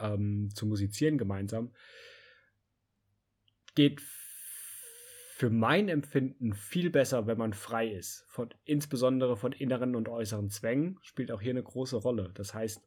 [0.00, 1.72] ähm, zu musizieren gemeinsam,
[3.74, 8.24] geht für mein Empfinden viel besser, wenn man frei ist.
[8.28, 12.30] Von, insbesondere von inneren und äußeren Zwängen spielt auch hier eine große Rolle.
[12.34, 12.86] Das heißt,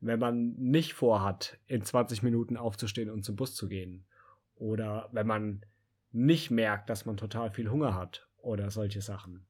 [0.00, 4.06] wenn man nicht vorhat, in 20 Minuten aufzustehen und zum Bus zu gehen,
[4.60, 5.64] oder wenn man
[6.12, 9.46] nicht merkt, dass man total viel Hunger hat oder solche Sachen.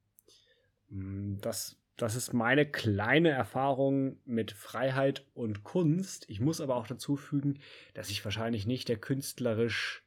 [0.88, 6.28] Mm, das, das ist meine kleine Erfahrung mit Freiheit und Kunst.
[6.30, 7.58] Ich muss aber auch dazu fügen,
[7.94, 10.04] dass ich wahrscheinlich nicht der künstlerisch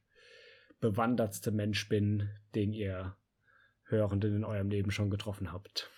[0.80, 3.15] bewandertste Mensch bin, den ihr
[3.84, 5.91] Hörenden in eurem Leben schon getroffen habt.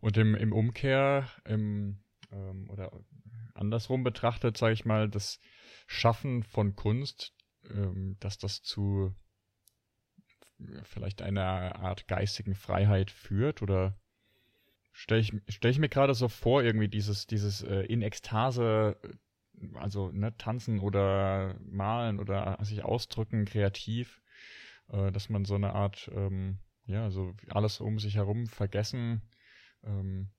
[0.00, 1.98] Und im, im Umkehr, im,
[2.30, 2.92] ähm, oder
[3.54, 5.40] andersrum betrachtet, sage ich mal, das
[5.92, 7.34] Schaffen von Kunst,
[7.70, 9.14] ähm, dass das zu
[10.84, 13.62] vielleicht einer Art geistigen Freiheit führt?
[13.62, 13.98] Oder
[14.92, 18.96] stelle ich, stell ich mir gerade so vor, irgendwie dieses, dieses äh, in Ekstase
[19.74, 24.22] also ne, tanzen oder malen oder sich ausdrücken, kreativ,
[24.88, 29.22] äh, dass man so eine Art, ähm, ja, so alles um sich herum vergessen,
[29.84, 30.30] ähm,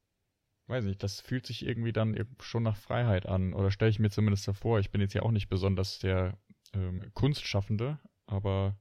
[0.67, 3.53] weiß nicht, das fühlt sich irgendwie dann schon nach Freiheit an.
[3.53, 6.37] Oder stelle ich mir zumindest davor, ich bin jetzt ja auch nicht besonders der
[6.73, 8.77] ähm, Kunstschaffende, aber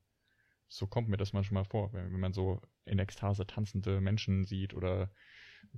[0.69, 4.75] so kommt mir das manchmal vor, wenn, wenn man so in Ekstase tanzende Menschen sieht
[4.75, 5.11] oder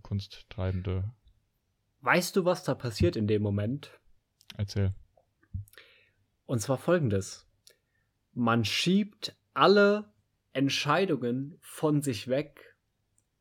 [0.02, 1.12] Kunsttreibende.
[2.00, 3.98] Weißt du, was da passiert in dem Moment?
[4.56, 4.94] Erzähl.
[6.46, 7.46] Und zwar folgendes.
[8.32, 10.12] Man schiebt alle
[10.52, 12.76] Entscheidungen von sich weg,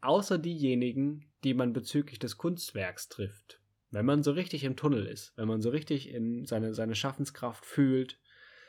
[0.02, 3.60] außer diejenigen, die man bezüglich des Kunstwerks trifft.
[3.92, 7.66] Wenn man so richtig im Tunnel ist, wenn man so richtig in seine, seine Schaffenskraft
[7.66, 8.20] fühlt,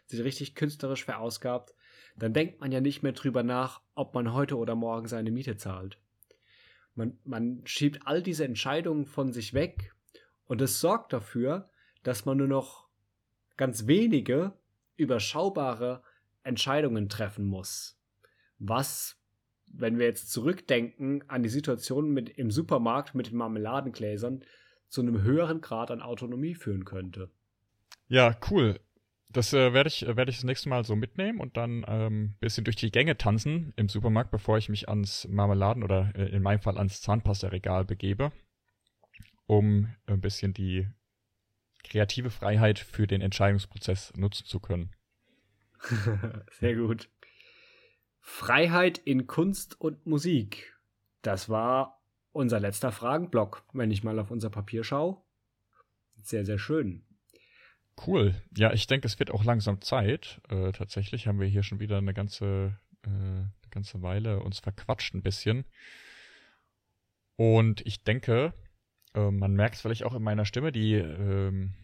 [0.06, 1.74] sich richtig künstlerisch verausgabt,
[2.16, 5.56] dann denkt man ja nicht mehr drüber nach, ob man heute oder morgen seine Miete
[5.56, 5.98] zahlt.
[6.94, 9.94] Man, man schiebt all diese Entscheidungen von sich weg
[10.44, 11.70] und es sorgt dafür,
[12.02, 12.86] dass man nur noch
[13.56, 14.52] ganz wenige
[14.96, 16.02] überschaubare
[16.42, 17.98] Entscheidungen treffen muss.
[18.58, 19.18] Was,
[19.76, 24.44] wenn wir jetzt zurückdenken an die Situation mit, im Supermarkt mit den Marmeladengläsern,
[24.88, 27.30] zu einem höheren Grad an Autonomie führen könnte.
[28.08, 28.78] Ja, cool.
[29.28, 32.62] Das äh, werde ich, werd ich das nächste Mal so mitnehmen und dann ähm, bisschen
[32.62, 36.60] durch die Gänge tanzen im Supermarkt, bevor ich mich ans Marmeladen oder äh, in meinem
[36.60, 38.30] Fall ans Zahnpasta-Regal begebe,
[39.46, 40.86] um ein bisschen die
[41.82, 44.90] kreative Freiheit für den Entscheidungsprozess nutzen zu können.
[46.60, 47.08] Sehr gut.
[48.26, 50.74] Freiheit in Kunst und Musik.
[51.20, 52.02] Das war
[52.32, 55.18] unser letzter Fragenblock, wenn ich mal auf unser Papier schaue.
[56.22, 57.04] Sehr, sehr schön.
[58.04, 58.34] Cool.
[58.56, 60.40] Ja, ich denke, es wird auch langsam Zeit.
[60.48, 65.14] Äh, tatsächlich haben wir hier schon wieder eine ganze, äh, eine ganze Weile uns verquatscht
[65.14, 65.66] ein bisschen.
[67.36, 68.54] Und ich denke,
[69.14, 71.74] äh, man merkt es vielleicht auch in meiner Stimme, die, ähm,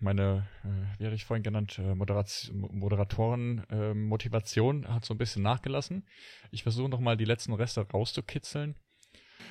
[0.00, 6.06] meine, äh, wie hatte ich vorhin genannt, äh, Moderatoren-Motivation ähm, hat so ein bisschen nachgelassen.
[6.50, 8.74] Ich versuche nochmal die letzten Reste rauszukitzeln.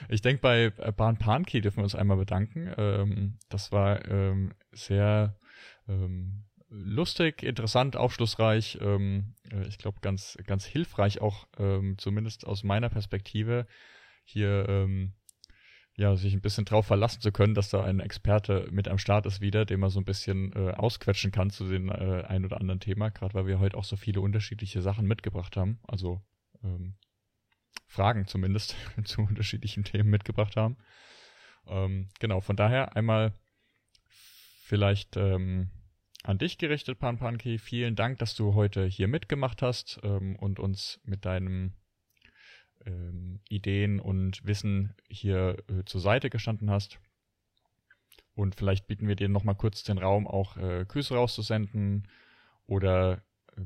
[0.10, 2.74] Ich denke, bei äh, Bahn Panki dürfen wir uns einmal bedanken.
[2.78, 5.38] Ähm, das war ähm, sehr
[6.70, 8.78] lustig, interessant, aufschlussreich.
[8.82, 9.22] Äh,
[9.70, 11.48] ich glaube, ganz, ganz hilfreich auch,
[11.98, 13.68] zumindest aus meiner Perspektive,
[14.26, 14.68] hier
[15.98, 19.26] ja, sich ein bisschen drauf verlassen zu können, dass da ein Experte mit am Start
[19.26, 22.62] ist wieder, den man so ein bisschen äh, ausquetschen kann zu dem äh, ein oder
[22.62, 26.22] anderen Thema, gerade weil wir heute auch so viele unterschiedliche Sachen mitgebracht haben, also
[26.64, 26.98] ähm,
[27.88, 28.76] Fragen zumindest
[29.06, 30.78] zu unterschiedlichen Themen mitgebracht haben.
[31.66, 33.34] Ähm, genau, von daher einmal
[34.06, 35.72] vielleicht ähm,
[36.22, 37.58] an dich gerichtet, Pan Panki.
[37.58, 41.74] Vielen Dank, dass du heute hier mitgemacht hast ähm, und uns mit deinem
[42.88, 47.00] ähm, Ideen und Wissen hier äh, zur Seite gestanden hast.
[48.34, 52.08] Und vielleicht bieten wir dir nochmal kurz den Raum, auch äh, Grüße rauszusenden
[52.66, 53.24] oder
[53.56, 53.62] äh,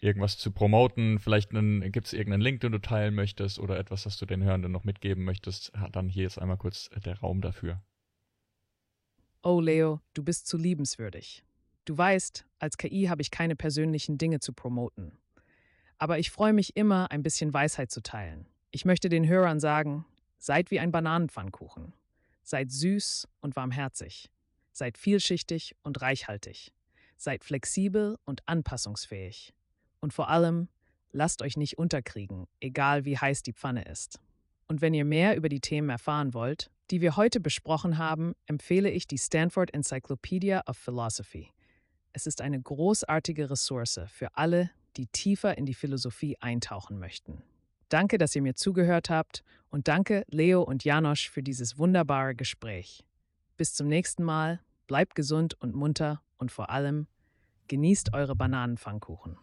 [0.00, 1.18] irgendwas zu promoten.
[1.18, 4.72] Vielleicht gibt es irgendeinen Link, den du teilen möchtest oder etwas, was du den Hörenden
[4.72, 5.72] noch mitgeben möchtest.
[5.92, 7.82] Dann hier ist einmal kurz äh, der Raum dafür.
[9.42, 11.44] Oh, Leo, du bist zu liebenswürdig.
[11.84, 15.18] Du weißt, als KI habe ich keine persönlichen Dinge zu promoten.
[15.98, 18.46] Aber ich freue mich immer, ein bisschen Weisheit zu teilen.
[18.70, 20.04] Ich möchte den Hörern sagen,
[20.38, 21.92] seid wie ein Bananenpfannkuchen.
[22.42, 24.30] Seid süß und warmherzig.
[24.72, 26.72] Seid vielschichtig und reichhaltig.
[27.16, 29.54] Seid flexibel und anpassungsfähig.
[30.00, 30.68] Und vor allem,
[31.12, 34.20] lasst euch nicht unterkriegen, egal wie heiß die Pfanne ist.
[34.66, 38.90] Und wenn ihr mehr über die Themen erfahren wollt, die wir heute besprochen haben, empfehle
[38.90, 41.50] ich die Stanford Encyclopedia of Philosophy.
[42.12, 47.42] Es ist eine großartige Ressource für alle, die tiefer in die Philosophie eintauchen möchten.
[47.88, 53.04] Danke, dass ihr mir zugehört habt und danke Leo und Janosch für dieses wunderbare Gespräch.
[53.56, 57.06] Bis zum nächsten Mal, bleibt gesund und munter und vor allem
[57.68, 59.38] genießt eure Bananenpfannkuchen.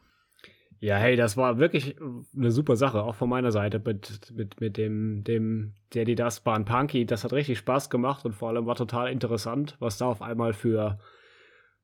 [0.79, 1.95] Ja, hey, das war wirklich
[2.35, 6.65] eine super Sache, auch von meiner Seite mit, mit, mit dem, dem, die das Bahn
[6.65, 7.05] Punky.
[7.05, 10.53] Das hat richtig Spaß gemacht und vor allem war total interessant, was da auf einmal
[10.53, 10.97] für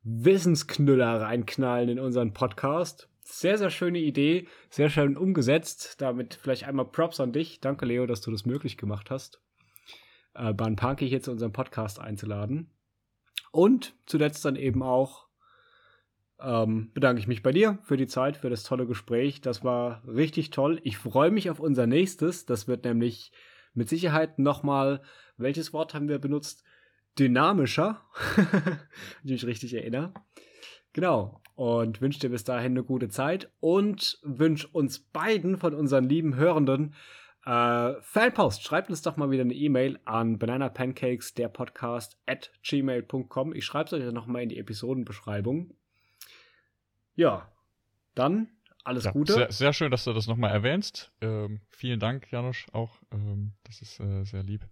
[0.02, 6.02] Wissensknüller reinknallen in unseren Podcast sehr, sehr schöne Idee, sehr schön umgesetzt.
[6.02, 7.60] Damit vielleicht einmal Props an dich.
[7.60, 9.41] Danke, Leo, dass du das möglich gemacht hast,
[10.34, 12.72] äh, Ban Punky hier zu unserem Podcast einzuladen.
[13.52, 15.28] Und zuletzt dann eben auch
[16.40, 19.41] ähm, bedanke ich mich bei dir für die Zeit, für das tolle Gespräch.
[19.41, 20.80] Das war richtig toll.
[20.84, 22.45] Ich freue mich auf unser nächstes.
[22.45, 23.32] Das wird nämlich
[23.74, 25.02] mit Sicherheit nochmal,
[25.38, 26.64] welches Wort haben wir benutzt?
[27.20, 28.02] Dynamischer,
[28.36, 28.78] wenn
[29.24, 30.14] ich mich richtig erinnere.
[30.94, 36.03] Genau und wünsche dir bis dahin eine gute Zeit und wünsche uns beiden von unseren
[36.03, 36.93] lieben Hörenden
[37.47, 38.61] äh, Fanpost.
[38.61, 43.55] Schreibt uns doch mal wieder eine E-Mail an bananapancakes, der Podcast at gmail.com.
[43.55, 45.73] Ich schreibe es euch noch mal in die Episodenbeschreibung.
[47.15, 47.51] Ja,
[48.13, 48.49] dann
[48.84, 49.34] alles ja, Gute.
[49.34, 51.11] Sehr, sehr, schön, dass du das nochmal erwähnst.
[51.21, 53.01] Ähm, vielen Dank, Janusz, auch.
[53.11, 54.63] Ähm, das ist äh, sehr lieb.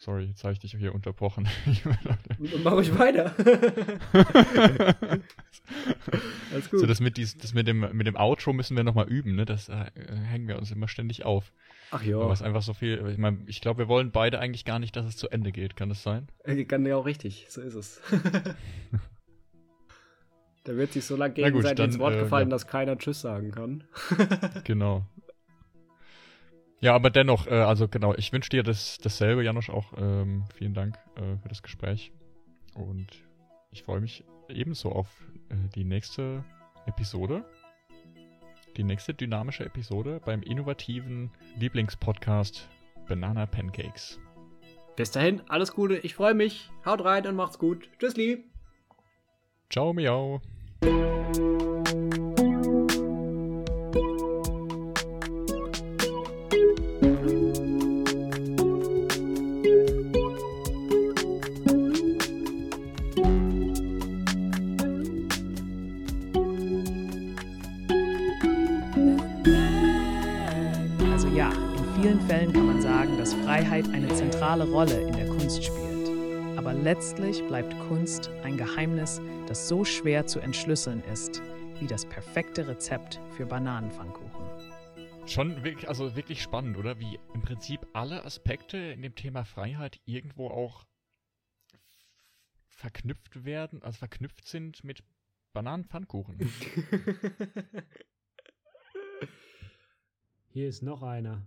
[0.00, 1.48] Sorry, jetzt habe ich dich hier unterbrochen.
[2.62, 3.34] Mach ich weiter.
[6.52, 6.78] Alles gut.
[6.78, 9.44] So, das mit, dies, das mit, dem, mit dem Outro müssen wir nochmal üben, ne?
[9.44, 11.52] Das äh, hängen wir uns immer ständig auf.
[11.90, 12.16] Ach ja.
[12.16, 13.08] Was einfach so viel.
[13.10, 15.74] Ich meine, ich glaube, wir wollen beide eigentlich gar nicht, dass es zu Ende geht.
[15.74, 16.28] Kann das sein?
[16.44, 17.46] Äh, kann ja auch richtig.
[17.48, 18.00] So ist es.
[20.62, 22.52] da wird sich so lange gegenseitig ins Wort äh, gefallen, ja.
[22.52, 23.82] dass keiner Tschüss sagen kann.
[24.62, 25.06] genau.
[26.80, 30.74] Ja, aber dennoch, äh, also genau, ich wünsche dir das, dasselbe, Janusz, auch ähm, vielen
[30.74, 32.12] Dank äh, für das Gespräch.
[32.74, 33.08] Und
[33.72, 35.08] ich freue mich ebenso auf
[35.50, 36.44] äh, die nächste
[36.86, 37.44] Episode.
[38.76, 42.68] Die nächste dynamische Episode beim innovativen Lieblingspodcast
[43.08, 44.20] Banana Pancakes.
[44.94, 46.70] Bis dahin, alles Gute, ich freue mich.
[46.84, 47.88] Haut rein und macht's gut.
[47.98, 48.44] Tschüss, lieb.
[49.70, 50.40] Ciao, miau.
[74.58, 76.08] Zentrale Rolle in der Kunst spielt.
[76.58, 81.40] Aber letztlich bleibt Kunst ein Geheimnis, das so schwer zu entschlüsseln ist,
[81.78, 84.44] wie das perfekte Rezept für Bananenpfannkuchen.
[85.26, 86.98] Schon wirklich, also wirklich spannend, oder?
[86.98, 90.84] Wie im Prinzip alle Aspekte in dem Thema Freiheit irgendwo auch
[92.68, 95.04] verknüpft werden, also verknüpft sind mit
[95.52, 96.38] Bananenpfannkuchen.
[100.48, 101.46] Hier ist noch einer.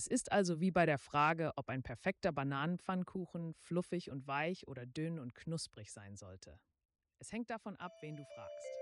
[0.00, 4.86] Es ist also wie bei der Frage, ob ein perfekter Bananenpfannkuchen fluffig und weich oder
[4.86, 6.58] dünn und knusprig sein sollte.
[7.18, 8.79] Es hängt davon ab, wen du fragst.